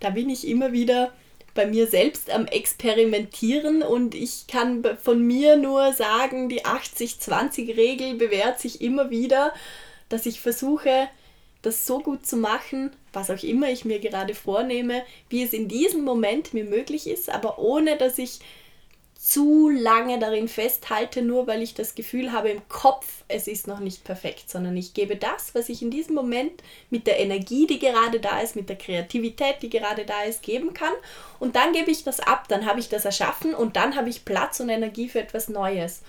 Da 0.00 0.10
bin 0.10 0.28
ich 0.28 0.46
immer 0.46 0.72
wieder 0.72 1.12
bei 1.54 1.66
mir 1.66 1.86
selbst 1.86 2.30
am 2.30 2.46
Experimentieren 2.46 3.82
und 3.82 4.14
ich 4.14 4.46
kann 4.46 4.84
von 5.02 5.22
mir 5.22 5.56
nur 5.56 5.92
sagen, 5.94 6.48
die 6.48 6.64
80-20-Regel 6.64 8.14
bewährt 8.14 8.60
sich 8.60 8.82
immer 8.82 9.10
wieder, 9.10 9.54
dass 10.08 10.26
ich 10.26 10.40
versuche, 10.40 11.08
das 11.62 11.86
so 11.86 11.98
gut 11.98 12.26
zu 12.26 12.36
machen, 12.36 12.90
was 13.12 13.30
auch 13.30 13.42
immer 13.42 13.70
ich 13.70 13.84
mir 13.84 13.98
gerade 13.98 14.34
vornehme, 14.34 15.02
wie 15.30 15.42
es 15.42 15.52
in 15.52 15.66
diesem 15.66 16.04
Moment 16.04 16.52
mir 16.52 16.64
möglich 16.64 17.06
ist, 17.06 17.30
aber 17.30 17.58
ohne 17.58 17.96
dass 17.96 18.18
ich 18.18 18.40
zu 19.26 19.68
lange 19.68 20.20
darin 20.20 20.46
festhalte, 20.46 21.20
nur 21.20 21.48
weil 21.48 21.60
ich 21.60 21.74
das 21.74 21.96
Gefühl 21.96 22.30
habe 22.30 22.48
im 22.48 22.68
Kopf, 22.68 23.24
es 23.26 23.48
ist 23.48 23.66
noch 23.66 23.80
nicht 23.80 24.04
perfekt, 24.04 24.48
sondern 24.48 24.76
ich 24.76 24.94
gebe 24.94 25.16
das, 25.16 25.52
was 25.52 25.68
ich 25.68 25.82
in 25.82 25.90
diesem 25.90 26.14
Moment 26.14 26.62
mit 26.90 27.08
der 27.08 27.18
Energie, 27.18 27.66
die 27.66 27.80
gerade 27.80 28.20
da 28.20 28.38
ist, 28.38 28.54
mit 28.54 28.68
der 28.68 28.78
Kreativität, 28.78 29.56
die 29.62 29.68
gerade 29.68 30.04
da 30.04 30.22
ist, 30.22 30.44
geben 30.44 30.74
kann. 30.74 30.92
Und 31.40 31.56
dann 31.56 31.72
gebe 31.72 31.90
ich 31.90 32.04
das 32.04 32.20
ab, 32.20 32.46
dann 32.46 32.66
habe 32.66 32.78
ich 32.78 32.88
das 32.88 33.04
erschaffen 33.04 33.52
und 33.52 33.74
dann 33.74 33.96
habe 33.96 34.08
ich 34.08 34.24
Platz 34.24 34.60
und 34.60 34.68
Energie 34.68 35.08
für 35.08 35.18
etwas 35.18 35.48
Neues. 35.48 36.02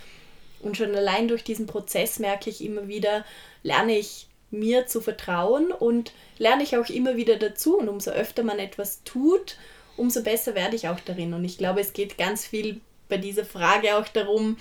Und 0.60 0.78
schon 0.78 0.94
allein 0.94 1.28
durch 1.28 1.44
diesen 1.44 1.66
Prozess 1.66 2.20
merke 2.20 2.52
ich 2.52 2.64
immer 2.64 2.88
wieder, 2.88 3.26
lerne 3.64 3.98
ich 3.98 4.28
mir 4.52 4.86
zu 4.86 5.02
vertrauen 5.02 5.72
und 5.72 6.14
lerne 6.38 6.62
ich 6.62 6.78
auch 6.78 6.90
immer 6.90 7.16
wieder 7.16 7.38
dazu. 7.38 7.80
Und 7.80 7.90
umso 7.90 8.12
öfter 8.12 8.44
man 8.44 8.60
etwas 8.60 9.02
tut, 9.06 9.58
umso 9.96 10.22
besser 10.22 10.54
werde 10.54 10.76
ich 10.76 10.88
auch 10.88 11.00
darin. 11.00 11.34
Und 11.34 11.46
ich 11.46 11.58
glaube, 11.58 11.82
es 11.82 11.94
geht 11.94 12.20
ganz 12.20 12.46
viel 12.46 12.80
bei 13.10 13.18
dieser 13.18 13.46
Frage 13.46 13.98
auch 13.98 14.08
darum, 14.08 14.58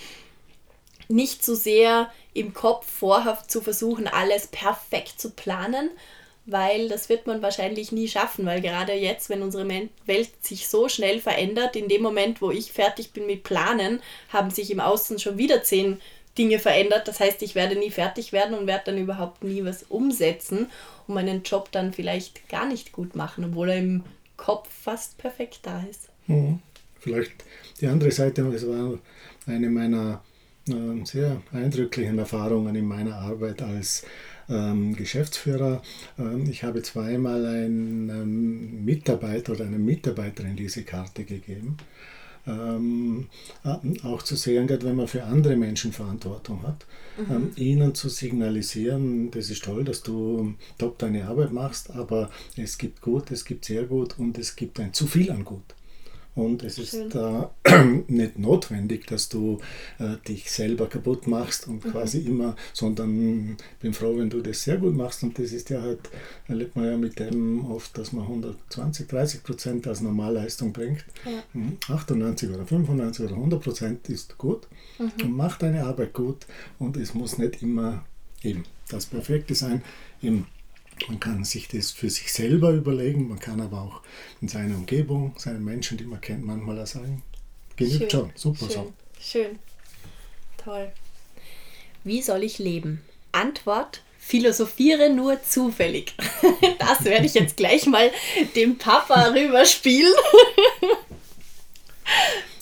nicht 1.09 1.45
so 1.45 1.55
sehr 1.55 2.11
im 2.35 2.53
Kopf 2.53 2.91
vorhaft 2.91 3.51
zu 3.51 3.61
versuchen, 3.61 4.07
alles 4.07 4.49
perfekt 4.49 5.21
zu 5.21 5.31
planen, 5.31 5.91
weil 6.45 6.89
das 6.89 7.09
wird 7.09 7.27
man 7.27 7.43
wahrscheinlich 7.43 7.93
nie 7.93 8.09
schaffen, 8.09 8.47
weil 8.47 8.61
gerade 8.61 8.93
jetzt, 8.93 9.29
wenn 9.29 9.43
unsere 9.43 9.69
Welt 10.07 10.31
sich 10.45 10.69
so 10.69 10.89
schnell 10.89 11.21
verändert, 11.21 11.77
in 11.77 11.89
dem 11.89 12.03
Moment, 12.03 12.41
wo 12.41 12.51
ich 12.51 12.73
fertig 12.73 13.13
bin 13.13 13.27
mit 13.27 13.43
Planen, 13.43 14.01
haben 14.33 14.51
sich 14.51 14.71
im 14.71 14.81
Außen 14.81 15.19
schon 15.19 15.39
wieder 15.39 15.63
zehn 15.63 16.01
Dinge 16.39 16.59
verändert. 16.59 17.09
Das 17.09 17.19
heißt, 17.21 17.43
ich 17.43 17.55
werde 17.55 17.77
nie 17.77 17.91
fertig 17.91 18.33
werden 18.33 18.57
und 18.57 18.67
werde 18.67 18.87
dann 18.87 18.99
überhaupt 18.99 19.43
nie 19.43 19.65
was 19.65 19.85
umsetzen 19.85 20.71
und 21.07 21.15
meinen 21.15 21.43
Job 21.43 21.71
dann 21.73 21.93
vielleicht 21.93 22.49
gar 22.49 22.67
nicht 22.67 22.93
gut 22.93 23.17
machen, 23.17 23.45
obwohl 23.45 23.71
er 23.71 23.79
im 23.79 24.05
Kopf 24.37 24.69
fast 24.71 25.19
perfekt 25.19 25.61
da 25.63 25.83
ist. 25.89 26.09
Mhm. 26.27 26.61
Vielleicht 27.07 27.45
die 27.81 27.87
andere 27.87 28.11
Seite, 28.11 28.43
es 28.49 28.67
war 28.67 28.99
eine 29.47 29.71
meiner 29.71 30.25
äh, 30.69 31.05
sehr 31.05 31.41
eindrücklichen 31.53 32.19
Erfahrungen 32.19 32.75
in 32.75 32.85
meiner 32.85 33.15
Arbeit 33.15 33.63
als 33.63 34.05
ähm, 34.49 34.97
Geschäftsführer. 34.97 35.83
Ähm, 36.19 36.51
ich 36.51 36.65
habe 36.65 36.83
zweimal 36.83 37.47
einem 37.47 38.85
Mitarbeiter 38.85 39.53
oder 39.53 39.67
einer 39.67 39.79
Mitarbeiterin 39.79 40.57
diese 40.57 40.83
Karte 40.83 41.23
gegeben. 41.23 41.77
Ähm, 42.45 43.29
äh, 43.65 44.05
auch 44.05 44.23
zu 44.25 44.35
sehen, 44.35 44.67
gerade 44.67 44.85
wenn 44.85 44.97
man 44.97 45.07
für 45.07 45.23
andere 45.23 45.55
Menschen 45.55 45.93
Verantwortung 45.93 46.65
hat, 46.65 46.87
mhm. 47.19 47.37
ähm, 47.37 47.51
ihnen 47.55 47.95
zu 47.95 48.09
signalisieren, 48.09 49.31
das 49.31 49.49
ist 49.49 49.63
toll, 49.63 49.85
dass 49.85 50.03
du 50.03 50.55
top 50.77 50.99
deine 50.99 51.29
Arbeit 51.29 51.53
machst, 51.53 51.93
aber 51.93 52.31
es 52.57 52.79
gibt 52.79 53.01
gut, 53.01 53.31
es 53.31 53.45
gibt 53.45 53.65
sehr 53.65 53.85
gut 53.85 54.19
und 54.19 54.39
es 54.39 54.57
gibt 54.57 54.81
ein 54.81 54.93
zu 54.93 55.07
viel 55.07 55.31
an 55.31 55.45
gut. 55.45 55.76
Und 56.37 56.63
es 56.63 56.79
ist 56.79 56.95
äh, 56.95 57.47
nicht 58.09 58.39
notwendig, 58.39 59.07
dass 59.07 59.31
du 59.31 59.59
äh, 59.99 60.17
dich 60.29 60.51
selber 60.51 60.87
kaputt 60.87 61.27
machst 61.27 61.67
und 61.67 61.83
mhm. 61.83 61.91
quasi 61.91 62.19
immer, 62.19 62.55
sondern 62.75 63.57
bin 63.81 63.95
froh, 63.95 64.19
wenn 64.19 64.29
du 64.29 64.43
das 64.43 64.63
sehr 64.63 64.77
gut 64.77 64.95
machst. 64.95 65.23
Und 65.23 65.39
das 65.39 65.53
ist 65.53 65.71
ja 65.71 65.81
halt, 65.81 66.11
erlebt 66.47 66.77
man 66.77 66.85
ja 66.85 66.97
mit 66.99 67.19
dem 67.19 67.65
oft, 67.65 67.97
dass 67.97 68.13
man 68.13 68.25
120, 68.25 69.09
30 69.09 69.43
Prozent 69.43 69.87
als 69.87 70.03
Normalleistung 70.03 70.75
bringt. 70.75 71.07
Ja. 71.25 71.43
98 71.95 72.51
mhm. 72.51 72.55
oder 72.55 72.67
95 72.67 73.25
oder 73.25 73.35
100 73.35 73.63
Prozent 73.63 74.09
ist 74.11 74.37
gut 74.37 74.69
mhm. 74.99 75.13
und 75.25 75.37
macht 75.37 75.63
deine 75.63 75.85
Arbeit 75.85 76.13
gut. 76.13 76.47
Und 76.79 76.99
es 76.99 77.15
muss 77.15 77.39
nicht 77.39 77.63
immer 77.63 78.05
eben 78.43 78.65
das 78.91 79.07
Perfekte 79.07 79.55
sein. 79.55 79.83
Eben 80.23 80.47
man 81.09 81.21
kann 81.21 81.45
sich 81.45 81.69
das 81.69 81.91
für 81.91 82.11
sich 82.11 82.33
selber 82.33 82.71
überlegen, 82.71 83.29
man 83.29 83.39
kann 83.39 83.61
aber 83.61 83.83
auch 83.83 84.03
in 84.41 84.49
seiner 84.49 84.77
Umgebung, 84.77 85.35
seinen 85.39 85.65
Menschen, 85.65 85.99
die 85.99 86.05
man 86.05 86.21
kennt, 86.21 86.45
manchmal 86.45 86.81
auch 86.81 86.87
sagen, 86.87 87.23
genügt 87.77 88.13
schon, 88.13 88.33
super 88.35 88.67
schön, 88.67 88.71
so. 88.71 88.93
Schön, 89.21 89.59
toll. 90.57 90.93
Wie 92.05 92.23
soll 92.23 92.45
ich 92.45 92.59
leben? 92.59 93.03
Antwort, 93.33 94.03
philosophiere 94.19 95.11
nur 95.11 95.43
zufällig. 95.43 96.15
Das 96.79 97.05
werde 97.05 97.27
ich 97.27 97.35
jetzt 97.35 97.57
gleich 97.57 97.87
mal 97.87 98.11
dem 98.55 98.79
Papa 98.79 99.29
rüberspielen. 99.29 100.15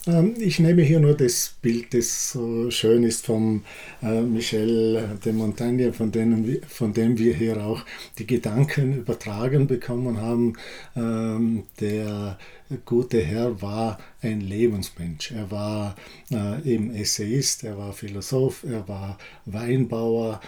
Ähm, 0.07 0.35
ich 0.39 0.59
nehme 0.59 0.83
hier 0.83 0.99
nur 0.99 1.15
das 1.15 1.55
Bild, 1.61 1.93
das 1.93 2.31
so 2.31 2.69
schön 2.69 3.03
ist 3.03 3.25
vom 3.25 3.63
äh, 4.03 4.21
Michel 4.21 5.17
de 5.23 5.33
Montaigne, 5.33 5.93
von, 5.93 6.11
denen, 6.11 6.61
von 6.67 6.93
dem 6.93 7.17
wir 7.17 7.33
hier 7.33 7.63
auch 7.63 7.83
die 8.19 8.27
Gedanken 8.27 8.97
übertragen 8.99 9.67
bekommen 9.67 10.21
haben. 10.21 10.53
Ähm, 10.95 11.63
der 11.79 12.37
gute 12.85 13.21
Herr 13.21 13.61
war 13.61 13.99
ein 14.21 14.41
Lebensmensch. 14.41 15.31
Er 15.31 15.49
war 15.49 15.95
äh, 16.31 16.61
eben 16.63 16.93
Essayist, 16.93 17.63
er 17.63 17.77
war 17.77 17.93
Philosoph, 17.93 18.63
er 18.63 18.87
war 18.87 19.17
Weinbauer, 19.45 20.39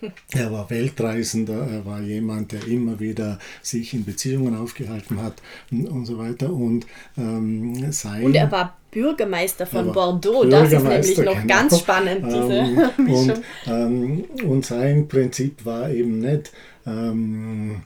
er 0.32 0.52
war 0.52 0.68
Weltreisender, 0.70 1.66
er 1.66 1.84
war 1.84 2.00
jemand, 2.00 2.52
der 2.52 2.66
immer 2.66 3.00
wieder 3.00 3.38
sich 3.62 3.94
in 3.94 4.04
Beziehungen 4.04 4.56
aufgehalten 4.56 5.22
hat 5.22 5.42
und 5.70 6.06
so 6.06 6.18
weiter. 6.18 6.52
Und, 6.52 6.86
ähm, 7.16 7.92
sein, 7.92 8.24
und 8.24 8.34
er 8.34 8.50
war 8.50 8.81
Bürgermeister 8.92 9.66
von 9.66 9.90
Bordeaux, 9.90 10.42
Bürgermeister, 10.42 10.96
das 10.96 11.08
ist 11.08 11.18
nämlich 11.18 11.36
noch 11.36 11.46
ganz 11.46 11.78
spannend. 11.80 12.26
Diese 12.26 12.52
ähm, 12.52 12.88
und, 13.08 13.42
ähm, 13.66 14.24
und 14.44 14.66
sein 14.66 15.08
Prinzip 15.08 15.64
war 15.64 15.90
eben 15.90 16.20
nicht, 16.20 16.52
ähm, 16.86 17.82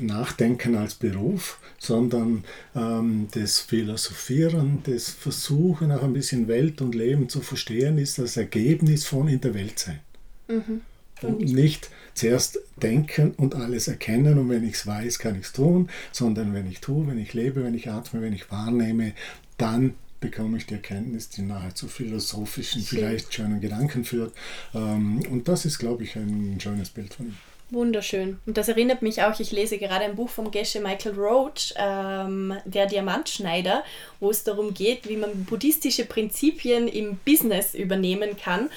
Nachdenken 0.00 0.74
als 0.74 0.94
Beruf, 0.94 1.60
sondern 1.78 2.44
ähm, 2.74 3.28
das 3.32 3.60
Philosophieren, 3.60 4.80
das 4.84 5.10
Versuchen, 5.10 5.92
auch 5.92 6.02
ein 6.02 6.12
bisschen 6.12 6.48
Welt 6.48 6.80
und 6.80 6.94
Leben 6.94 7.28
zu 7.28 7.40
verstehen, 7.40 7.98
ist 7.98 8.18
das 8.18 8.36
Ergebnis 8.36 9.06
von 9.06 9.28
in 9.28 9.40
der 9.40 9.54
Welt 9.54 9.78
sein. 9.78 10.00
Mhm. 10.48 10.80
Und 11.22 11.40
nicht 11.40 11.90
zuerst 12.14 12.58
denken 12.82 13.32
und 13.36 13.54
alles 13.54 13.86
erkennen 13.86 14.38
und 14.38 14.48
wenn 14.50 14.64
ich 14.64 14.74
es 14.74 14.86
weiß, 14.86 15.20
kann 15.20 15.36
ich 15.36 15.46
es 15.46 15.52
tun, 15.52 15.88
sondern 16.10 16.52
wenn 16.52 16.68
ich 16.68 16.80
tue, 16.80 17.06
wenn 17.06 17.18
ich 17.18 17.32
lebe, 17.32 17.62
wenn 17.62 17.74
ich 17.74 17.88
atme, 17.88 18.20
wenn 18.22 18.32
ich 18.32 18.50
wahrnehme, 18.50 19.12
dann 19.56 19.94
bekomme 20.24 20.56
ich 20.56 20.64
die 20.64 20.72
Erkenntnis, 20.72 21.28
die 21.28 21.42
nahezu 21.42 21.86
philosophischen, 21.86 22.80
Schön. 22.80 22.98
vielleicht 22.98 23.34
schönen 23.34 23.60
Gedanken 23.60 24.06
führt. 24.06 24.32
Ähm, 24.74 25.22
und 25.30 25.48
das 25.48 25.66
ist, 25.66 25.78
glaube 25.78 26.04
ich, 26.04 26.16
ein 26.16 26.58
schönes 26.58 26.88
Bild 26.88 27.12
von 27.12 27.26
ihm. 27.26 27.36
Wunderschön. 27.68 28.38
Und 28.46 28.56
das 28.56 28.68
erinnert 28.68 29.02
mich 29.02 29.22
auch, 29.22 29.38
ich 29.38 29.52
lese 29.52 29.76
gerade 29.76 30.04
ein 30.06 30.16
Buch 30.16 30.30
vom 30.30 30.50
Gesche 30.50 30.80
Michael 30.80 31.14
Roach, 31.14 31.74
ähm, 31.76 32.54
der 32.64 32.86
Diamantschneider, 32.86 33.84
wo 34.18 34.30
es 34.30 34.44
darum 34.44 34.72
geht, 34.72 35.06
wie 35.10 35.18
man 35.18 35.44
buddhistische 35.44 36.06
Prinzipien 36.06 36.88
im 36.88 37.18
Business 37.26 37.74
übernehmen 37.74 38.38
kann. 38.42 38.70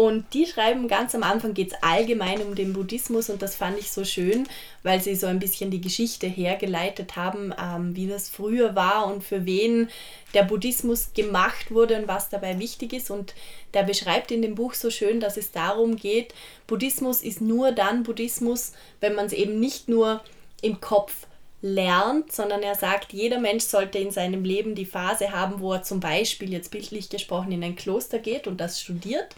Und 0.00 0.32
die 0.32 0.46
schreiben 0.46 0.88
ganz 0.88 1.14
am 1.14 1.22
Anfang 1.22 1.52
geht 1.52 1.72
es 1.72 1.82
allgemein 1.82 2.40
um 2.40 2.54
den 2.54 2.72
Buddhismus 2.72 3.28
und 3.28 3.42
das 3.42 3.54
fand 3.54 3.78
ich 3.78 3.92
so 3.92 4.06
schön, 4.06 4.48
weil 4.82 5.02
sie 5.02 5.14
so 5.14 5.26
ein 5.26 5.40
bisschen 5.40 5.70
die 5.70 5.82
Geschichte 5.82 6.26
hergeleitet 6.26 7.16
haben, 7.16 7.52
ähm, 7.62 7.94
wie 7.94 8.06
das 8.06 8.30
früher 8.30 8.74
war 8.74 9.08
und 9.08 9.22
für 9.22 9.44
wen 9.44 9.90
der 10.32 10.44
Buddhismus 10.44 11.10
gemacht 11.12 11.70
wurde 11.70 11.98
und 11.98 12.08
was 12.08 12.30
dabei 12.30 12.58
wichtig 12.58 12.94
ist. 12.94 13.10
Und 13.10 13.34
der 13.74 13.82
beschreibt 13.82 14.30
in 14.30 14.40
dem 14.40 14.54
Buch 14.54 14.72
so 14.72 14.88
schön, 14.88 15.20
dass 15.20 15.36
es 15.36 15.52
darum 15.52 15.96
geht, 15.96 16.32
Buddhismus 16.66 17.20
ist 17.20 17.42
nur 17.42 17.70
dann 17.72 18.02
Buddhismus, 18.02 18.72
wenn 19.00 19.14
man 19.14 19.26
es 19.26 19.34
eben 19.34 19.60
nicht 19.60 19.90
nur 19.90 20.22
im 20.62 20.80
Kopf 20.80 21.26
lernt, 21.60 22.32
sondern 22.32 22.62
er 22.62 22.74
sagt, 22.74 23.12
jeder 23.12 23.38
Mensch 23.38 23.64
sollte 23.64 23.98
in 23.98 24.12
seinem 24.12 24.44
Leben 24.44 24.74
die 24.74 24.86
Phase 24.86 25.32
haben, 25.32 25.60
wo 25.60 25.74
er 25.74 25.82
zum 25.82 26.00
Beispiel 26.00 26.50
jetzt 26.50 26.70
bildlich 26.70 27.10
gesprochen 27.10 27.52
in 27.52 27.62
ein 27.62 27.76
Kloster 27.76 28.18
geht 28.18 28.46
und 28.46 28.62
das 28.62 28.80
studiert, 28.80 29.36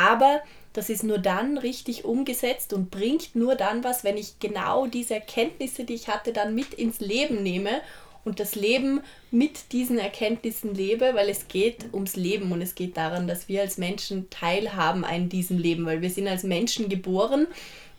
aber 0.00 0.40
das 0.72 0.88
ist 0.88 1.02
nur 1.02 1.18
dann 1.18 1.58
richtig 1.58 2.04
umgesetzt 2.04 2.72
und 2.72 2.90
bringt 2.90 3.34
nur 3.34 3.54
dann 3.56 3.82
was, 3.82 4.04
wenn 4.04 4.16
ich 4.16 4.38
genau 4.38 4.86
diese 4.86 5.14
Erkenntnisse, 5.14 5.84
die 5.84 5.94
ich 5.94 6.08
hatte, 6.08 6.32
dann 6.32 6.54
mit 6.54 6.74
ins 6.74 7.00
Leben 7.00 7.42
nehme 7.42 7.80
und 8.24 8.38
das 8.38 8.54
Leben 8.54 9.00
mit 9.30 9.72
diesen 9.72 9.98
Erkenntnissen 9.98 10.74
lebe, 10.74 11.12
weil 11.14 11.28
es 11.28 11.48
geht 11.48 11.92
ums 11.92 12.16
Leben 12.16 12.52
und 12.52 12.62
es 12.62 12.74
geht 12.74 12.96
daran, 12.96 13.26
dass 13.26 13.48
wir 13.48 13.62
als 13.62 13.78
Menschen 13.78 14.30
teilhaben 14.30 15.04
an 15.04 15.28
diesem 15.28 15.58
Leben, 15.58 15.86
weil 15.86 16.02
wir 16.02 16.10
sind 16.10 16.28
als 16.28 16.44
Menschen 16.44 16.88
geboren 16.88 17.46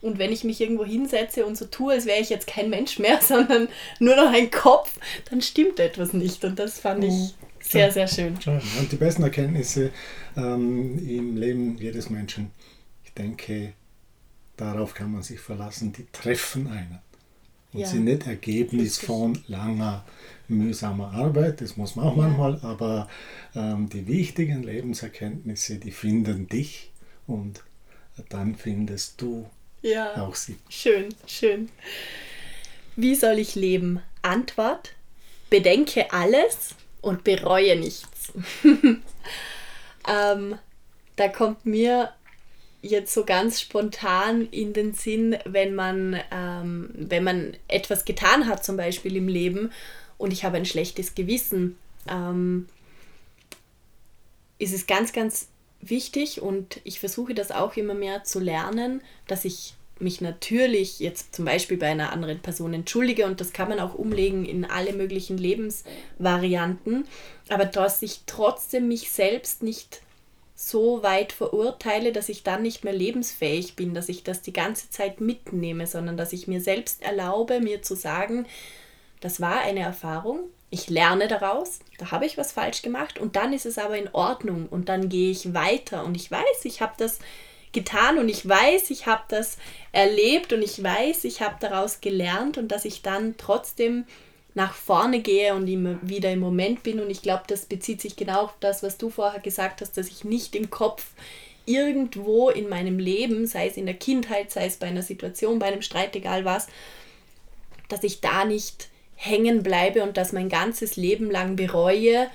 und 0.02 0.18
wenn 0.18 0.32
ich 0.32 0.44
mich 0.44 0.62
irgendwo 0.62 0.86
hinsetze 0.86 1.46
und 1.46 1.58
so 1.58 1.66
tue, 1.66 1.94
als 1.94 2.06
wäre 2.06 2.22
ich 2.22 2.30
jetzt 2.30 2.48
kein 2.48 2.70
Mensch 2.70 3.00
mehr, 3.00 3.20
sondern 3.22 3.68
nur 4.00 4.16
noch 4.16 4.32
ein 4.32 4.50
Kopf, 4.50 4.98
dann 5.30 5.42
stimmt 5.42 5.80
etwas 5.80 6.14
nicht 6.14 6.44
und 6.46 6.58
das 6.58 6.80
fand 6.80 7.04
ich 7.04 7.34
Sehr, 7.72 7.92
sehr 7.92 8.08
schön. 8.08 8.38
Und 8.80 8.92
die 8.92 8.98
besten 8.98 9.24
Erkenntnisse 9.24 9.92
ähm, 10.36 10.98
im 11.08 11.38
Leben 11.38 11.78
jedes 11.78 12.10
Menschen, 12.10 12.52
ich 13.04 13.14
denke, 13.14 13.74
darauf 14.58 14.94
kann 14.94 15.12
man 15.12 15.24
sich 15.24 15.40
verlassen, 15.40 15.94
die 15.94 16.06
treffen 16.12 16.68
einen. 16.68 17.00
Und 17.74 17.80
ja. 17.80 17.88
sind 17.88 18.04
nicht 18.04 18.28
Ergebnis 18.28 18.98
von 18.98 19.42
langer, 19.48 20.04
mühsamer 20.50 21.14
Arbeit, 21.14 21.62
das 21.62 21.78
muss 21.78 21.96
man 21.96 22.06
auch 22.06 22.18
ja. 22.18 22.24
manchmal, 22.24 22.60
aber 22.62 23.08
ähm, 23.56 23.88
die 23.88 24.06
wichtigen 24.06 24.64
Lebenserkenntnisse, 24.64 25.78
die 25.78 25.92
finden 25.92 26.50
dich 26.50 26.92
und 27.28 27.64
dann 28.28 28.56
findest 28.56 29.22
du 29.22 29.50
ja. 29.82 30.22
auch 30.22 30.36
sie. 30.36 30.58
Schön, 30.68 31.16
schön. 31.26 31.70
Wie 32.98 33.16
soll 33.16 33.40
ich 33.40 33.56
leben? 33.56 34.02
Antwort: 34.22 34.94
Bedenke 35.50 36.12
alles 36.12 36.76
und 37.02 37.24
bereue 37.24 37.78
nichts. 37.80 38.32
ähm, 40.08 40.58
da 41.16 41.28
kommt 41.28 41.66
mir 41.66 42.14
jetzt 42.82 43.14
so 43.14 43.26
ganz 43.26 43.62
spontan 43.62 44.48
in 44.50 44.74
den 44.74 44.94
Sinn, 44.94 45.38
wenn 45.46 45.76
man, 45.76 46.20
ähm, 46.32 46.90
wenn 46.96 47.24
man 47.24 47.58
etwas 47.68 48.06
getan 48.06 48.48
hat, 48.48 48.64
zum 48.64 48.78
Beispiel 48.78 49.16
im 49.16 49.28
Leben, 49.28 49.72
und 50.18 50.32
ich 50.32 50.46
habe 50.46 50.58
ein 50.58 50.66
schlechtes 50.66 51.16
Gewissen, 51.16 51.78
ähm, 52.08 52.68
ist 54.60 54.74
es 54.74 54.86
ganz, 54.86 55.14
ganz 55.14 55.48
wichtig 55.82 56.42
und 56.42 56.80
ich 56.84 57.00
versuche 57.00 57.34
das 57.34 57.52
auch 57.52 57.76
immer 57.76 57.96
mehr 57.96 58.24
zu 58.24 58.40
lernen, 58.40 59.02
dass 59.28 59.46
ich 59.46 59.74
mich 60.02 60.22
natürlich 60.22 61.00
jetzt 61.00 61.36
zum 61.36 61.46
Beispiel 61.46 61.78
bei 61.78 61.88
einer 61.88 62.12
anderen 62.12 62.40
Person 62.40 62.74
entschuldige 62.74 63.26
und 63.26 63.42
das 63.42 63.54
kann 63.54 63.70
man 63.70 63.80
auch 63.80 63.96
umlegen 63.96 64.46
in 64.46 64.66
alle 64.66 64.94
möglichen 64.94 65.38
Lebensvarianten, 65.38 67.06
aber 67.50 67.66
dass 67.66 68.02
ich 68.02 68.22
trotzdem 68.26 68.88
mich 68.88 69.12
selbst 69.12 69.64
nicht 69.64 70.02
so 70.56 71.02
weit 71.02 71.32
verurteile, 71.34 72.12
dass 72.12 72.30
ich 72.30 72.44
dann 72.44 72.62
nicht 72.62 72.84
mehr 72.84 72.94
lebensfähig 72.94 73.76
bin, 73.76 73.94
dass 73.94 74.10
ich 74.10 74.24
das 74.24 74.42
die 74.42 74.54
ganze 74.54 74.90
Zeit 74.90 75.20
mitnehme, 75.20 75.88
sondern 75.88 76.18
dass 76.18 76.34
ich 76.34 76.48
mir 76.48 76.62
selbst 76.62 77.02
erlaube, 77.02 77.60
mir 77.60 77.82
zu 77.82 77.96
sagen, 77.96 78.46
das 79.22 79.42
war 79.42 79.62
eine 79.62 79.80
Erfahrung, 79.80 80.42
ich 80.70 80.90
lerne 80.90 81.28
daraus, 81.28 81.80
da 81.98 82.12
habe 82.12 82.26
ich 82.26 82.38
was 82.38 82.54
falsch 82.54 82.82
gemacht 82.82 83.20
und 83.20 83.36
dann 83.36 83.54
ist 83.54 83.66
es 83.66 83.78
aber 83.78 83.98
in 83.98 84.10
Ordnung 84.14 84.68
und 84.70 84.88
dann 84.88 85.10
gehe 85.10 85.30
ich 85.30 85.54
weiter. 85.54 86.06
Und 86.06 86.16
ich 86.16 86.32
weiß, 86.32 86.64
ich 86.64 86.82
habe 86.82 86.94
das 86.98 87.20
getan 87.72 88.18
und 88.18 88.30
ich 88.30 88.48
weiß, 88.48 88.90
ich 88.90 89.06
habe 89.06 89.24
das 89.30 89.58
erlebt 89.92 90.54
und 90.54 90.62
ich 90.62 90.82
weiß, 90.84 91.24
ich 91.24 91.42
habe 91.42 91.56
daraus 91.60 92.02
gelernt 92.02 92.58
und 92.58 92.70
dass 92.70 92.86
ich 92.86 93.02
dann 93.02 93.36
trotzdem 93.38 94.06
nach 94.54 94.74
vorne 94.74 95.22
gehe 95.22 95.56
und 95.56 95.68
immer 95.68 95.98
wieder 96.02 96.32
im 96.32 96.40
Moment 96.40 96.84
bin. 96.84 97.00
Und 97.00 97.10
ich 97.10 97.22
glaube, 97.22 97.44
das 97.48 97.66
bezieht 97.66 98.02
sich 98.02 98.16
genau 98.16 98.44
auf 98.44 98.54
das, 98.60 98.84
was 98.84 98.98
du 98.98 99.10
vorher 99.10 99.40
gesagt 99.40 99.82
hast, 99.82 99.98
dass 99.98 100.08
ich 100.08 100.24
nicht 100.24 100.56
im 100.56 100.70
Kopf 100.70 101.06
irgendwo 101.66 102.50
in 102.50 102.68
meinem 102.68 103.00
Leben, 103.00 103.46
sei 103.46 103.68
es 103.68 103.78
in 103.78 103.86
der 103.86 103.96
Kindheit, 103.96 104.52
sei 104.52 104.66
es 104.66 104.78
bei 104.78 104.88
einer 104.88 105.04
Situation, 105.04 105.60
bei 105.60 105.68
einem 105.68 105.82
Streit, 105.82 106.16
egal 106.16 106.44
was, 106.44 106.68
dass 107.88 108.04
ich 108.04 108.20
da 108.20 108.46
nicht 108.46 108.90
hängen 109.16 109.64
bleibe 109.64 110.04
und 110.04 110.18
das 110.18 110.34
mein 110.34 110.50
ganzes 110.50 110.96
Leben 110.96 111.30
lang 111.30 111.56
bereue 111.56 112.30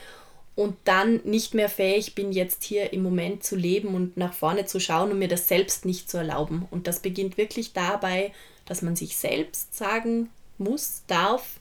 und 0.56 0.74
dann 0.84 1.20
nicht 1.24 1.54
mehr 1.54 1.68
fähig 1.68 2.14
bin, 2.14 2.32
jetzt 2.32 2.64
hier 2.64 2.92
im 2.94 3.02
Moment 3.02 3.44
zu 3.44 3.54
leben 3.54 3.94
und 3.94 4.16
nach 4.16 4.32
vorne 4.32 4.64
zu 4.64 4.80
schauen 4.80 5.12
und 5.12 5.18
mir 5.18 5.28
das 5.28 5.48
selbst 5.48 5.84
nicht 5.84 6.10
zu 6.10 6.16
erlauben. 6.16 6.66
Und 6.70 6.86
das 6.86 7.00
beginnt 7.00 7.36
wirklich 7.36 7.74
dabei, 7.74 8.32
dass 8.64 8.80
man 8.80 8.96
sich 8.96 9.18
selbst 9.18 9.76
sagen 9.76 10.30
muss, 10.56 11.02
darf, 11.06 11.60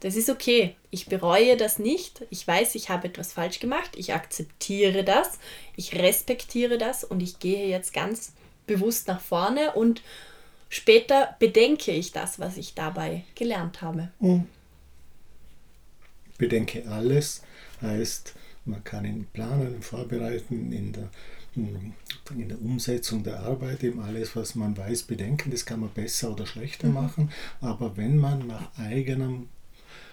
das 0.00 0.16
ist 0.16 0.30
okay. 0.30 0.74
Ich 0.90 1.06
bereue 1.06 1.58
das 1.58 1.78
nicht. 1.78 2.24
Ich 2.30 2.46
weiß, 2.46 2.76
ich 2.76 2.88
habe 2.88 3.08
etwas 3.08 3.34
falsch 3.34 3.60
gemacht. 3.60 3.90
Ich 3.96 4.14
akzeptiere 4.14 5.04
das. 5.04 5.38
Ich 5.76 5.94
respektiere 5.94 6.78
das 6.78 7.04
und 7.04 7.20
ich 7.20 7.40
gehe 7.40 7.68
jetzt 7.68 7.92
ganz 7.92 8.32
bewusst 8.66 9.06
nach 9.08 9.20
vorne 9.20 9.72
und 9.72 10.02
später 10.70 11.36
bedenke 11.38 11.92
ich 11.92 12.12
das, 12.12 12.38
was 12.38 12.56
ich 12.56 12.74
dabei 12.74 13.24
gelernt 13.34 13.82
habe. 13.82 14.10
Mhm. 14.20 14.46
Bedenke 16.38 16.88
alles 16.88 17.42
heißt, 17.82 18.34
man 18.64 18.84
kann 18.84 19.04
ihn 19.04 19.26
planen, 19.32 19.82
vorbereiten, 19.82 20.72
in 20.72 20.92
der, 20.92 21.10
in 21.54 22.48
der 22.48 22.60
Umsetzung 22.60 23.22
der 23.22 23.40
Arbeit, 23.40 23.82
eben 23.82 24.00
alles, 24.00 24.36
was 24.36 24.54
man 24.54 24.76
weiß, 24.76 25.04
bedenken. 25.04 25.50
Das 25.50 25.64
kann 25.64 25.80
man 25.80 25.90
besser 25.90 26.30
oder 26.32 26.46
schlechter 26.46 26.88
mhm. 26.88 26.94
machen. 26.94 27.30
Aber 27.60 27.96
wenn 27.96 28.18
man 28.18 28.46
nach 28.46 28.76
eigenem 28.78 29.48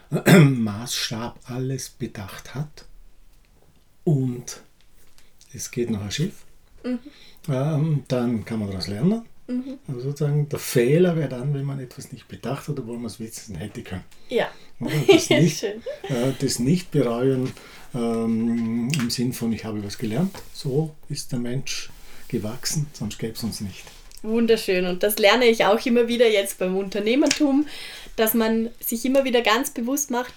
Maßstab 0.64 1.40
alles 1.46 1.90
bedacht 1.90 2.56
hat 2.56 2.86
und 4.04 4.62
es 5.54 5.72
geht 5.72 5.90
noch 5.90 6.02
ein 6.02 6.12
Schiff, 6.12 6.46
mhm. 6.84 7.00
ähm, 7.50 8.04
dann 8.08 8.46
kann 8.46 8.60
man 8.60 8.70
daraus 8.70 8.88
lernen. 8.88 9.24
Mhm. 9.48 9.78
Also 9.88 10.02
sozusagen 10.02 10.50
der 10.50 10.60
Fehler 10.60 11.16
wäre 11.16 11.30
dann, 11.30 11.54
wenn 11.54 11.66
man 11.66 11.80
etwas 11.80 12.12
nicht 12.12 12.28
bedacht 12.28 12.68
hat, 12.68 12.80
obwohl 12.80 12.98
man 12.98 13.08
es 13.08 13.20
wissen 13.20 13.56
hätte 13.56 13.82
können. 13.84 14.04
Ja. 14.30 14.50
Das 14.80 15.30
nicht, 15.30 15.64
äh, 15.64 15.76
das 16.40 16.60
nicht 16.60 16.92
bereuen 16.92 17.52
ähm, 17.94 18.90
im 19.00 19.10
Sinn 19.10 19.34
von, 19.34 19.54
ich 19.54 19.66
habe 19.66 19.84
was 19.84 19.98
gelernt. 19.98 20.36
So 20.54 20.96
ist 21.10 21.32
der 21.32 21.40
Mensch 21.40 21.90
gewachsen, 22.28 22.88
sonst 22.94 23.20
gäbe 23.20 23.34
es 23.34 23.44
uns 23.44 23.62
nicht. 23.62 23.84
Wunderschön. 24.24 24.88
Und 24.88 25.04
das 25.04 25.20
lerne 25.20 25.46
ich 25.46 25.66
auch 25.66 25.86
immer 25.86 26.08
wieder 26.08 26.28
jetzt 26.28 26.58
beim 26.58 26.76
Unternehmertum 26.76 27.68
dass 28.16 28.34
man 28.34 28.70
sich 28.80 29.06
immer 29.06 29.24
wieder 29.24 29.42
ganz 29.42 29.72
bewusst 29.72 30.12
macht, 30.12 30.34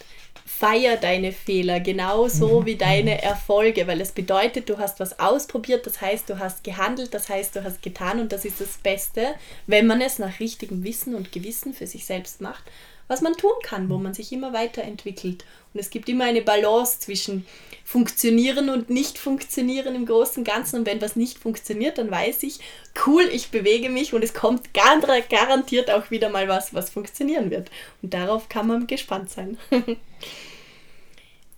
feier 0.48 0.96
deine 0.96 1.30
Fehler 1.32 1.78
genauso 1.78 2.60
mhm. 2.60 2.66
wie 2.66 2.76
deine 2.76 3.22
Erfolge, 3.22 3.86
weil 3.86 4.00
es 4.00 4.12
bedeutet, 4.12 4.68
du 4.68 4.78
hast 4.78 4.98
was 4.98 5.20
ausprobiert, 5.20 5.86
das 5.86 6.00
heißt, 6.00 6.28
du 6.30 6.38
hast 6.38 6.64
gehandelt, 6.64 7.12
das 7.12 7.28
heißt, 7.28 7.54
du 7.54 7.62
hast 7.62 7.82
getan 7.82 8.18
und 8.18 8.32
das 8.32 8.44
ist 8.44 8.60
das 8.60 8.78
Beste, 8.78 9.34
wenn 9.66 9.86
man 9.86 10.00
es 10.00 10.18
nach 10.18 10.40
richtigem 10.40 10.82
Wissen 10.84 11.14
und 11.14 11.32
Gewissen 11.32 11.74
für 11.74 11.86
sich 11.86 12.06
selbst 12.06 12.40
macht 12.40 12.64
was 13.08 13.22
man 13.22 13.34
tun 13.34 13.54
kann, 13.62 13.88
wo 13.88 13.96
man 13.96 14.14
sich 14.14 14.32
immer 14.32 14.52
weiterentwickelt. 14.52 15.44
Und 15.78 15.82
es 15.82 15.90
gibt 15.90 16.08
immer 16.08 16.24
eine 16.24 16.42
Balance 16.42 16.98
zwischen 16.98 17.46
funktionieren 17.84 18.68
und 18.68 18.90
nicht 18.90 19.16
funktionieren 19.16 19.94
im 19.94 20.06
Großen 20.06 20.38
und 20.38 20.44
Ganzen. 20.44 20.80
Und 20.80 20.86
wenn 20.86 21.00
was 21.00 21.14
nicht 21.14 21.38
funktioniert, 21.38 21.98
dann 21.98 22.10
weiß 22.10 22.42
ich, 22.42 22.58
cool, 23.06 23.22
ich 23.32 23.50
bewege 23.52 23.88
mich 23.88 24.12
und 24.12 24.24
es 24.24 24.34
kommt 24.34 24.74
garantiert 24.74 25.88
auch 25.88 26.10
wieder 26.10 26.30
mal 26.30 26.48
was, 26.48 26.74
was 26.74 26.90
funktionieren 26.90 27.52
wird. 27.52 27.70
Und 28.02 28.12
darauf 28.12 28.48
kann 28.48 28.66
man 28.66 28.88
gespannt 28.88 29.30
sein. 29.30 29.56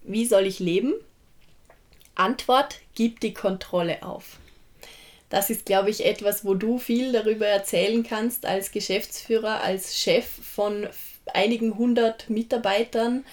Wie 0.02 0.26
soll 0.26 0.46
ich 0.46 0.58
leben? 0.58 0.92
Antwort, 2.14 2.80
gib 2.94 3.20
die 3.20 3.32
Kontrolle 3.32 4.02
auf. 4.02 4.36
Das 5.30 5.48
ist, 5.48 5.64
glaube 5.64 5.88
ich, 5.88 6.04
etwas, 6.04 6.44
wo 6.44 6.52
du 6.52 6.76
viel 6.76 7.12
darüber 7.12 7.46
erzählen 7.46 8.02
kannst 8.02 8.44
als 8.44 8.70
Geschäftsführer, 8.70 9.62
als 9.62 9.98
Chef 9.98 10.26
von 10.26 10.88
einigen 11.32 11.78
hundert 11.78 12.28
Mitarbeitern, 12.28 13.24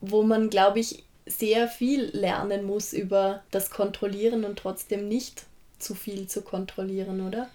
wo 0.00 0.22
man, 0.22 0.50
glaube 0.50 0.80
ich, 0.80 1.04
sehr 1.26 1.68
viel 1.68 2.10
lernen 2.12 2.64
muss 2.64 2.92
über 2.92 3.42
das 3.50 3.70
Kontrollieren 3.70 4.44
und 4.44 4.58
trotzdem 4.58 5.08
nicht 5.08 5.46
zu 5.78 5.94
viel 5.94 6.26
zu 6.26 6.42
kontrollieren, 6.42 7.20
oder? 7.20 7.48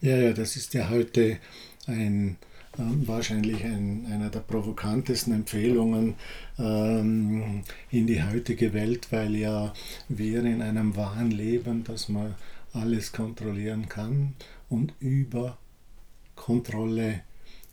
Ja, 0.00 0.16
ja, 0.16 0.32
das 0.32 0.56
ist 0.56 0.74
ja 0.74 0.90
heute 0.90 1.38
ein 1.86 2.36
ähm, 2.78 3.06
wahrscheinlich 3.08 3.64
ein, 3.64 4.06
einer 4.10 4.28
der 4.28 4.40
provokantesten 4.40 5.32
Empfehlungen 5.32 6.14
ähm, 6.58 7.62
in 7.90 8.06
die 8.06 8.22
heutige 8.22 8.72
Welt, 8.74 9.08
weil 9.10 9.34
ja 9.34 9.72
wir 10.08 10.44
in 10.44 10.60
einem 10.60 10.94
Wahn 10.96 11.30
leben, 11.30 11.84
dass 11.84 12.08
man 12.08 12.34
alles 12.72 13.12
kontrollieren 13.12 13.88
kann 13.88 14.34
und 14.68 14.92
über 15.00 15.56
Kontrolle 16.34 17.22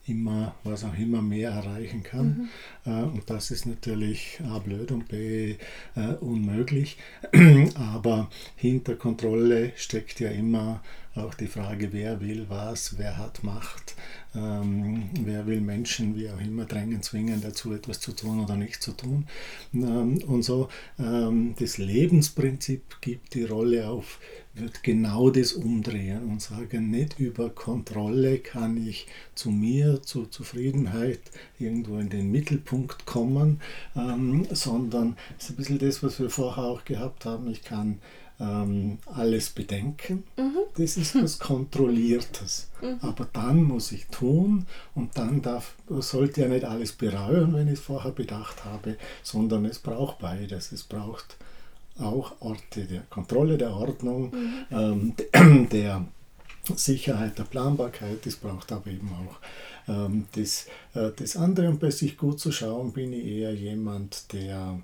immer, 0.05 0.55
was 0.63 0.83
auch 0.83 0.97
immer 0.97 1.21
mehr 1.21 1.51
erreichen 1.51 2.03
kann. 2.03 2.49
Mhm. 2.85 2.91
Äh, 2.91 3.03
und 3.03 3.29
das 3.29 3.51
ist 3.51 3.65
natürlich 3.65 4.39
A 4.45 4.59
blöd 4.59 4.91
und 4.91 5.07
B 5.07 5.55
äh, 5.95 6.13
unmöglich. 6.19 6.97
Aber 7.75 8.29
hinter 8.55 8.95
Kontrolle 8.95 9.71
steckt 9.75 10.19
ja 10.19 10.29
immer 10.29 10.81
auch 11.15 11.35
die 11.35 11.47
Frage, 11.47 11.93
wer 11.93 12.21
will 12.21 12.45
was, 12.49 12.97
wer 12.97 13.17
hat 13.17 13.43
Macht, 13.43 13.95
ähm, 14.35 15.09
wer 15.23 15.45
will 15.45 15.61
Menschen, 15.61 16.15
wie 16.15 16.29
auch 16.29 16.41
immer, 16.41 16.65
drängen, 16.65 17.03
zwingen 17.03 17.39
dazu, 17.41 17.71
etwas 17.71 17.99
zu 17.99 18.13
tun 18.13 18.39
oder 18.39 18.55
nicht 18.55 18.81
zu 18.81 18.93
tun. 18.93 19.27
Ähm, 19.73 20.17
und 20.25 20.41
so 20.43 20.69
ähm, 20.99 21.53
das 21.59 21.77
Lebensprinzip 21.77 22.99
gibt 23.01 23.35
die 23.35 23.43
Rolle 23.43 23.87
auf 23.87 24.19
wird 24.55 24.83
genau 24.83 25.29
das 25.29 25.53
umdrehen 25.53 26.23
und 26.29 26.41
sagen, 26.41 26.91
nicht 26.91 27.19
über 27.19 27.49
Kontrolle 27.49 28.37
kann 28.39 28.77
ich 28.85 29.07
zu 29.33 29.49
mir, 29.49 30.01
zur 30.03 30.29
Zufriedenheit 30.29 31.21
irgendwo 31.59 31.97
in 31.97 32.09
den 32.09 32.29
Mittelpunkt 32.31 33.05
kommen, 33.05 33.61
ähm, 33.95 34.45
sondern 34.51 35.17
es 35.37 35.45
ist 35.45 35.49
ein 35.51 35.55
bisschen 35.55 35.79
das, 35.79 36.03
was 36.03 36.19
wir 36.19 36.29
vorher 36.29 36.65
auch 36.65 36.85
gehabt 36.85 37.25
haben. 37.25 37.49
Ich 37.49 37.63
kann 37.63 37.99
ähm, 38.39 38.97
alles 39.05 39.49
bedenken, 39.51 40.23
Mhm. 40.37 40.57
das 40.75 40.97
ist 40.97 41.15
was 41.21 41.39
Kontrolliertes. 41.39 42.69
Aber 43.01 43.27
dann 43.31 43.63
muss 43.63 43.91
ich 43.91 44.07
tun 44.07 44.65
und 44.95 45.17
dann 45.17 45.41
darf, 45.41 45.75
sollte 45.87 46.41
ja 46.41 46.47
nicht 46.47 46.65
alles 46.65 46.91
bereuen, 46.93 47.53
wenn 47.53 47.67
ich 47.67 47.73
es 47.75 47.79
vorher 47.79 48.11
bedacht 48.11 48.65
habe, 48.65 48.97
sondern 49.21 49.65
es 49.65 49.79
braucht 49.79 50.19
beides. 50.19 50.71
Es 50.71 50.83
braucht 50.83 51.37
auch 51.99 52.41
Orte 52.41 52.85
der 52.85 53.01
Kontrolle, 53.09 53.57
der 53.57 53.71
Ordnung, 53.71 54.33
ähm, 54.71 55.13
der 55.71 56.05
Sicherheit, 56.75 57.37
der 57.37 57.43
Planbarkeit. 57.43 58.25
Es 58.25 58.37
braucht 58.37 58.71
aber 58.71 58.87
eben 58.87 59.09
auch 59.11 59.89
ähm, 59.89 60.25
das, 60.33 60.67
äh, 60.93 61.11
das 61.15 61.35
andere. 61.35 61.69
Und 61.69 61.79
bei 61.79 61.91
sich 61.91 62.17
gut 62.17 62.39
zu 62.39 62.51
schauen, 62.51 62.93
bin 62.93 63.13
ich 63.13 63.25
eher 63.25 63.53
jemand, 63.53 64.31
der 64.33 64.79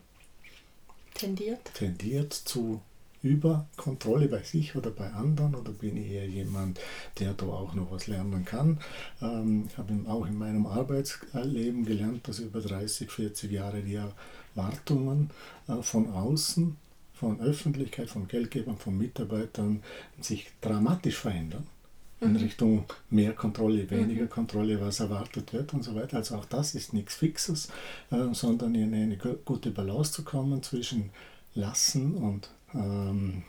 Tendiert. 1.14 1.74
tendiert 1.74 2.34
zu 2.34 2.82
Überkontrolle 3.22 4.28
bei 4.30 4.44
sich 4.44 4.76
oder 4.76 4.92
bei 4.92 5.12
anderen 5.12 5.56
oder 5.56 5.72
bin 5.72 5.98
ich 5.98 6.12
eher 6.12 6.28
jemand, 6.28 6.80
der 7.20 7.34
da 7.34 7.46
auch 7.48 7.74
noch 7.74 7.92
was 7.92 8.08
lernen 8.08 8.46
kann. 8.46 8.80
Ähm, 9.22 9.66
ich 9.68 9.78
habe 9.78 9.94
auch 10.08 10.26
in 10.26 10.38
meinem 10.38 10.66
Arbeitsleben 10.66 11.86
gelernt, 11.86 12.28
dass 12.28 12.40
über 12.40 12.62
30, 12.62 13.12
40 13.12 13.52
Jahre 13.52 13.82
die 13.82 14.00
Erwartungen 14.56 15.32
äh, 15.68 15.82
von 15.82 16.10
außen, 16.12 16.78
von 17.20 17.40
Öffentlichkeit, 17.42 18.10
von 18.10 18.28
Geldgebern, 18.28 18.78
von 18.78 18.98
Mitarbeitern 18.98 19.84
sich 20.22 20.48
dramatisch 20.62 21.16
verändern. 21.16 21.68
In 22.22 22.36
Richtung 22.36 22.84
mehr 23.10 23.32
Kontrolle, 23.32 23.90
weniger 23.90 24.28
Kontrolle, 24.28 24.82
was 24.82 25.00
erwartet 25.00 25.54
wird 25.54 25.74
und 25.74 25.84
so 25.84 25.96
weiter. 25.96 26.18
Also 26.18 26.36
auch 26.36 26.44
das 26.44 26.76
ist 26.76 26.94
nichts 26.94 27.16
Fixes, 27.16 27.70
äh, 28.12 28.34
sondern 28.34 28.76
in 28.76 28.94
eine 28.94 29.16
gu- 29.16 29.38
gute 29.46 29.72
Balance 29.72 30.12
zu 30.12 30.24
kommen 30.24 30.62
zwischen 30.62 31.12
Lassen 31.56 32.16
und 32.16 32.50
ähm, 32.74 33.44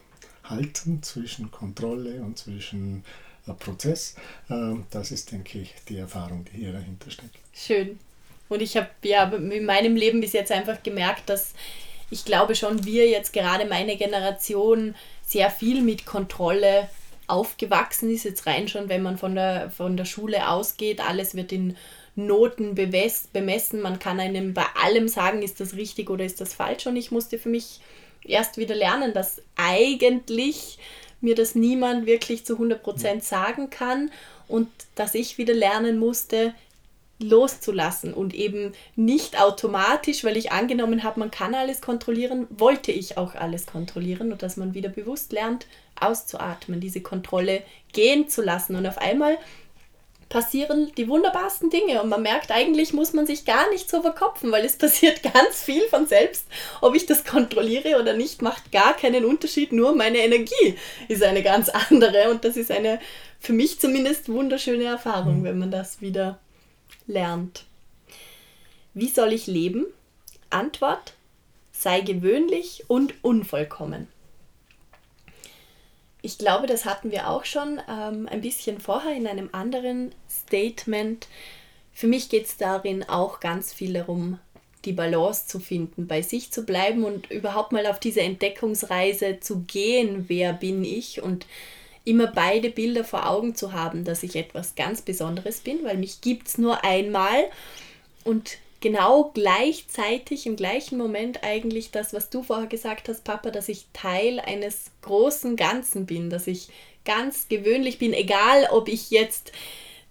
Halten, 0.45 1.03
zwischen 1.03 1.51
Kontrolle 1.51 2.23
und 2.23 2.39
zwischen 2.39 3.03
äh, 3.49 3.55
Prozess. 3.55 4.15
Ähm, 4.49 4.85
das 4.91 5.11
ist, 5.11 5.33
denke 5.33 5.59
ich, 5.59 5.75
die 5.89 5.97
Erfahrung, 5.97 6.45
die 6.45 6.59
hier 6.59 6.73
dahinter 6.73 7.11
steckt. 7.11 7.39
Schön. 7.53 7.99
Und 8.49 8.63
ich 8.63 8.77
habe 8.77 8.89
ja 9.03 9.25
in 9.33 9.65
meinem 9.65 9.97
Leben 9.97 10.21
bis 10.21 10.33
jetzt 10.33 10.53
einfach 10.53 10.81
gemerkt, 10.81 11.29
dass 11.29 11.55
ich 12.11 12.25
glaube 12.25 12.55
schon, 12.55 12.85
wir 12.85 13.09
jetzt 13.09 13.33
gerade 13.33 13.65
meine 13.65 13.97
Generation 13.97 14.95
sehr 15.25 15.51
viel 15.51 15.83
mit 15.83 16.07
Kontrolle 16.07 16.89
aufgewachsen 17.29 18.11
ist. 18.11 18.25
Jetzt 18.25 18.47
rein 18.47 18.69
schon, 18.69 18.89
wenn 18.89 19.03
man 19.03 19.17
von 19.17 19.35
der, 19.35 19.71
von 19.71 19.97
der 19.97 20.05
Schule 20.05 20.49
ausgeht, 20.49 21.01
alles 21.01 21.35
wird 21.35 21.53
in 21.53 21.77
Noten 22.17 22.75
bemessen. 22.75 23.81
Man 23.81 23.99
kann 23.99 24.19
einem 24.21 24.53
bei 24.53 24.67
allem 24.83 25.09
sagen, 25.09 25.43
ist 25.43 25.61
das 25.61 25.75
richtig 25.75 26.11
oder 26.11 26.25
ist 26.25 26.41
das 26.41 26.55
falsch. 26.55 26.87
Und 26.87 26.97
ich 26.97 27.11
musste 27.11 27.39
für 27.39 27.49
mich 27.49 27.81
erst 28.25 28.59
wieder 28.59 28.75
lernen, 28.75 29.15
dass 29.15 29.41
eigentlich 29.57 30.79
mir 31.21 31.35
das 31.35 31.55
niemand 31.55 32.07
wirklich 32.07 32.45
zu 32.45 32.57
100% 32.57 33.21
sagen 33.23 33.71
kann 33.71 34.11
und 34.49 34.69
dass 34.95 35.15
ich 35.15 35.39
wieder 35.39 35.55
lernen 35.55 35.99
musste, 35.99 36.55
loszulassen 37.21 38.15
und 38.15 38.35
eben 38.35 38.73
nicht 38.97 39.41
automatisch, 39.41 40.25
weil 40.25 40.37
ich 40.37 40.53
angenommen 40.53 41.03
habe, 41.03 41.21
man 41.21 41.31
kann 41.31 41.55
alles 41.55 41.81
kontrollieren, 41.81 42.47
wollte 42.51 42.93
ich 42.93 43.17
auch 43.17 43.35
alles 43.35 43.67
kontrollieren 43.67 44.33
und 44.33 44.43
dass 44.43 44.57
man 44.57 44.75
wieder 44.75 44.89
bewusst 44.89 45.33
lernt, 45.33 45.67
auszuatmen, 46.01 46.81
diese 46.81 47.03
Kontrolle 47.03 47.63
gehen 47.93 48.29
zu 48.29 48.43
lassen 48.43 48.75
und 48.75 48.87
auf 48.87 48.99
einmal 48.99 49.39
passieren 50.31 50.93
die 50.97 51.09
wunderbarsten 51.09 51.71
Dinge 51.71 52.01
und 52.03 52.09
man 52.09 52.23
merkt, 52.23 52.53
eigentlich 52.53 52.93
muss 52.95 53.13
man 53.13 53.27
sich 53.27 53.45
gar 53.45 53.69
nicht 53.71 53.91
so 53.91 54.01
verkopfen, 54.01 54.51
weil 54.51 54.65
es 54.65 54.77
passiert 54.79 55.23
ganz 55.23 55.63
viel 55.63 55.83
von 55.89 56.07
selbst. 56.07 56.47
Ob 56.81 56.95
ich 56.95 57.05
das 57.05 57.25
kontrolliere 57.25 58.01
oder 58.01 58.15
nicht, 58.15 58.41
macht 58.41 58.73
gar 58.73 58.97
keinen 58.97 59.25
Unterschied, 59.25 59.73
nur 59.73 59.95
meine 59.95 60.19
Energie 60.19 60.79
ist 61.09 61.23
eine 61.23 61.43
ganz 61.43 61.69
andere 61.91 62.31
und 62.31 62.45
das 62.45 62.57
ist 62.57 62.71
eine 62.71 62.99
für 63.41 63.53
mich 63.53 63.81
zumindest 63.81 64.29
wunderschöne 64.29 64.85
Erfahrung, 64.85 65.45
wenn 65.45 65.59
man 65.59 65.71
das 65.71 66.01
wieder 66.01 66.39
lernt. 67.07 67.65
Wie 68.95 69.09
soll 69.09 69.33
ich 69.33 69.47
leben? 69.47 69.87
Antwort: 70.51 71.15
Sei 71.73 72.01
gewöhnlich 72.01 72.85
und 72.89 73.15
unvollkommen. 73.23 74.09
Ich 76.23 76.39
glaube, 76.39 76.67
das 76.67 76.85
hatten 76.85 77.11
wir 77.11 77.29
auch 77.31 77.45
schon 77.45 77.81
ähm, 77.89 78.29
ein 78.31 78.43
bisschen 78.43 78.81
vorher 78.81 79.15
in 79.15 79.27
einem 79.27 79.49
anderen 79.53 80.13
Statement. 80.29 81.29
Für 81.93 82.07
mich 82.07 82.29
geht 82.29 82.47
es 82.47 82.57
darin 82.57 83.09
auch 83.09 83.41
ganz 83.41 83.73
viel 83.73 83.95
darum, 83.95 84.39
die 84.85 84.93
Balance 84.93 85.47
zu 85.47 85.61
finden, 85.61 86.07
bei 86.07 86.23
sich 86.23 86.51
zu 86.51 86.65
bleiben 86.65 87.05
und 87.05 87.31
überhaupt 87.31 87.73
mal 87.73 87.87
auf 87.87 88.01
diese 88.01 88.21
Entdeckungsreise 88.21 89.41
zu 89.41 89.61
gehen, 89.61 90.25
wer 90.29 90.53
bin 90.53 90.85
ich 90.85 91.23
und 91.23 91.47
immer 92.05 92.29
beide 92.29 92.71
Bilder 92.71 93.05
vor 93.05 93.29
Augen 93.29 93.55
zu 93.55 93.73
haben, 93.73 94.05
dass 94.05 94.23
ich 94.23 94.37
etwas 94.37 94.75
ganz 94.75 95.03
Besonderes 95.03 95.61
bin, 95.61 95.85
weil 95.85 95.97
mich 95.97 96.21
gibt 96.21 96.49
es 96.49 96.59
nur 96.59 96.85
einmal. 96.85 97.45
Und 98.25 98.59
genau 98.81 99.31
gleichzeitig 99.35 100.47
im 100.47 100.57
gleichen 100.57 100.99
Moment 100.99 101.45
eigentlich 101.45 101.91
das, 101.91 102.13
was 102.13 102.31
du 102.31 102.43
vorher 102.43 102.67
gesagt 102.67 103.09
hast, 103.09 103.25
Papa, 103.25 103.51
dass 103.51 103.69
ich 103.69 103.87
Teil 103.93 104.41
eines 104.41 104.91
großen 105.03 105.57
Ganzen 105.57 106.07
bin, 106.07 106.31
dass 106.31 106.47
ich 106.47 106.69
ganz 107.05 107.49
gewöhnlich 107.49 107.99
bin, 107.99 108.13
egal 108.13 108.67
ob 108.71 108.89
ich 108.89 109.11
jetzt 109.11 109.53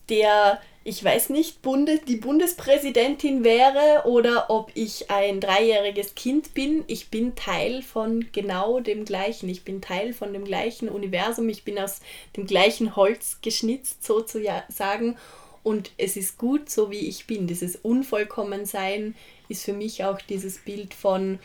der, 0.10 0.62
ich 0.84 1.04
weiß 1.04 1.30
nicht, 1.30 1.62
Bundes, 1.62 2.00
die 2.08 2.16
Bundespräsidentin 2.16 3.44
wäre 3.44 4.08
oder 4.08 4.50
ob 4.50 4.72
ich 4.76 5.12
ein 5.12 5.42
dreijähriges 5.42 6.16
Kind 6.16 6.54
bin, 6.54 6.86
ich 6.88 7.10
bin 7.10 7.36
Teil 7.36 7.82
von 7.82 8.32
genau 8.32 8.80
dem 8.80 9.04
gleichen. 9.04 9.50
Ich 9.50 9.64
bin 9.64 9.82
Teil 9.82 10.14
von 10.14 10.32
dem 10.32 10.46
gleichen 10.46 10.88
Universum, 10.88 11.50
ich 11.50 11.64
bin 11.64 11.78
aus 11.78 12.00
dem 12.38 12.46
gleichen 12.46 12.96
Holz 12.96 13.40
geschnitzt, 13.42 14.06
sozusagen. 14.06 15.18
Und 15.64 15.92
es 15.98 16.16
ist 16.16 16.38
gut, 16.38 16.70
so 16.70 16.90
wie 16.90 17.08
ich 17.10 17.28
bin. 17.28 17.46
Dieses 17.46 17.76
Unvollkommensein 17.76 19.16
ist 19.50 19.66
für 19.66 19.74
mich 19.74 20.06
auch 20.06 20.22
dieses 20.22 20.60
Bild 20.60 20.94
von, 20.94 21.40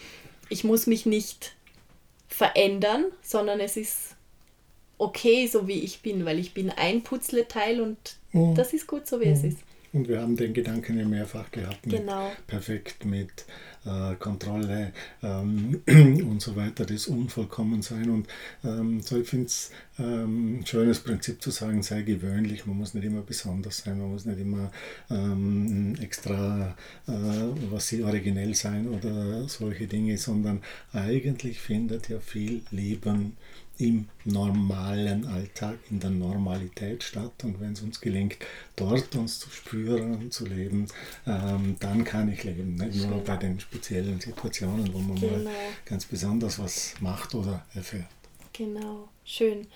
ich 0.49 0.63
muss 0.63 0.87
mich 0.87 1.07
nicht 1.07 1.57
verändern, 2.29 3.07
sondern 3.21 3.59
es 3.59 3.77
ist 3.77 4.15
okay, 4.99 5.49
so 5.49 5.67
wie 5.67 5.81
ich 5.81 6.03
bin, 6.03 6.25
weil 6.25 6.39
ich 6.39 6.55
bin 6.55 6.71
ein 6.71 7.03
Putzleteil 7.03 7.81
und 7.81 8.17
Mhm. 8.35 8.55
das 8.55 8.73
ist 8.75 8.87
gut, 8.87 9.07
so 9.07 9.21
wie 9.21 9.27
es 9.27 9.43
ist. 9.45 9.59
Und 9.93 10.09
wir 10.09 10.21
haben 10.21 10.35
den 10.35 10.53
Gedanken 10.53 10.99
ja 10.99 11.07
mehrfach 11.07 11.53
gehabt, 11.53 11.87
mit 11.87 12.01
Genau. 12.01 12.33
perfekt 12.49 13.05
mit 13.05 13.45
äh, 13.87 14.17
Kontrolle 14.17 14.93
ähm, 15.23 15.83
und 15.87 16.43
so 16.43 16.57
weiter, 16.57 16.85
das 16.85 17.07
Unvollkommensein. 17.07 18.11
Und 18.11 18.27
ähm, 18.65 19.01
so, 19.03 19.21
ich 19.21 19.29
finde 19.29 19.47
es 19.47 19.71
ähm, 20.01 20.59
ein 20.59 20.67
schönes 20.67 20.99
Prinzip 20.99 21.41
zu 21.41 21.53
sagen, 21.53 21.85
sei 21.85 22.03
gewöhnlich, 22.03 22.67
man 22.67 22.77
muss 22.77 22.95
nicht 22.95 23.05
immer 23.05 23.23
besonders 23.23 23.79
sein, 23.79 24.01
man 24.01 24.11
muss 24.11 24.25
nicht 24.25 24.41
immer 24.41 24.73
ähm, 25.13 25.95
extra, 26.01 26.75
äh, 27.07 27.13
was 27.71 27.87
sie 27.87 28.03
originell 28.03 28.55
sein 28.57 28.89
oder 28.89 29.49
solche 29.49 29.87
Dinge, 29.87 30.19
sondern 30.19 30.61
eigentlich 30.93 31.61
findet 31.61 32.09
ja 32.09 32.19
viel 32.19 32.63
Leben 32.73 33.37
im 33.79 34.09
normalen 34.25 35.27
Alltag, 35.27 35.79
in 35.91 36.01
der 36.01 36.11
Normalität 36.11 37.03
statt. 37.03 37.33
Und 37.43 37.61
wenn 37.61 37.73
es 37.73 37.83
uns 37.83 38.01
gelingt, 38.01 38.37
dort 38.77 39.15
uns 39.17 39.39
zu 39.41 39.51
spüren 39.51 40.15
und 40.15 40.33
zu 40.33 40.47
leben, 40.47 40.87
ähm, 41.27 41.77
dann 41.81 42.05
kann 42.05 42.33
ich 42.33 42.45
leben. 42.45 42.77
Nicht 42.77 42.97
nur 43.07 43.17
Schön. 43.17 43.25
bei 43.25 43.37
den 43.37 43.61
speziellen 43.61 44.21
Situationen, 44.21 44.93
wo 44.93 44.99
man 44.99 45.21
mal 45.21 45.39
Genau. 45.39 45.51
ganz 45.85 46.05
besonders 46.05 46.59
was 46.59 46.95
macht 47.01 47.35
oder 47.35 47.65
erfährt. 47.75 48.07
Genau, 48.53 49.09
schön. 49.25 49.67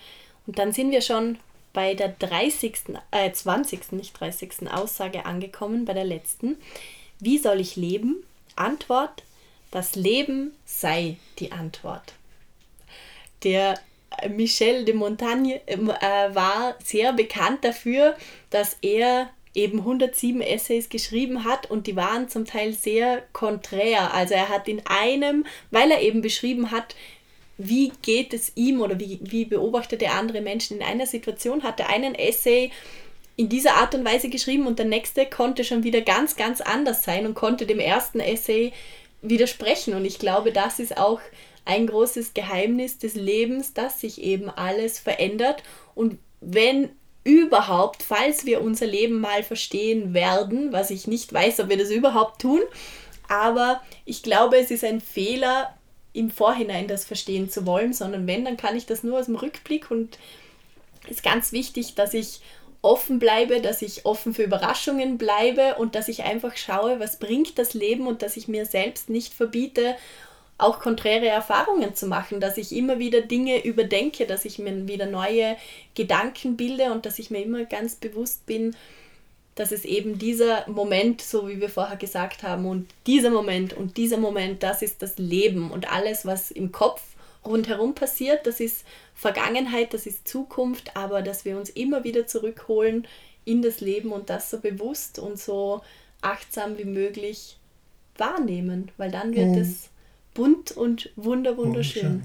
Und 0.47 0.59
dann 0.59 0.73
sind 0.73 0.93
wir 0.93 1.03
schon 1.03 1.39
bei 1.73 1.95
der 1.95 2.09
30., 2.09 3.01
äh, 3.11 3.31
20., 3.33 3.93
nicht 3.93 4.19
30. 4.19 4.71
Aussage 4.71 5.27
angekommen, 5.27 5.85
bei 5.85 5.93
der 5.95 6.05
letzten. 6.05 6.57
Wie 7.21 7.39
soll 7.39 7.61
ich 7.61 7.77
leben? 7.77 8.23
Antwort, 8.57 9.25
das 9.71 9.95
Leben 9.97 10.53
sei 10.65 11.17
die 11.39 11.53
Antwort. 11.53 12.15
Der 13.45 13.79
Michel 14.29 14.85
de 14.85 14.95
Montaigne 14.95 15.61
ähm, 15.67 15.91
äh, 15.91 16.35
war 16.35 16.77
sehr 16.83 17.13
bekannt 17.13 17.65
dafür, 17.65 18.17
dass 18.51 18.77
er 18.83 19.31
eben 19.55 19.79
107 19.81 20.41
Essays 20.41 20.89
geschrieben 20.89 21.45
hat 21.45 21.71
und 21.71 21.87
die 21.87 21.97
waren 21.97 22.29
zum 22.29 22.45
Teil 22.45 22.73
sehr 22.73 23.23
konträr. 23.33 24.15
Also 24.15 24.35
er 24.35 24.49
hat 24.49 24.69
in 24.69 24.83
einem, 24.87 25.45
weil 25.71 25.91
er 25.91 26.01
eben 26.01 26.23
beschrieben 26.23 26.71
hat, 26.71 26.95
wie 27.57 27.93
geht 28.03 28.33
es 28.33 28.53
ihm 28.55 28.81
oder 28.81 29.01
wie, 29.01 29.19
wie 29.21 29.45
beobachtet 29.45 30.01
er 30.03 30.15
andere 30.15 30.41
Menschen 30.41 30.77
in 30.77 30.83
einer 30.83 31.07
Situation, 31.07 31.65
hat 31.65 31.81
er 31.81 31.91
einen 31.91 32.15
Essay 32.15 32.71
in 33.37 33.49
dieser 33.49 33.75
Art 33.75 33.95
und 33.95 34.05
Weise 34.05 34.29
geschrieben 34.31 34.67
und 34.67 34.79
der 34.79 34.87
nächste 34.87 35.27
konnte 35.27 35.65
schon 35.65 35.83
wieder 35.83 36.01
ganz, 36.01 36.37
ganz 36.37 36.61
anders 36.61 37.05
sein 37.05 37.27
und 37.27 37.35
konnte 37.35 37.67
dem 37.67 37.81
ersten 37.81 38.21
Essay 38.21 38.73
widersprechen. 39.23 39.95
Und 39.95 40.05
ich 40.05 40.19
glaube, 40.19 40.53
das 40.53 40.79
ist 40.79 40.97
auch 40.97 41.21
ein 41.69 41.87
großes 41.87 42.33
Geheimnis 42.33 42.99
des 42.99 43.15
Lebens, 43.15 43.75
dass 43.75 44.01
sich 44.01 44.23
eben 44.23 44.49
alles 44.49 44.99
verändert. 44.99 45.63
Und 45.95 46.19
wenn 46.41 46.89
überhaupt, 47.25 48.03
falls 48.03 48.47
wir 48.47 48.63
unser 48.63 48.87
Leben 48.87 49.21
mal 49.21 49.43
verstehen 49.43 50.15
werden, 50.15 50.73
was 50.73 50.91
ich 50.91 51.07
nicht 51.07 51.31
weiß, 51.31 51.61
ob 51.61 51.69
wir 51.69 51.77
das 51.77 51.91
überhaupt 51.91 52.41
tun, 52.41 52.63
aber 53.29 53.83
ich 54.07 54.23
glaube, 54.23 54.57
es 54.57 54.71
ist 54.71 54.83
ein 54.83 55.03
Fehler, 55.03 55.75
im 56.15 56.31
Vorhinein 56.31 56.89
das 56.89 57.05
verstehen 57.05 57.51
zu 57.51 57.67
wollen, 57.67 57.93
sondern 57.93 58.27
wenn, 58.27 58.47
dann 58.47 58.57
kann 58.57 58.75
ich 58.75 58.87
das 58.87 59.03
nur 59.03 59.19
aus 59.19 59.27
dem 59.27 59.37
Rückblick 59.37 59.91
und 59.91 60.19
ist 61.07 61.23
ganz 61.23 61.53
wichtig, 61.53 61.95
dass 61.95 62.15
ich 62.15 62.41
offen 62.81 63.19
bleibe, 63.19 63.61
dass 63.61 63.83
ich 63.83 64.07
offen 64.07 64.33
für 64.33 64.45
Überraschungen 64.45 65.19
bleibe 65.19 65.75
und 65.75 65.95
dass 65.95 66.09
ich 66.09 66.23
einfach 66.23 66.57
schaue, 66.57 66.99
was 66.99 67.19
bringt 67.19 67.59
das 67.59 67.75
Leben 67.75 68.07
und 68.07 68.23
dass 68.23 68.39
ich 68.39 68.49
mir 68.49 68.65
selbst 68.65 69.11
nicht 69.11 69.35
verbiete, 69.35 69.97
auch 70.59 70.81
konträre 70.81 71.29
Erfahrungen 71.29 71.95
zu 71.95 72.07
machen, 72.07 72.41
dass 72.41 72.57
ich 72.57 72.75
immer 72.75 72.99
wieder 72.99 73.21
Dinge 73.21 73.65
überdenke, 73.65 74.27
dass 74.27 74.45
ich 74.45 74.59
mir 74.59 74.89
wieder 74.89 75.07
neue 75.07 75.57
Gedanken 75.95 76.57
bilde 76.57 76.93
und 76.93 77.07
dass 77.07 77.21
ich 77.21 77.31
mir 77.31 77.43
immer 77.43 77.65
ganz 77.65 77.95
bewusst 77.95 78.45
bin, 78.45 78.75
dass 79.55 79.73
es 79.73 79.85
eben 79.85 80.19
dieser 80.19 80.69
Moment, 80.69 81.21
so 81.21 81.49
wie 81.49 81.61
wir 81.61 81.69
vorher 81.69 81.97
gesagt 81.97 82.43
haben, 82.43 82.67
und 82.67 82.89
dieser 83.07 83.31
Moment 83.31 83.73
und 83.73 83.97
dieser 83.97 84.19
Moment, 84.19 84.63
das 84.63 84.83
ist 84.83 85.01
das 85.01 85.17
Leben 85.19 85.71
und 85.71 85.91
alles, 85.93 86.27
was 86.27 86.51
im 86.51 86.73
Kopf 86.73 87.03
rundherum 87.45 87.95
passiert, 87.95 88.47
das 88.47 88.61
ist 88.61 88.85
Vergangenheit, 89.15 89.95
das 89.95 90.07
ist 90.07 90.29
Zukunft, 90.29 90.97
aber 90.97 91.23
dass 91.23 91.45
wir 91.45 91.57
uns 91.57 91.71
immer 91.71 92.05
wieder 92.05 92.27
zurückholen 92.27 93.07
in 93.45 93.63
das 93.63 93.81
Leben 93.81 94.13
und 94.13 94.29
das 94.29 94.51
so 94.51 94.59
bewusst 94.59 95.19
und 95.19 95.39
so 95.39 95.81
achtsam 96.21 96.79
wie 96.79 96.85
möglich 96.85 97.57
wahrnehmen, 98.17 98.91
weil 98.97 99.11
dann 99.11 99.35
wird 99.35 99.49
mhm. 99.49 99.55
Bunt 100.39 100.71
und 100.71 101.11
wunder 101.17 101.57
wunderschön. 101.57 102.23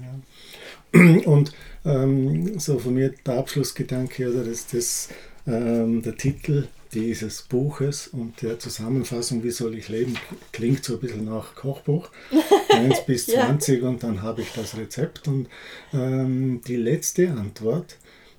Ja. 0.92 1.00
Und 1.26 1.52
ähm, 1.84 2.58
so 2.60 2.78
von 2.78 2.94
mir 2.94 3.12
der 3.26 3.34
Abschlussgedanke 3.34 4.30
oder 4.30 4.44
das, 4.44 4.68
das 4.68 5.08
ähm, 5.46 6.00
der 6.00 6.16
Titel 6.16 6.68
dieses 6.92 7.42
Buches 7.42 8.06
und 8.06 8.40
der 8.40 8.60
Zusammenfassung, 8.60 9.42
wie 9.42 9.50
soll 9.50 9.74
ich 9.74 9.88
leben, 9.88 10.14
klingt 10.52 10.84
so 10.84 10.94
ein 10.94 11.00
bisschen 11.00 11.24
nach 11.24 11.56
Kochbuch. 11.56 12.08
1 12.70 13.04
bis 13.06 13.26
20 13.26 13.82
ja. 13.82 13.88
und 13.88 14.04
dann 14.04 14.22
habe 14.22 14.42
ich 14.42 14.52
das 14.52 14.76
Rezept. 14.76 15.26
Und 15.26 15.48
ähm, 15.92 16.60
die 16.68 16.76
letzte 16.76 17.32
Antwort 17.32 17.96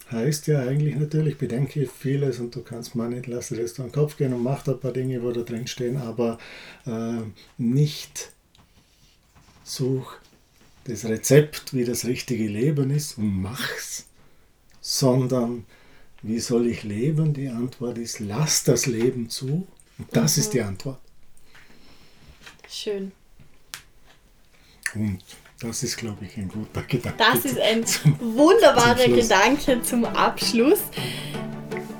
heißt 0.09 0.47
ja 0.47 0.59
eigentlich 0.59 0.95
natürlich, 0.95 1.37
bedenke 1.37 1.85
vieles 1.87 2.39
und 2.39 2.55
du 2.55 2.61
kannst 2.61 2.95
mal 2.95 3.09
nicht, 3.09 3.27
lass 3.27 3.49
dir 3.49 3.57
das 3.57 3.73
durch 3.73 3.89
den 3.89 3.93
Kopf 3.93 4.15
gehen 4.15 4.33
und 4.33 4.43
mach 4.43 4.63
da 4.63 4.71
ein 4.71 4.79
paar 4.79 4.93
Dinge, 4.93 5.21
wo 5.21 5.31
da 5.31 5.41
drin 5.41 5.67
stehen, 5.67 5.97
aber 5.97 6.37
äh, 6.85 7.23
nicht 7.57 8.31
such 9.65 10.13
das 10.85 11.03
Rezept, 11.05 11.73
wie 11.73 11.83
das 11.83 12.05
richtige 12.05 12.47
Leben 12.47 12.91
ist 12.91 13.17
und 13.17 13.41
mach's, 13.41 14.05
sondern 14.79 15.65
wie 16.21 16.39
soll 16.39 16.67
ich 16.67 16.83
leben? 16.83 17.33
Die 17.33 17.49
Antwort 17.49 17.97
ist, 17.97 18.19
lass 18.19 18.63
das 18.63 18.85
Leben 18.85 19.29
zu. 19.29 19.67
Und 19.97 20.07
das 20.15 20.37
mhm. 20.37 20.41
ist 20.41 20.53
die 20.53 20.61
Antwort. 20.61 20.99
Schön. 22.69 23.11
Und 24.93 25.21
das 25.59 25.83
ist, 25.83 25.97
glaube 25.97 26.25
ich, 26.25 26.37
ein 26.37 26.47
guter 26.47 26.83
Gedanke. 26.83 27.17
Das 27.17 27.45
ist 27.45 27.59
ein 27.59 27.85
zum, 27.85 28.19
wunderbarer 28.19 28.97
zum 28.97 29.15
Gedanke 29.15 29.81
zum 29.81 30.05
Abschluss. 30.05 30.79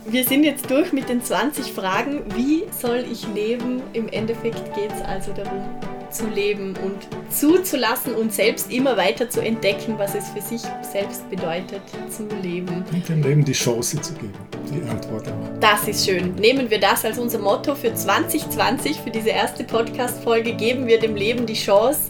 Wir 0.08 0.24
sind 0.24 0.44
jetzt 0.44 0.70
durch 0.70 0.94
mit 0.94 1.10
den 1.10 1.24
20 1.24 1.72
Fragen. 1.74 2.24
Wie 2.36 2.64
soll 2.72 3.06
ich 3.12 3.28
leben? 3.34 3.82
Im 3.94 4.08
Endeffekt 4.10 4.74
geht 4.76 4.92
es 4.92 5.02
also 5.02 5.34
darum, 5.34 5.64
zu 6.12 6.28
leben 6.28 6.76
und 6.84 7.08
zuzulassen 7.34 8.16
und 8.16 8.34
selbst 8.34 8.72
immer 8.72 8.98
weiter 8.98 9.30
zu 9.30 9.42
entdecken, 9.42 9.96
was 9.98 10.16
es 10.16 10.30
für 10.30 10.42
sich 10.42 10.62
selbst 10.82 11.30
bedeutet, 11.30 11.82
zu 12.10 12.28
leben. 12.42 12.84
Und 12.92 13.10
dem 13.10 13.24
Leben 13.24 13.46
die 13.46 13.54
Chance 13.54 14.02
zu 14.02 14.14
geben, 14.14 14.34
die 14.72 14.90
Antwort 14.90 15.28
auch. 15.28 15.60
Das 15.60 15.88
ist 15.88 16.06
schön. 16.06 16.36
Nehmen 16.36 16.70
wir 16.70 16.80
das 16.80 17.06
als 17.06 17.18
unser 17.18 17.40
Motto 17.40 17.76
für 17.76 17.94
2020, 17.94 19.02
für 19.02 19.12
diese 19.12 19.30
erste 19.30 19.64
Podcast-Folge, 19.64 20.54
geben 20.54 20.88
wir 20.88 21.00
dem 21.00 21.16
Leben 21.16 21.46
die 21.46 21.54
Chance, 21.54 22.02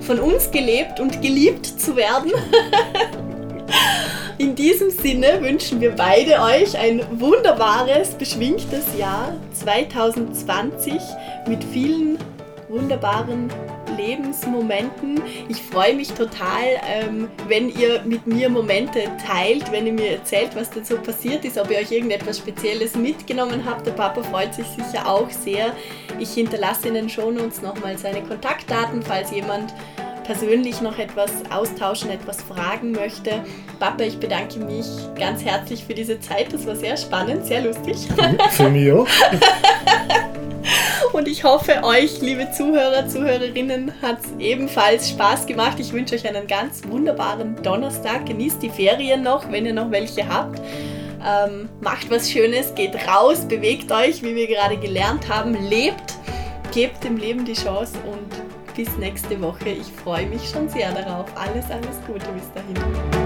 von 0.00 0.18
uns 0.18 0.50
gelebt 0.50 1.00
und 1.00 1.22
geliebt 1.22 1.66
zu 1.66 1.96
werden. 1.96 2.32
In 4.36 4.56
diesem 4.56 4.90
Sinne 4.90 5.40
wünschen 5.40 5.80
wir 5.80 5.92
beide 5.92 6.40
euch 6.40 6.76
ein 6.76 7.02
wunderbares, 7.20 8.10
beschwingtes 8.10 8.84
Jahr 8.98 9.32
2020 9.52 10.94
mit 11.46 11.62
vielen 11.62 12.18
wunderbaren 12.74 13.50
Lebensmomenten. 13.96 15.22
Ich 15.48 15.62
freue 15.62 15.94
mich 15.94 16.12
total, 16.12 16.80
ähm, 16.86 17.28
wenn 17.48 17.68
ihr 17.68 18.02
mit 18.04 18.26
mir 18.26 18.48
Momente 18.48 19.04
teilt, 19.26 19.70
wenn 19.70 19.86
ihr 19.86 19.92
mir 19.92 20.12
erzählt, 20.12 20.50
was 20.54 20.70
denn 20.70 20.84
so 20.84 20.96
passiert 20.96 21.44
ist, 21.44 21.58
ob 21.58 21.70
ihr 21.70 21.78
euch 21.78 21.92
irgendetwas 21.92 22.38
Spezielles 22.38 22.96
mitgenommen 22.96 23.64
habt. 23.64 23.86
Der 23.86 23.92
Papa 23.92 24.22
freut 24.22 24.54
sich 24.54 24.66
sicher 24.66 25.08
auch 25.08 25.30
sehr. 25.30 25.72
Ich 26.18 26.34
hinterlasse 26.34 26.88
in 26.88 26.94
den 26.94 27.08
Shownotes 27.08 27.62
nochmal 27.62 27.96
seine 27.96 28.22
Kontaktdaten, 28.22 29.02
falls 29.02 29.30
jemand 29.30 29.72
persönlich 30.24 30.80
noch 30.80 30.98
etwas 30.98 31.30
austauschen, 31.50 32.10
etwas 32.10 32.42
fragen 32.42 32.92
möchte. 32.92 33.44
Papa, 33.78 34.04
ich 34.04 34.18
bedanke 34.18 34.58
mich 34.58 34.86
ganz 35.18 35.44
herzlich 35.44 35.84
für 35.84 35.94
diese 35.94 36.18
Zeit. 36.18 36.52
Das 36.52 36.66
war 36.66 36.74
sehr 36.74 36.96
spannend, 36.96 37.46
sehr 37.46 37.60
lustig. 37.60 37.96
Für 38.50 38.70
mich 38.70 38.90
auch. 38.90 39.06
Und 41.12 41.28
ich 41.28 41.44
hoffe, 41.44 41.82
euch, 41.82 42.20
liebe 42.20 42.50
Zuhörer, 42.50 43.06
Zuhörerinnen, 43.06 43.92
hat 44.02 44.18
es 44.24 44.30
ebenfalls 44.38 45.10
Spaß 45.10 45.46
gemacht. 45.46 45.78
Ich 45.78 45.92
wünsche 45.92 46.14
euch 46.14 46.26
einen 46.26 46.46
ganz 46.46 46.82
wunderbaren 46.88 47.56
Donnerstag. 47.62 48.26
Genießt 48.26 48.62
die 48.62 48.70
Ferien 48.70 49.22
noch, 49.22 49.50
wenn 49.50 49.66
ihr 49.66 49.74
noch 49.74 49.90
welche 49.90 50.26
habt. 50.28 50.60
Ähm, 51.24 51.68
macht 51.80 52.10
was 52.10 52.30
Schönes, 52.30 52.74
geht 52.74 52.94
raus, 53.08 53.46
bewegt 53.46 53.90
euch, 53.90 54.22
wie 54.22 54.34
wir 54.34 54.46
gerade 54.46 54.76
gelernt 54.76 55.26
haben, 55.28 55.54
lebt, 55.70 56.14
gebt 56.74 57.02
dem 57.02 57.16
Leben 57.16 57.46
die 57.46 57.54
Chance 57.54 57.94
und 58.04 58.74
bis 58.76 58.94
nächste 58.98 59.40
Woche. 59.40 59.70
Ich 59.70 59.90
freue 60.02 60.26
mich 60.26 60.50
schon 60.50 60.68
sehr 60.68 60.92
darauf. 60.92 61.26
Alles, 61.36 61.70
alles 61.70 61.98
Gute 62.06 62.26
bis 62.32 62.52
dahin. 62.52 63.23